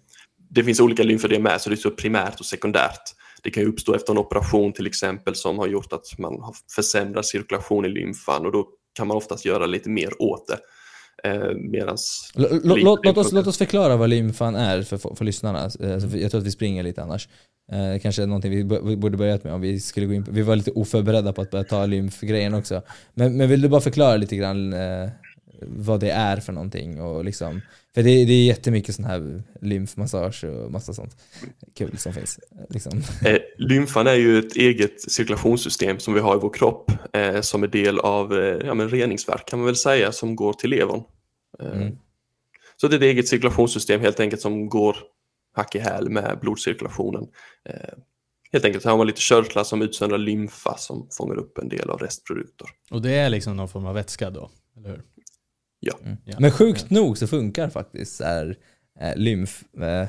Det 0.49 0.63
finns 0.63 0.79
olika 0.79 1.03
lymfödem 1.03 1.43
med, 1.43 1.61
så 1.61 1.69
det 1.69 1.73
är 1.73 1.77
så 1.77 1.91
primärt 1.91 2.39
och 2.39 2.45
sekundärt. 2.45 3.01
Det 3.43 3.51
kan 3.51 3.63
ju 3.63 3.69
uppstå 3.69 3.93
efter 3.95 4.13
en 4.13 4.17
operation 4.17 4.73
till 4.73 4.87
exempel 4.87 5.35
som 5.35 5.59
har 5.59 5.67
gjort 5.67 5.93
att 5.93 6.19
man 6.19 6.41
har 6.41 6.55
försämrad 6.75 7.25
cirkulation 7.25 7.85
i 7.85 7.89
lymfan 7.89 8.45
och 8.45 8.51
då 8.51 8.67
kan 8.93 9.07
man 9.07 9.17
oftast 9.17 9.45
göra 9.45 9.65
lite 9.65 9.89
mer 9.89 10.21
åt 10.21 10.47
det. 10.47 10.57
Eh, 11.23 11.53
medans 11.55 12.31
låt, 12.35 12.81
låt, 13.05 13.17
oss, 13.17 13.31
låt 13.31 13.47
oss 13.47 13.57
förklara 13.57 13.95
vad 13.95 14.09
lymfan 14.09 14.55
är 14.55 14.81
för, 14.81 14.97
för 15.15 15.25
lyssnarna. 15.25 15.63
Eh, 15.63 15.99
så 15.99 16.09
för- 16.09 16.17
Jag 16.17 16.31
tror 16.31 16.41
att 16.41 16.47
vi 16.47 16.51
springer 16.51 16.83
lite 16.83 17.03
annars. 17.03 17.27
Eh, 17.71 17.99
kanske 18.01 18.25
någonting 18.25 18.51
vi, 18.51 18.79
vi 18.83 18.95
borde 18.97 19.17
börjat 19.17 19.43
med 19.43 19.53
om 19.53 19.61
vi 19.61 19.79
skulle 19.79 20.05
gå 20.05 20.13
in 20.13 20.23
på, 20.25 20.31
Vi 20.31 20.41
var 20.41 20.55
lite 20.55 20.71
oförberedda 20.71 21.33
på 21.33 21.41
att 21.41 21.51
börja 21.51 21.63
ta 21.63 21.85
lymfgrejen 21.85 22.53
också. 22.53 22.81
Men, 23.13 23.37
men 23.37 23.49
vill 23.49 23.61
du 23.61 23.69
bara 23.69 23.81
förklara 23.81 24.17
lite 24.17 24.35
grann 24.35 24.73
eh, 24.73 25.09
vad 25.61 25.99
det 25.99 26.11
är 26.11 26.37
för 26.37 26.53
någonting? 26.53 27.01
Och 27.01 27.25
liksom, 27.25 27.61
för 27.95 28.03
det, 28.03 28.25
det 28.25 28.33
är 28.33 28.45
jättemycket 28.45 28.95
sån 28.95 29.05
här 29.05 29.43
lymfmassage 29.61 30.43
och 30.43 30.71
massa 30.71 30.93
sånt 30.93 31.17
kul 31.75 31.97
som 31.97 32.13
finns. 32.13 32.39
Liksom. 32.69 33.01
Eh, 33.25 33.37
lymfan 33.57 34.07
är 34.07 34.13
ju 34.13 34.39
ett 34.39 34.55
eget 34.55 35.11
cirkulationssystem 35.11 35.99
som 35.99 36.13
vi 36.13 36.19
har 36.19 36.35
i 36.35 36.39
vår 36.39 36.53
kropp 36.53 36.91
eh, 37.13 37.41
som 37.41 37.63
är 37.63 37.67
del 37.67 37.99
av 37.99 38.33
eh, 38.33 38.67
ja, 38.67 38.73
men 38.73 38.89
reningsverk 38.89 39.49
kan 39.49 39.59
man 39.59 39.65
väl 39.65 39.75
säga 39.75 40.11
som 40.11 40.35
går 40.35 40.53
till 40.53 40.69
levern. 40.69 41.03
Eh, 41.59 41.81
Mm. 41.81 41.97
Så 42.81 42.87
det 42.87 42.95
är 42.95 42.97
ett 42.97 43.03
eget 43.03 43.27
cirkulationssystem 43.27 44.01
helt 44.01 44.19
enkelt 44.19 44.41
som 44.41 44.69
går 44.69 44.97
hack 45.55 45.75
i 45.75 45.79
häl 45.79 46.09
med 46.09 46.37
blodcirkulationen. 46.41 47.27
Eh, 47.69 47.97
helt 48.51 48.65
enkelt 48.65 48.83
så 48.83 48.89
har 48.89 48.97
man 48.97 49.07
lite 49.07 49.21
körtlar 49.21 49.63
som 49.63 49.81
utsöndrar 49.81 50.17
lymfa 50.17 50.77
som 50.77 51.07
fångar 51.17 51.35
upp 51.35 51.57
en 51.57 51.69
del 51.69 51.89
av 51.89 51.99
restprodukter. 51.99 52.67
Och 52.91 53.01
det 53.01 53.11
är 53.11 53.29
liksom 53.29 53.57
någon 53.57 53.69
form 53.69 53.85
av 53.85 53.95
vätska 53.95 54.29
då, 54.29 54.49
eller 54.77 54.89
hur? 54.89 55.03
Ja. 55.79 55.93
Mm. 56.05 56.17
Ja. 56.25 56.35
Men 56.39 56.51
sjukt 56.51 56.89
nog 56.89 57.17
så 57.17 57.27
funkar 57.27 57.69
faktiskt 57.69 58.15
så 58.15 58.23
här, 58.23 58.55
eh, 59.01 59.15
lymf, 59.15 59.63
eh, 59.81 60.07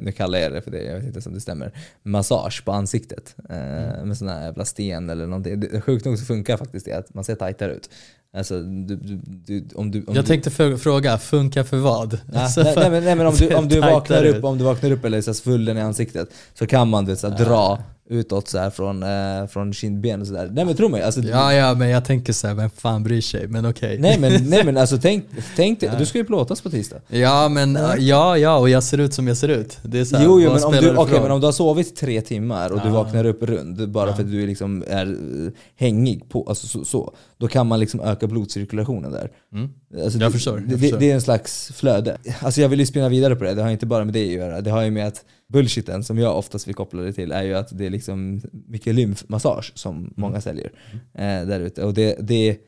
nu 0.00 0.12
kallar 0.12 0.38
jag 0.38 0.52
det 0.52 0.62
för 0.62 0.70
det, 0.70 0.82
jag 0.82 0.94
vet 0.96 1.16
inte 1.16 1.28
om 1.28 1.34
det 1.34 1.40
stämmer, 1.40 1.72
massage 2.02 2.64
på 2.64 2.72
ansiktet 2.72 3.36
eh, 3.50 4.04
med 4.04 4.16
sån 4.18 4.28
här 4.28 4.44
jävla 4.44 4.64
sten 4.64 5.10
eller 5.10 5.26
någonting. 5.26 5.80
Sjukt 5.80 6.04
nog 6.04 6.18
så 6.18 6.24
funkar 6.24 6.56
faktiskt 6.56 6.86
det 6.86 6.92
att 6.92 7.14
man 7.14 7.24
ser 7.24 7.34
tajtare 7.34 7.72
ut. 7.72 7.90
Alltså, 8.36 8.62
du, 8.62 8.96
du, 8.96 9.20
du, 9.24 9.64
om 9.74 9.90
du, 9.90 10.04
om 10.06 10.14
Jag 10.14 10.26
tänkte 10.26 10.50
för, 10.50 10.76
fråga, 10.76 11.18
funkar 11.18 11.62
för 11.64 11.76
vad? 11.76 12.18
Ja, 12.32 12.40
Alltså, 12.40 12.62
nej, 12.62 12.74
för- 12.74 12.80
nej, 12.80 12.90
men, 12.90 13.04
nej 13.04 13.14
men 13.16 13.26
om 13.26 13.34
du, 13.34 13.54
om 13.54 13.68
du 13.68 13.74
tajtare 13.80 13.92
vaknar 13.94 14.24
ut. 14.24 14.36
upp, 14.36 14.44
om 14.44 14.58
du 14.58 14.64
vaknar 14.64 14.90
upp 14.90 15.04
eller 15.04 15.18
är 15.18 15.22
så 15.22 15.34
svullen 15.34 15.78
i 15.78 15.80
ansiktet 15.80 16.28
så 16.54 16.66
kan 16.66 16.88
man 16.88 17.04
du 17.04 17.16
så 17.16 17.28
här, 17.28 17.44
dra 17.44 17.78
utåt 18.12 18.48
så 18.48 18.58
här 18.58 18.70
från, 18.70 19.02
eh, 19.02 19.46
från 19.46 19.72
kindben 19.72 20.20
och 20.20 20.26
sådär. 20.26 20.50
Nej 20.52 20.64
men 20.64 20.76
tro 20.76 20.88
mig, 20.88 21.02
alltså, 21.02 21.20
Ja, 21.20 21.54
ja, 21.54 21.74
men 21.74 21.88
jag 21.88 22.04
tänker 22.04 22.32
så 22.32 22.46
här, 22.46 22.54
vem 22.54 22.70
fan 22.70 23.02
bryr 23.04 23.20
sig? 23.20 23.48
Men 23.48 23.66
okej. 23.66 23.98
nej, 23.98 24.18
men, 24.18 24.48
nej 24.50 24.64
men 24.64 24.76
alltså 24.76 24.98
tänk, 25.02 25.24
tänk 25.56 25.80
dig, 25.80 25.90
du 25.98 26.06
ska 26.06 26.18
ju 26.18 26.24
plåtas 26.24 26.60
på 26.60 26.70
tisdag. 26.70 26.96
Ja, 27.08 27.48
men 27.48 27.78
ja, 27.98 28.38
ja, 28.38 28.56
och 28.58 28.68
jag 28.68 28.82
ser 28.82 28.98
ut 28.98 29.14
som 29.14 29.28
jag 29.28 29.36
ser 29.36 29.48
ut. 29.48 29.78
Det 29.82 30.00
är 30.00 30.04
så 30.04 30.16
här, 30.16 30.24
Jo, 30.24 30.40
jo 30.40 30.52
men, 30.52 30.64
om 30.64 30.72
du, 30.72 30.80
det 30.80 30.92
roll? 30.92 31.08
men 31.10 31.30
om 31.30 31.40
du 31.40 31.46
har 31.46 31.52
sovit 31.52 31.96
tre 31.96 32.20
timmar 32.20 32.70
och 32.70 32.80
du 32.80 32.88
Ja. 32.88 32.92
vaknar 32.94 33.24
upp 33.26 33.42
rund 33.42 33.88
bara 33.90 34.14
för 34.14 34.22
att 34.22 34.30
du 34.30 34.46
liksom 34.46 34.84
är 34.88 35.06
eh, 35.06 35.52
hängig 35.76 36.28
på, 36.28 36.44
alltså 36.48 36.66
så, 36.66 36.84
så, 36.84 37.14
då 37.38 37.48
kan 37.48 37.66
man 37.66 37.80
liksom 37.80 38.00
öka 38.00 38.26
blodcirkulationen 38.26 39.12
där. 39.12 39.30
Mm. 39.54 39.68
Alltså 40.04 40.18
Jag 40.18 40.28
det, 40.28 40.32
förstår, 40.32 40.58
jag 40.60 40.68
det, 40.68 40.78
förstår. 40.78 40.98
det 40.98 41.10
är 41.10 41.14
en 41.14 41.20
slags 41.22 41.72
flöde. 41.74 42.16
Alltså 42.40 42.60
jag 42.60 42.68
vill 42.68 42.80
ju 42.80 42.86
spinna 42.86 43.08
vidare 43.08 43.36
på 43.36 43.44
det, 43.44 43.54
det 43.54 43.62
har 43.62 43.70
inte 43.70 43.86
bara 43.86 44.04
med 44.04 44.14
det 44.14 44.22
att 44.26 44.32
göra. 44.32 44.60
Det 44.60 44.70
har 44.70 44.82
ju 44.82 44.90
med 44.90 45.06
att 45.06 45.24
bullshiten 45.52 46.04
som 46.04 46.18
jag 46.18 46.38
oftast 46.38 46.68
vill 46.68 46.74
koppla 46.74 47.02
det 47.02 47.12
till 47.12 47.32
är 47.32 47.42
ju 47.42 47.54
att 47.54 47.78
det 47.78 47.86
är 47.86 47.90
liksom 47.90 48.42
mycket 48.52 48.94
lymfmassage 48.94 49.72
som 49.74 50.14
många 50.16 50.40
säljer 50.40 50.72
eh, 51.14 51.46
där 51.46 51.60
ute. 51.60 51.84
Och 51.84 51.94
det, 51.94 52.16
det 52.20 52.58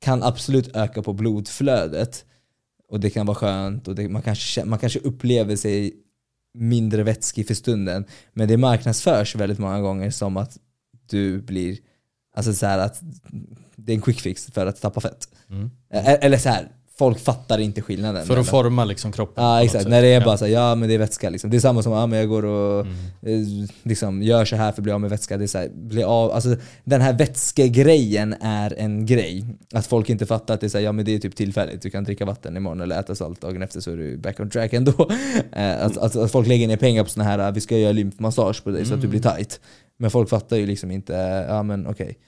kan 0.00 0.22
absolut 0.22 0.76
öka 0.76 1.02
på 1.02 1.12
blodflödet. 1.12 2.24
Och 2.88 3.00
det 3.00 3.10
kan 3.10 3.26
vara 3.26 3.34
skönt 3.34 3.88
och 3.88 3.94
det, 3.94 4.08
man, 4.08 4.22
kanske, 4.22 4.64
man 4.64 4.78
kanske 4.78 4.98
upplever 4.98 5.56
sig 5.56 5.92
mindre 6.54 7.02
vätskig 7.02 7.46
för 7.46 7.54
stunden. 7.54 8.04
Men 8.32 8.48
det 8.48 8.56
marknadsförs 8.56 9.36
väldigt 9.36 9.58
många 9.58 9.80
gånger 9.80 10.10
som 10.10 10.36
att 10.36 10.58
du 11.10 11.42
blir, 11.42 11.78
alltså 12.34 12.54
så 12.54 12.66
att 12.66 13.02
det 13.76 13.92
är 13.92 13.96
en 13.96 14.02
quick 14.02 14.20
fix 14.20 14.46
för 14.46 14.66
att 14.66 14.80
tappa 14.80 15.00
fett. 15.00 15.28
Mm. 15.50 15.70
Eh, 15.90 16.12
Eller 16.12 16.38
så 16.38 16.48
här, 16.48 16.68
folk 16.98 17.18
fattar 17.18 17.58
inte 17.58 17.82
skillnaden. 17.82 18.26
För 18.26 18.36
att 18.36 18.48
forma 18.48 18.84
liksom 18.84 19.12
kroppen. 19.12 19.44
Ja 19.44 19.64
exakt, 19.64 19.88
när 19.88 20.02
det 20.02 20.08
är 20.08 20.24
bara 20.24 20.36
så 20.36 20.44
här, 20.44 20.52
ja 20.52 20.74
men 20.74 20.88
det 20.88 20.94
är 20.94 20.98
vätska 20.98 21.30
liksom. 21.30 21.50
Det 21.50 21.56
är 21.56 21.60
samma 21.60 21.82
som, 21.82 21.92
ja 21.92 22.06
men 22.06 22.18
jag 22.18 22.28
går 22.28 22.44
och 22.44 22.86
Mm. 22.86 23.62
eh, 23.62 23.68
liksom, 23.82 24.22
gör 24.22 24.44
så 24.44 24.56
här 24.56 24.72
för 24.72 24.80
att 24.80 24.82
bli 24.82 24.92
av 24.92 25.00
med 25.00 25.10
vätska. 25.10 25.36
Det 25.36 25.44
är 25.44 25.46
så 25.46 25.58
här, 25.58 25.68
bli 25.74 26.02
av, 26.02 26.32
alltså, 26.32 26.56
den 26.84 27.00
här 27.00 27.12
vätskegrejen 27.12 28.34
är 28.40 28.74
en 28.78 29.06
grej. 29.06 29.44
Att 29.72 29.86
folk 29.86 30.10
inte 30.10 30.26
fattar 30.26 30.54
att 30.54 30.60
det 30.60 30.66
är 30.66 30.68
så 30.68 30.78
här, 30.78 30.84
ja 30.84 30.92
men 30.92 31.04
det 31.04 31.14
är 31.14 31.18
typ 31.18 31.36
tillfälligt. 31.36 31.82
Du 31.82 31.90
kan 31.90 32.04
dricka 32.04 32.24
vatten 32.24 32.56
imorgon 32.56 32.80
eller 32.80 33.00
äta 33.00 33.14
salt 33.14 33.40
dagen 33.40 33.62
efter 33.62 33.80
så 33.80 33.90
är 33.90 33.96
du 33.96 34.16
back 34.16 34.40
on 34.40 34.50
track 34.50 34.72
ändå. 34.72 34.92
Eh, 35.52 35.84
att, 35.86 35.96
att, 35.96 36.16
att 36.16 36.32
folk 36.32 36.48
lägger 36.48 36.68
ner 36.68 36.76
pengar 36.76 37.04
på 37.04 37.10
såna 37.10 37.24
här, 37.24 37.52
vi 37.52 37.60
ska 37.60 37.78
göra 37.78 37.92
lymfmassage 37.92 38.64
på 38.64 38.70
dig 38.70 38.84
så 38.86 38.94
att 38.94 39.00
du 39.00 39.08
blir 39.08 39.20
tight. 39.20 39.60
Men 39.96 40.10
folk 40.10 40.28
fattar 40.28 40.56
ju 40.56 40.66
liksom 40.66 40.90
inte, 40.90 41.12
ja 41.48 41.62
men 41.62 41.86
okej. 41.86 42.18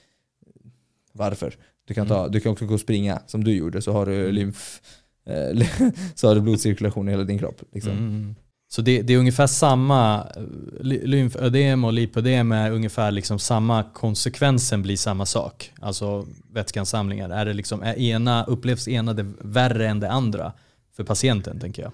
Varför? 1.13 1.55
Du 1.87 1.95
kan, 1.95 2.07
ta, 2.09 2.29
du 2.29 2.41
kan 2.41 2.53
också 2.53 2.67
gå 2.67 2.75
och 2.75 2.81
springa 2.81 3.21
som 3.27 3.45
du 3.45 3.57
gjorde 3.57 3.83
så 3.83 3.93
har 3.93 4.07
du 4.07 4.33
lymf 4.33 4.81
eh, 5.27 5.67
så 6.15 6.29
har 6.29 6.35
du 6.35 6.41
blodcirkulation 6.41 7.09
i 7.09 7.11
hela 7.11 7.25
din 7.25 7.39
kropp. 7.39 7.63
Liksom. 7.73 7.93
Mm. 7.93 8.35
Så 8.69 8.83
det, 8.83 9.03
det 9.03 9.15
är 9.15 9.19
ungefär 9.19 9.47
samma, 9.47 10.27
eh, 10.37 10.43
ly- 10.81 11.07
lymfödem 11.07 11.85
och 11.85 11.93
lipödem 11.93 12.53
är 12.53 12.71
ungefär 12.71 13.11
liksom 13.11 13.39
samma, 13.39 13.83
konsekvensen 13.83 14.83
blir 14.83 14.97
samma 14.97 15.27
sak. 15.27 15.73
Alltså 15.81 16.27
vätskeansamlingar. 16.53 17.31
Är 17.31 17.45
det 17.45 17.53
liksom, 17.53 17.83
är 17.83 17.99
ena, 17.99 18.45
upplevs 18.45 18.89
ena 18.89 19.13
det 19.13 19.33
värre 19.41 19.89
än 19.89 20.01
det 20.01 20.11
andra 20.11 20.53
för 20.97 21.05
patienten 21.05 21.61
tänker 21.61 21.83
jag? 21.83 21.93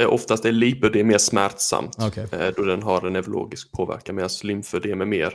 Eh, 0.00 0.12
Oftast 0.12 0.44
är 0.44 0.52
lipödem 0.52 1.06
mer 1.06 1.18
smärtsamt 1.18 1.98
eh, 1.98 2.48
då 2.56 2.62
den 2.62 2.82
har 2.82 3.06
en 3.06 3.12
neurologisk 3.12 3.72
påverkan 3.72 4.14
medan 4.14 4.30
lymfödem 4.44 5.00
är 5.00 5.04
mer 5.04 5.34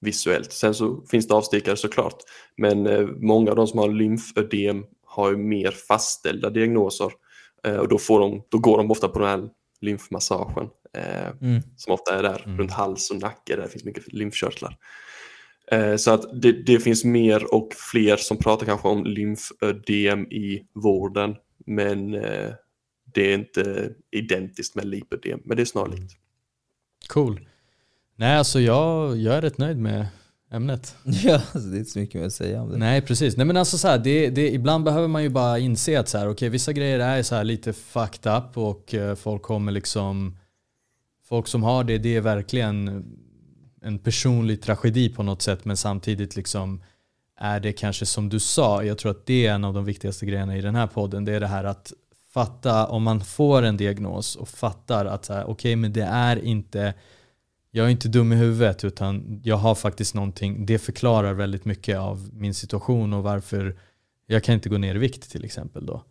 visuellt. 0.00 0.52
Sen 0.52 0.74
så 0.74 1.04
finns 1.10 1.28
det 1.28 1.34
avstickare 1.34 1.76
såklart, 1.76 2.16
men 2.56 2.86
eh, 2.86 3.06
många 3.06 3.50
av 3.50 3.56
de 3.56 3.66
som 3.66 3.78
har 3.78 3.88
lymfödem 3.88 4.84
har 5.06 5.30
ju 5.30 5.36
mer 5.36 5.70
fastställda 5.70 6.50
diagnoser 6.50 7.12
eh, 7.64 7.76
och 7.76 7.88
då, 7.88 7.98
får 7.98 8.20
de, 8.20 8.42
då 8.48 8.58
går 8.58 8.78
de 8.78 8.90
ofta 8.90 9.08
på 9.08 9.18
den 9.18 9.28
här 9.28 9.48
lymfmassagen 9.80 10.68
eh, 10.96 11.28
Mm. 11.40 11.62
som 11.76 11.92
ofta 11.94 12.18
är 12.18 12.22
där 12.22 12.42
Mm. 12.46 12.58
runt 12.58 12.70
hals 12.72 13.10
och 13.10 13.16
nacke 13.16 13.56
där 13.56 13.62
det 13.62 13.68
finns 13.68 13.84
mycket 13.84 14.12
lymfkörtlar. 14.12 14.76
Så 15.96 16.10
att 16.10 16.42
det, 16.42 16.52
det 16.52 16.80
finns 16.80 17.04
mer 17.04 17.54
och 17.54 17.68
fler 17.92 18.16
som 18.16 18.36
pratar 18.36 18.66
kanske 18.66 18.88
om 18.88 19.04
lymfödem 19.04 20.26
i 20.26 20.66
vården 20.74 21.36
men 21.66 22.10
det 23.14 23.32
är 23.32 23.34
inte 23.34 23.94
identiskt 24.10 24.74
med 24.74 24.86
lipödem, 24.86 25.40
men 25.44 25.56
det 25.56 25.62
är 25.62 25.64
snarlikt. 25.64 26.12
Cool. 27.08 27.48
Nej 28.18 28.36
alltså 28.36 28.60
jag, 28.60 29.16
jag 29.16 29.34
är 29.34 29.40
rätt 29.40 29.58
nöjd 29.58 29.78
med 29.78 30.06
ämnet. 30.50 30.96
Ja, 31.04 31.34
alltså, 31.34 31.58
det 31.58 31.76
är 31.76 31.78
inte 31.78 31.90
så 31.90 31.98
mycket 31.98 32.20
mer 32.20 32.26
att 32.26 32.32
säga 32.32 32.62
om 32.62 32.70
det. 32.70 32.76
Nej 32.76 33.00
precis. 33.00 33.36
Nej 33.36 33.46
men 33.46 33.56
alltså 33.56 33.78
så 33.78 33.88
här, 33.88 33.98
det, 33.98 34.30
det, 34.30 34.50
ibland 34.50 34.84
behöver 34.84 35.08
man 35.08 35.22
ju 35.22 35.28
bara 35.28 35.58
inse 35.58 36.00
att 36.00 36.08
så 36.08 36.18
här, 36.18 36.28
okay, 36.28 36.48
vissa 36.48 36.72
grejer 36.72 36.98
är 36.98 37.22
så 37.22 37.34
här 37.34 37.44
lite 37.44 37.72
fucked 37.72 38.32
up 38.32 38.56
och 38.56 38.94
eh, 38.94 39.14
folk 39.14 39.42
kommer 39.42 39.72
liksom 39.72 40.36
Folk 41.28 41.46
som 41.46 41.62
har 41.62 41.84
det, 41.84 41.98
det 41.98 42.16
är 42.16 42.20
verkligen 42.20 43.04
en 43.82 43.98
personlig 43.98 44.62
tragedi 44.62 45.08
på 45.08 45.22
något 45.22 45.42
sätt 45.42 45.64
men 45.64 45.76
samtidigt 45.76 46.36
liksom 46.36 46.82
är 47.36 47.60
det 47.60 47.72
kanske 47.72 48.06
som 48.06 48.28
du 48.28 48.40
sa, 48.40 48.82
jag 48.82 48.98
tror 48.98 49.10
att 49.10 49.26
det 49.26 49.46
är 49.46 49.54
en 49.54 49.64
av 49.64 49.74
de 49.74 49.84
viktigaste 49.84 50.26
grejerna 50.26 50.56
i 50.56 50.60
den 50.60 50.74
här 50.74 50.86
podden, 50.86 51.24
det 51.24 51.32
är 51.32 51.40
det 51.40 51.46
här 51.46 51.64
att 51.64 51.92
fatta 52.32 52.86
om 52.86 53.02
man 53.02 53.20
får 53.20 53.62
en 53.62 53.76
diagnos 53.76 54.36
och 54.36 54.48
fattar 54.48 55.04
att 55.04 55.30
okej 55.46 55.76
men 55.76 55.92
det 55.92 56.04
är 56.04 56.44
inte 56.44 56.94
jag 57.78 57.86
är 57.86 57.90
inte 57.90 58.08
dum 58.08 58.32
i 58.32 58.36
huvudet 58.36 58.84
utan 58.84 59.40
jag 59.44 59.56
har 59.56 59.74
faktiskt 59.74 60.14
någonting, 60.14 60.66
det 60.66 60.78
förklarar 60.78 61.32
väldigt 61.32 61.64
mycket 61.64 61.98
av 61.98 62.30
min 62.32 62.54
situation 62.54 63.12
och 63.12 63.22
varför 63.22 63.78
jag 64.26 64.44
kan 64.44 64.54
inte 64.54 64.68
gå 64.68 64.78
ner 64.78 64.94
i 64.94 64.98
vikt 64.98 65.30
till 65.30 65.44
exempel 65.44 65.86
då. 65.86 66.04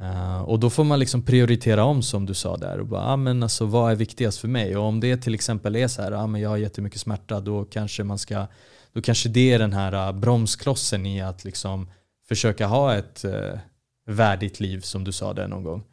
Eh, 0.00 0.40
och 0.42 0.60
då 0.60 0.70
får 0.70 0.84
man 0.84 0.98
liksom 0.98 1.22
prioritera 1.22 1.84
om 1.84 2.02
som 2.02 2.26
du 2.26 2.34
sa 2.34 2.56
där 2.56 2.80
och 2.80 2.86
bara, 2.86 3.02
ah, 3.02 3.16
men 3.16 3.42
alltså, 3.42 3.66
vad 3.66 3.92
är 3.92 3.96
viktigast 3.96 4.38
för 4.38 4.48
mig? 4.48 4.76
Och 4.76 4.84
om 4.84 5.00
det 5.00 5.16
till 5.16 5.34
exempel 5.34 5.76
är 5.76 5.88
så 5.88 6.02
här, 6.02 6.12
ah, 6.12 6.26
men 6.26 6.40
jag 6.40 6.50
har 6.50 6.56
jättemycket 6.56 7.00
smärta, 7.00 7.40
då 7.40 7.64
kanske 7.64 8.04
man 8.04 8.18
ska, 8.18 8.46
då 8.92 9.02
kanske 9.02 9.28
det 9.28 9.52
är 9.52 9.58
den 9.58 9.72
här 9.72 9.92
ah, 9.92 10.12
bromsklossen 10.12 11.06
i 11.06 11.20
att 11.20 11.44
liksom 11.44 11.90
försöka 12.28 12.66
ha 12.66 12.94
ett 12.94 13.24
uh, 13.24 13.58
värdigt 14.06 14.60
liv 14.60 14.80
som 14.80 15.04
du 15.04 15.12
sa 15.12 15.32
där 15.32 15.48
någon 15.48 15.64
gång. 15.64 15.84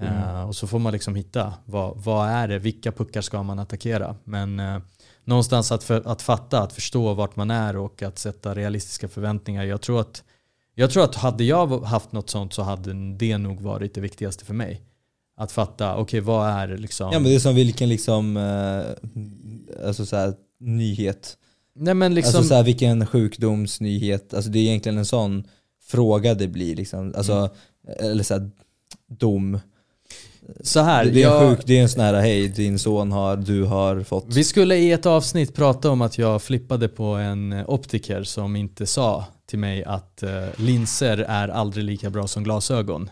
Eh, 0.00 0.48
och 0.48 0.56
så 0.56 0.66
får 0.66 0.78
man 0.78 0.92
liksom 0.92 1.14
hitta, 1.14 1.54
vad, 1.64 1.96
vad 1.96 2.28
är 2.28 2.48
det, 2.48 2.58
vilka 2.58 2.92
puckar 2.92 3.20
ska 3.20 3.42
man 3.42 3.58
attackera? 3.58 4.16
Men 4.24 4.60
eh, 4.60 4.78
någonstans 5.24 5.72
att, 5.72 5.84
för, 5.84 6.02
att 6.08 6.22
fatta, 6.22 6.60
att 6.60 6.72
förstå 6.72 7.14
vart 7.14 7.36
man 7.36 7.50
är 7.50 7.76
och 7.76 8.02
att 8.02 8.18
sätta 8.18 8.54
realistiska 8.54 9.08
förväntningar. 9.08 9.64
Jag 9.64 9.80
tror 9.80 10.00
att, 10.00 10.22
jag 10.74 10.90
tror 10.90 11.04
att 11.04 11.14
hade 11.14 11.44
jag 11.44 11.84
haft 11.84 12.12
något 12.12 12.30
sånt 12.30 12.52
så 12.52 12.62
hade 12.62 13.14
det 13.16 13.38
nog 13.38 13.60
varit 13.60 13.94
det 13.94 14.00
viktigaste 14.00 14.44
för 14.44 14.54
mig. 14.54 14.82
Att 15.36 15.52
fatta, 15.52 15.96
okej 15.96 16.20
vad 16.20 16.48
är 16.48 16.76
liksom... 16.76 17.10
Ja 17.12 17.18
men 17.18 17.28
det 17.30 17.34
är 17.34 17.40
som 17.40 17.54
vilken 17.54 17.88
liksom, 17.88 18.36
eh, 18.36 19.86
alltså 19.86 20.06
så 20.06 20.16
här, 20.16 20.34
nyhet. 20.60 21.36
Nej 21.74 21.94
men 21.94 22.14
liksom... 22.14 22.36
Alltså 22.38 22.48
så 22.48 22.54
här, 22.54 22.62
vilken 22.62 23.06
sjukdomsnyhet. 23.06 24.34
Alltså 24.34 24.50
det 24.50 24.58
är 24.58 24.62
egentligen 24.62 24.98
en 24.98 25.06
sån 25.06 25.44
fråga 25.82 26.34
det 26.34 26.48
blir 26.48 26.76
liksom. 26.76 27.14
Alltså, 27.16 27.50
Mm. 27.88 28.10
eller 28.10 28.24
så 28.24 28.34
här, 28.34 28.50
dom. 29.06 29.60
Så 30.60 30.80
här, 30.80 31.04
Det, 31.04 31.22
är 31.22 31.22
jag, 31.22 31.56
sjuk, 31.56 31.66
det 31.66 31.78
är 31.78 31.82
en 31.82 31.88
sån 31.88 32.00
här, 32.02 32.14
hej 32.14 32.48
din 32.48 32.78
son 32.78 33.12
har, 33.12 33.36
du 33.36 33.64
har 33.64 34.02
fått. 34.02 34.26
Vi 34.28 34.44
skulle 34.44 34.76
i 34.76 34.92
ett 34.92 35.06
avsnitt 35.06 35.54
prata 35.54 35.90
om 35.90 36.02
att 36.02 36.18
jag 36.18 36.42
flippade 36.42 36.88
på 36.88 37.04
en 37.04 37.64
optiker 37.66 38.22
som 38.22 38.56
inte 38.56 38.86
sa 38.86 39.24
till 39.46 39.58
mig 39.58 39.84
att 39.84 40.22
eh, 40.22 40.30
linser 40.56 41.18
är 41.18 41.48
aldrig 41.48 41.84
lika 41.84 42.10
bra 42.10 42.26
som 42.26 42.44
glasögon. 42.44 43.10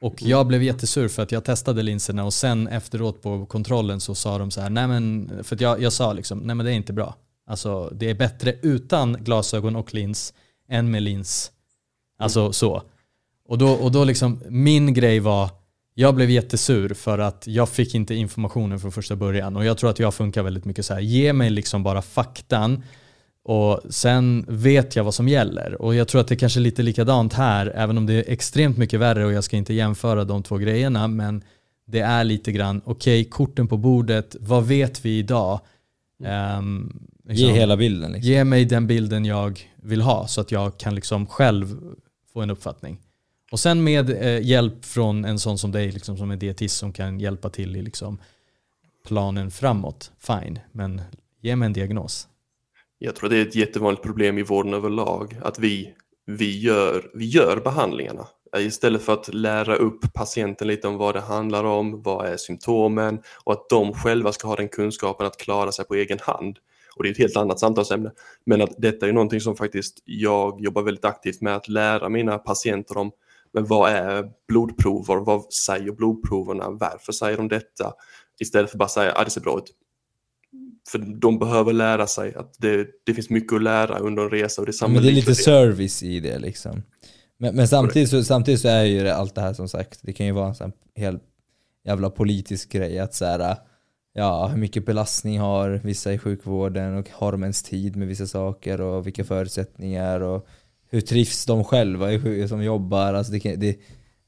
Och 0.00 0.22
jag 0.22 0.46
blev 0.46 0.62
jättesur 0.62 1.08
för 1.08 1.22
att 1.22 1.32
jag 1.32 1.44
testade 1.44 1.82
linserna 1.82 2.24
och 2.24 2.34
sen 2.34 2.68
efteråt 2.68 3.22
på 3.22 3.46
kontrollen 3.46 4.00
så 4.00 4.14
sa 4.14 4.38
de 4.38 4.50
så 4.50 4.60
här, 4.60 4.70
nej 4.70 4.86
men, 4.86 5.30
för 5.42 5.62
jag, 5.62 5.82
jag 5.82 5.92
sa 5.92 6.12
liksom, 6.12 6.38
nej 6.38 6.56
men 6.56 6.66
det 6.66 6.72
är 6.72 6.76
inte 6.76 6.92
bra. 6.92 7.14
Alltså 7.46 7.92
det 7.94 8.10
är 8.10 8.14
bättre 8.14 8.54
utan 8.62 9.16
glasögon 9.20 9.76
och 9.76 9.94
lins 9.94 10.34
än 10.68 10.90
med 10.90 11.02
lins. 11.02 11.50
Alltså 12.18 12.52
så. 12.52 12.82
Och 13.48 13.58
då, 13.58 13.72
och 13.72 13.92
då 13.92 14.04
liksom, 14.04 14.42
min 14.48 14.94
grej 14.94 15.20
var, 15.20 15.50
jag 15.98 16.14
blev 16.14 16.30
jättesur 16.30 16.94
för 16.94 17.18
att 17.18 17.46
jag 17.46 17.68
fick 17.68 17.94
inte 17.94 18.14
informationen 18.14 18.80
från 18.80 18.92
första 18.92 19.16
början. 19.16 19.56
Och 19.56 19.64
jag 19.64 19.78
tror 19.78 19.90
att 19.90 19.98
jag 19.98 20.14
funkar 20.14 20.42
väldigt 20.42 20.64
mycket 20.64 20.86
så 20.86 20.94
här. 20.94 21.00
ge 21.00 21.32
mig 21.32 21.50
liksom 21.50 21.82
bara 21.82 22.02
faktan 22.02 22.82
och 23.44 23.80
sen 23.90 24.44
vet 24.48 24.96
jag 24.96 25.04
vad 25.04 25.14
som 25.14 25.28
gäller. 25.28 25.82
Och 25.82 25.94
jag 25.94 26.08
tror 26.08 26.20
att 26.20 26.28
det 26.28 26.36
kanske 26.36 26.60
är 26.60 26.62
lite 26.62 26.82
likadant 26.82 27.32
här, 27.32 27.72
även 27.74 27.98
om 27.98 28.06
det 28.06 28.14
är 28.14 28.32
extremt 28.32 28.76
mycket 28.76 29.00
värre 29.00 29.26
och 29.26 29.32
jag 29.32 29.44
ska 29.44 29.56
inte 29.56 29.74
jämföra 29.74 30.24
de 30.24 30.42
två 30.42 30.56
grejerna, 30.56 31.08
men 31.08 31.42
det 31.86 32.00
är 32.00 32.24
lite 32.24 32.52
grann, 32.52 32.80
okej, 32.84 33.24
korten 33.24 33.68
på 33.68 33.76
bordet, 33.76 34.36
vad 34.40 34.66
vet 34.66 35.04
vi 35.04 35.18
idag? 35.18 35.60
Ge 36.18 37.32
liksom, 37.32 37.54
hela 37.54 37.76
bilden 37.76 38.12
liksom. 38.12 38.30
Ge 38.30 38.44
mig 38.44 38.64
den 38.64 38.86
bilden 38.86 39.24
jag 39.24 39.60
vill 39.76 40.00
ha 40.00 40.26
så 40.26 40.40
att 40.40 40.52
jag 40.52 40.78
kan 40.78 40.94
liksom 40.94 41.26
själv 41.26 41.76
få 42.32 42.40
en 42.40 42.50
uppfattning. 42.50 42.98
Och 43.56 43.60
sen 43.60 43.84
med 43.84 44.10
eh, 44.10 44.46
hjälp 44.46 44.84
från 44.84 45.24
en 45.24 45.38
sån 45.38 45.58
som 45.58 45.72
dig, 45.72 45.92
liksom, 45.92 46.16
som 46.16 46.30
är 46.30 46.36
dietist 46.36 46.76
som 46.76 46.92
kan 46.92 47.20
hjälpa 47.20 47.50
till 47.50 47.76
i 47.76 47.82
liksom, 47.82 48.18
planen 49.06 49.50
framåt, 49.50 50.12
fine. 50.18 50.58
Men 50.72 51.00
ge 51.40 51.56
mig 51.56 51.66
en 51.66 51.72
diagnos. 51.72 52.28
Jag 52.98 53.16
tror 53.16 53.30
det 53.30 53.36
är 53.36 53.42
ett 53.42 53.54
jättevanligt 53.54 54.02
problem 54.02 54.38
i 54.38 54.42
vården 54.42 54.74
överlag 54.74 55.36
att 55.42 55.58
vi, 55.58 55.94
vi, 56.26 56.58
gör, 56.60 57.10
vi 57.14 57.24
gör 57.24 57.60
behandlingarna. 57.64 58.26
Eh, 58.56 58.66
istället 58.66 59.02
för 59.02 59.12
att 59.12 59.34
lära 59.34 59.76
upp 59.76 60.12
patienten 60.14 60.68
lite 60.68 60.88
om 60.88 60.96
vad 60.96 61.14
det 61.14 61.20
handlar 61.20 61.64
om, 61.64 62.02
vad 62.02 62.26
är 62.26 62.36
symptomen 62.36 63.20
och 63.44 63.52
att 63.52 63.68
de 63.68 63.92
själva 63.92 64.32
ska 64.32 64.48
ha 64.48 64.56
den 64.56 64.68
kunskapen 64.68 65.26
att 65.26 65.36
klara 65.36 65.72
sig 65.72 65.84
på 65.84 65.94
egen 65.94 66.18
hand. 66.22 66.58
Och 66.96 67.02
det 67.02 67.08
är 67.08 67.12
ett 67.12 67.18
helt 67.18 67.36
annat 67.36 67.60
samtalsämne. 67.60 68.10
Men 68.46 68.62
att 68.62 68.74
detta 68.78 69.08
är 69.08 69.12
någonting 69.12 69.40
som 69.40 69.56
faktiskt 69.56 70.02
jag 70.04 70.60
jobbar 70.60 70.82
väldigt 70.82 71.04
aktivt 71.04 71.40
med 71.40 71.56
att 71.56 71.68
lära 71.68 72.08
mina 72.08 72.38
patienter 72.38 72.96
om. 72.96 73.12
Men 73.56 73.66
vad 73.66 73.90
är 73.90 74.24
blodprover? 74.48 75.16
Vad 75.16 75.52
säger 75.52 75.92
blodproverna? 75.92 76.70
Varför 76.70 77.12
säger 77.12 77.36
de 77.36 77.48
detta? 77.48 77.92
Istället 78.40 78.70
för 78.70 78.78
bara 78.78 78.88
säga 78.88 79.12
att 79.12 79.18
ah, 79.18 79.24
det 79.24 79.30
ser 79.30 79.40
bra 79.40 79.58
ut. 79.58 79.72
För 80.88 80.98
de 80.98 81.38
behöver 81.38 81.72
lära 81.72 82.06
sig 82.06 82.34
att 82.34 82.54
det, 82.58 82.86
det 83.06 83.14
finns 83.14 83.30
mycket 83.30 83.56
att 83.56 83.62
lära 83.62 83.98
under 83.98 84.22
en 84.22 84.30
resa. 84.30 84.62
Och 84.62 84.66
det, 84.66 84.82
är 84.82 84.88
Men 84.88 85.02
det 85.02 85.08
är 85.08 85.12
lite 85.12 85.34
service 85.34 86.02
i 86.02 86.20
det 86.20 86.38
liksom. 86.38 86.82
Men, 87.38 87.56
men 87.56 87.68
samtidigt, 87.68 88.10
så, 88.10 88.24
samtidigt 88.24 88.60
så 88.60 88.68
är 88.68 88.84
ju 88.84 89.02
det 89.02 89.14
allt 89.14 89.34
det 89.34 89.40
här 89.40 89.54
som 89.54 89.68
sagt, 89.68 90.00
det 90.02 90.12
kan 90.12 90.26
ju 90.26 90.32
vara 90.32 90.48
en 90.48 90.54
sån 90.54 90.72
helt 90.96 91.22
jävla 91.84 92.10
politisk 92.10 92.72
grej 92.72 92.98
att 92.98 93.14
så 93.14 93.24
här, 93.24 93.56
ja, 94.14 94.46
hur 94.46 94.58
mycket 94.58 94.86
belastning 94.86 95.38
har 95.38 95.80
vissa 95.84 96.12
i 96.12 96.18
sjukvården 96.18 96.96
och 96.96 97.10
har 97.10 97.32
de 97.32 97.42
ens 97.42 97.62
tid 97.62 97.96
med 97.96 98.08
vissa 98.08 98.26
saker 98.26 98.80
och 98.80 99.06
vilka 99.06 99.24
förutsättningar 99.24 100.20
och 100.20 100.46
hur 100.88 101.00
trivs 101.00 101.46
de 101.46 101.64
själva 101.64 102.06
som 102.48 102.62
jobbar. 102.62 103.14
Alltså 103.14 103.32
det, 103.32 103.40
kan, 103.40 103.60
det, 103.60 103.78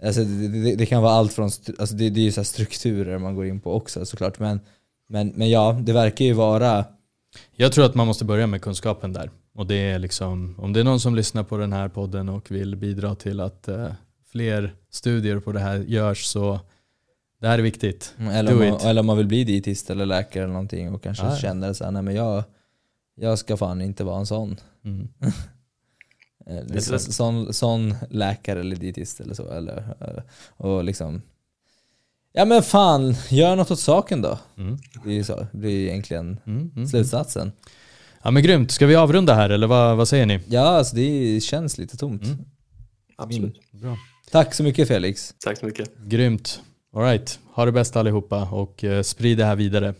alltså 0.04 0.24
det, 0.24 0.74
det 0.74 0.86
kan 0.86 1.02
vara 1.02 1.12
allt 1.12 1.32
från, 1.32 1.50
alltså 1.78 1.96
det, 1.96 2.10
det 2.10 2.20
är 2.20 2.24
ju 2.24 2.32
så 2.32 2.44
strukturer 2.44 3.18
man 3.18 3.34
går 3.34 3.46
in 3.46 3.60
på 3.60 3.72
också 3.74 4.06
såklart. 4.06 4.38
Men, 4.38 4.60
men, 5.08 5.28
men 5.28 5.50
ja, 5.50 5.80
det 5.82 5.92
verkar 5.92 6.24
ju 6.24 6.32
vara... 6.32 6.84
Jag 7.56 7.72
tror 7.72 7.84
att 7.84 7.94
man 7.94 8.06
måste 8.06 8.24
börja 8.24 8.46
med 8.46 8.62
kunskapen 8.62 9.12
där. 9.12 9.30
Och 9.54 9.66
det 9.66 9.74
är 9.74 9.98
liksom, 9.98 10.54
om 10.58 10.72
det 10.72 10.80
är 10.80 10.84
någon 10.84 11.00
som 11.00 11.14
lyssnar 11.14 11.44
på 11.44 11.56
den 11.56 11.72
här 11.72 11.88
podden 11.88 12.28
och 12.28 12.50
vill 12.50 12.76
bidra 12.76 13.14
till 13.14 13.40
att 13.40 13.68
uh, 13.68 13.86
fler 14.32 14.74
studier 14.90 15.40
på 15.40 15.52
det 15.52 15.60
här 15.60 15.76
görs 15.78 16.24
så 16.24 16.60
det 17.40 17.48
här 17.48 17.58
är 17.58 17.62
viktigt. 17.62 18.14
Mm, 18.18 18.34
eller, 18.34 18.52
om 18.52 18.58
man, 18.58 18.80
eller 18.80 19.00
om 19.00 19.06
man 19.06 19.16
vill 19.16 19.26
bli 19.26 19.44
dietist 19.44 19.90
eller 19.90 20.06
läkare 20.06 20.42
eller 20.42 20.52
någonting 20.52 20.94
och 20.94 21.02
kanske 21.02 21.26
ah. 21.26 21.36
känner 21.36 21.72
så 21.72 21.90
nej 21.90 22.02
men 22.02 22.14
jag, 22.14 22.44
jag 23.14 23.38
ska 23.38 23.56
fan 23.56 23.80
inte 23.80 24.04
vara 24.04 24.18
en 24.18 24.26
sån. 24.26 24.56
Mm. 24.84 25.08
Eh, 26.48 26.78
sån, 26.98 27.52
sån 27.52 27.94
läkare 28.10 28.60
eller 28.60 28.76
dietist 28.76 29.20
eller 29.20 29.34
så. 29.34 29.50
Eller, 29.50 29.76
eh, 30.00 30.22
och 30.56 30.84
liksom, 30.84 31.22
ja 32.32 32.44
men 32.44 32.62
fan, 32.62 33.14
gör 33.30 33.56
något 33.56 33.70
åt 33.70 33.80
saken 33.80 34.22
då. 34.22 34.38
Mm. 34.56 34.78
Det, 35.04 35.18
är 35.18 35.22
så, 35.22 35.46
det 35.52 35.58
blir 35.58 35.88
egentligen 35.88 36.40
mm, 36.46 36.58
mm, 36.58 36.72
mm, 36.76 36.88
slutsatsen. 36.88 37.52
Ja 38.22 38.30
men 38.30 38.42
grymt, 38.42 38.70
ska 38.70 38.86
vi 38.86 38.96
avrunda 38.96 39.34
här 39.34 39.50
eller 39.50 39.66
vad, 39.66 39.96
vad 39.96 40.08
säger 40.08 40.26
ni? 40.26 40.40
Ja, 40.48 40.60
alltså 40.60 40.96
det 40.96 41.40
känns 41.42 41.78
lite 41.78 41.96
tomt. 41.96 42.24
Mm. 42.24 42.38
Absolut. 43.16 43.60
Bra. 43.70 43.96
Tack 44.30 44.54
så 44.54 44.62
mycket 44.62 44.88
Felix. 44.88 45.34
Tack 45.38 45.58
så 45.58 45.66
mycket. 45.66 45.96
Grymt. 45.96 46.62
Alright, 46.94 47.38
ha 47.52 47.64
det 47.64 47.72
bäst 47.72 47.96
allihopa 47.96 48.48
och 48.50 48.84
eh, 48.84 49.02
sprid 49.02 49.38
det 49.38 49.44
här 49.44 49.56
vidare. 49.56 49.94